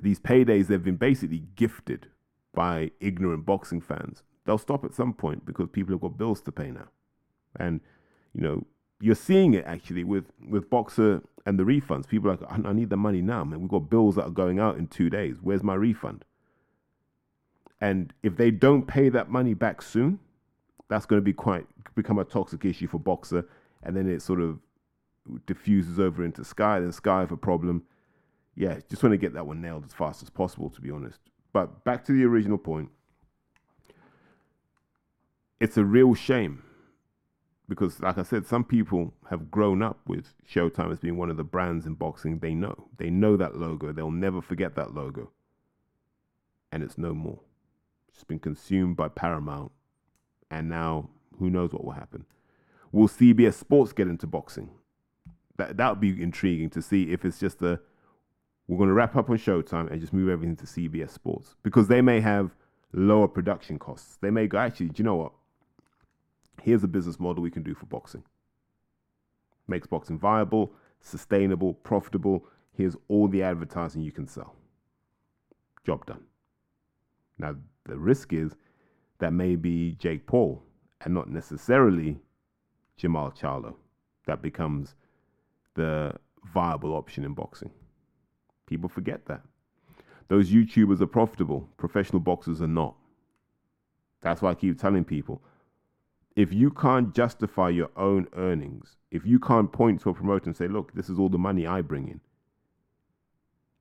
these 0.00 0.20
paydays 0.20 0.68
they've 0.68 0.84
been 0.84 0.96
basically 0.96 1.42
gifted 1.56 2.06
by 2.54 2.92
ignorant 3.00 3.44
boxing 3.44 3.80
fans. 3.80 4.22
They'll 4.44 4.58
stop 4.58 4.84
at 4.84 4.94
some 4.94 5.12
point 5.12 5.44
because 5.44 5.68
people 5.72 5.92
have 5.92 6.00
got 6.00 6.16
bills 6.16 6.40
to 6.42 6.52
pay 6.52 6.70
now, 6.70 6.88
and 7.58 7.80
you 8.32 8.40
know 8.40 8.64
you're 9.00 9.14
seeing 9.14 9.54
it 9.54 9.64
actually 9.66 10.04
with 10.04 10.24
with 10.48 10.70
BOXXER 10.70 11.22
and 11.44 11.58
the 11.58 11.64
refunds. 11.64 12.08
People 12.08 12.30
are 12.30 12.36
like, 12.36 12.66
I 12.66 12.72
need 12.72 12.90
the 12.90 12.96
money 12.96 13.22
now, 13.22 13.44
man. 13.44 13.60
We've 13.60 13.70
got 13.70 13.90
bills 13.90 14.16
that 14.16 14.24
are 14.24 14.30
going 14.30 14.58
out 14.58 14.78
in 14.78 14.88
two 14.88 15.08
days. 15.08 15.36
Where's 15.40 15.62
my 15.62 15.74
refund? 15.74 16.24
And 17.80 18.12
if 18.22 18.36
they 18.36 18.50
don't 18.50 18.86
pay 18.86 19.08
that 19.10 19.30
money 19.30 19.54
back 19.54 19.82
soon, 19.82 20.18
that's 20.88 21.06
going 21.06 21.20
to 21.20 21.24
be 21.24 21.32
quite 21.32 21.66
become 21.94 22.18
a 22.18 22.24
toxic 22.24 22.64
issue 22.64 22.88
for 22.88 22.98
BOXXER, 22.98 23.44
and 23.82 23.96
then 23.96 24.08
it 24.08 24.22
sort 24.22 24.40
of 24.40 24.58
diffuses 25.46 25.98
over 25.98 26.24
into 26.24 26.44
Sky, 26.44 26.80
then 26.80 26.92
Sky 26.92 27.20
have 27.20 27.32
a 27.32 27.36
problem. 27.36 27.82
Yeah, 28.54 28.78
just 28.88 29.02
want 29.02 29.12
to 29.12 29.18
get 29.18 29.34
that 29.34 29.46
one 29.46 29.60
nailed 29.60 29.84
as 29.84 29.92
fast 29.92 30.22
as 30.22 30.30
possible, 30.30 30.70
to 30.70 30.80
be 30.80 30.90
honest. 30.90 31.20
But 31.52 31.84
back 31.84 32.04
to 32.06 32.12
the 32.12 32.24
original 32.24 32.58
point. 32.58 32.90
It's 35.60 35.76
a 35.76 35.84
real 35.84 36.14
shame 36.14 36.62
because, 37.68 38.00
like 38.00 38.18
I 38.18 38.22
said, 38.22 38.46
some 38.46 38.64
people 38.64 39.12
have 39.28 39.50
grown 39.50 39.82
up 39.82 40.00
with 40.06 40.34
Showtime 40.48 40.92
as 40.92 41.00
being 41.00 41.16
one 41.16 41.30
of 41.30 41.36
the 41.36 41.44
brands 41.44 41.86
in 41.86 41.94
boxing 41.94 42.38
they 42.38 42.54
know. 42.54 42.88
They 42.98 43.10
know 43.10 43.36
that 43.36 43.56
logo. 43.56 43.92
They'll 43.92 44.10
never 44.10 44.40
forget 44.40 44.76
that 44.76 44.94
logo. 44.94 45.30
And 46.70 46.82
it's 46.82 46.98
no 46.98 47.12
more. 47.14 47.40
It's 48.08 48.24
been 48.24 48.38
consumed 48.38 48.96
by 48.96 49.08
Paramount. 49.08 49.72
And 50.50 50.68
now, 50.68 51.10
who 51.38 51.50
knows 51.50 51.72
what 51.72 51.84
will 51.84 51.92
happen? 51.92 52.24
Will 52.92 53.08
CBS 53.08 53.54
Sports 53.54 53.92
get 53.92 54.06
into 54.06 54.26
boxing? 54.26 54.70
that 55.56 55.76
that 55.76 55.90
would 55.90 56.00
be 56.00 56.22
intriguing 56.22 56.70
to 56.70 56.82
see 56.82 57.04
if 57.04 57.24
it's 57.24 57.38
just 57.38 57.62
a 57.62 57.80
we're 58.68 58.78
going 58.78 58.88
to 58.88 58.94
wrap 58.94 59.14
up 59.14 59.30
on 59.30 59.36
Showtime 59.36 59.90
and 59.92 60.00
just 60.00 60.12
move 60.12 60.28
everything 60.28 60.56
to 60.56 60.64
CBS 60.64 61.10
Sports 61.10 61.54
because 61.62 61.86
they 61.86 62.02
may 62.02 62.20
have 62.20 62.50
lower 62.92 63.28
production 63.28 63.78
costs. 63.78 64.18
They 64.20 64.30
may 64.30 64.48
go 64.48 64.58
actually, 64.58 64.88
do 64.88 64.94
you 64.96 65.04
know 65.04 65.14
what? 65.14 65.32
Here's 66.62 66.84
a 66.84 66.88
business 66.88 67.20
model 67.20 67.42
we 67.42 67.50
can 67.50 67.62
do 67.62 67.74
for 67.74 67.86
boxing. 67.86 68.22
Makes 69.68 69.86
boxing 69.86 70.18
viable, 70.18 70.72
sustainable, 71.00 71.74
profitable. 71.74 72.46
Here's 72.72 72.96
all 73.08 73.28
the 73.28 73.42
advertising 73.42 74.02
you 74.02 74.12
can 74.12 74.26
sell. 74.26 74.54
Job 75.84 76.06
done. 76.06 76.24
Now 77.38 77.56
the 77.84 77.96
risk 77.96 78.32
is 78.32 78.56
that 79.18 79.32
may 79.32 79.56
be 79.56 79.92
Jake 79.92 80.26
Paul 80.26 80.62
and 81.02 81.14
not 81.14 81.28
necessarily 81.28 82.18
Jermall 83.00 83.36
Charlo. 83.36 83.74
That 84.26 84.42
becomes 84.42 84.94
the 85.74 86.14
viable 86.52 86.94
option 86.94 87.24
in 87.24 87.34
boxing. 87.34 87.70
People 88.66 88.88
forget 88.88 89.26
that. 89.26 89.42
Those 90.28 90.50
YouTubers 90.50 91.00
are 91.00 91.06
profitable, 91.06 91.68
professional 91.76 92.20
boxers 92.20 92.60
are 92.60 92.66
not. 92.66 92.96
That's 94.22 94.42
why 94.42 94.50
I 94.50 94.54
keep 94.54 94.80
telling 94.80 95.04
people 95.04 95.40
if 96.36 96.52
you 96.52 96.70
can't 96.70 97.14
justify 97.14 97.70
your 97.70 97.90
own 97.96 98.28
earnings, 98.36 98.96
if 99.10 99.26
you 99.26 99.40
can't 99.40 99.72
point 99.72 100.02
to 100.02 100.10
a 100.10 100.14
promoter 100.14 100.44
and 100.44 100.56
say, 100.56 100.68
look, 100.68 100.92
this 100.94 101.08
is 101.08 101.18
all 101.18 101.30
the 101.30 101.38
money 101.38 101.66
I 101.66 101.80
bring 101.80 102.08
in, 102.08 102.20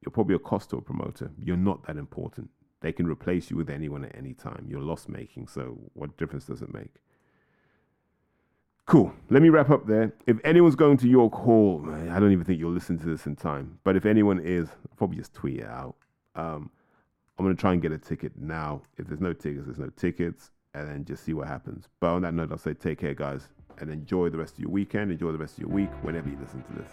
you're 0.02 0.12
probably 0.12 0.36
a 0.36 0.40
cost 0.40 0.70
to 0.70 0.78
a 0.78 0.82
promoter. 0.82 1.32
You're 1.38 1.58
not 1.58 1.86
that 1.86 1.98
important. 1.98 2.50
They 2.80 2.94
can 2.94 3.08
replace 3.08 3.52
you 3.52 3.58
with 3.58 3.70
anyone 3.70 4.06
at 4.06 4.16
any 4.16 4.34
time. 4.34 4.68
You're 4.70 4.82
loss 4.82 5.08
making, 5.10 5.48
so 5.48 5.78
what 5.94 6.18
difference 6.18 6.46
does 6.46 6.62
it 6.62 6.74
make? 6.74 6.96
Cool. 8.86 9.12
Let 9.32 9.42
me 9.42 9.50
wrap 9.50 9.72
up 9.72 9.88
there. 9.88 10.14
If 10.28 10.38
anyone's 10.44 10.76
going 10.76 10.98
to 10.98 11.10
York 11.10 11.34
Hall, 11.34 11.84
I 11.90 12.20
don't 12.20 12.32
even 12.32 12.46
think 12.46 12.60
you'll 12.60 12.72
listen 12.72 13.00
to 13.00 13.06
this 13.08 13.26
in 13.26 13.36
time. 13.36 13.80
But 13.84 13.96
if 13.96 14.06
anyone 14.06 14.40
is, 14.40 14.70
I'll 14.70 14.96
probably 14.96 15.18
just 15.18 15.34
tweet 15.34 15.62
it 15.62 15.66
out. 15.66 15.96
Um, 16.36 16.70
I'm 17.38 17.44
going 17.46 17.56
to 17.56 17.60
try 17.60 17.74
and 17.74 17.82
get 17.82 17.92
a 17.92 17.98
ticket 17.98 18.34
now. 18.38 18.84
If 18.98 19.08
there's 19.08 19.20
no 19.20 19.34
tickets, 19.34 19.66
there's 19.66 19.80
no 19.80 19.90
tickets, 19.98 20.52
and 20.76 20.90
then 20.90 21.06
just 21.06 21.24
see 21.24 21.34
what 21.34 21.48
happens. 21.48 21.88
But 22.02 22.10
on 22.10 22.22
that 22.24 22.34
note, 22.34 22.52
I'll 22.52 22.58
say 22.58 22.74
take 22.74 23.00
care, 23.00 23.14
guys, 23.14 23.48
and 23.80 23.90
enjoy 23.90 24.30
the 24.30 24.38
rest 24.38 24.56
of 24.56 24.60
your 24.60 24.70
weekend. 24.70 25.12
Enjoy 25.12 25.32
the 25.32 25.38
rest 25.38 25.54
of 25.54 25.60
your 25.62 25.70
week 25.70 25.90
whenever 26.04 26.30
you 26.30 26.38
listen 26.40 26.64
to 26.64 26.74
this. 26.74 26.92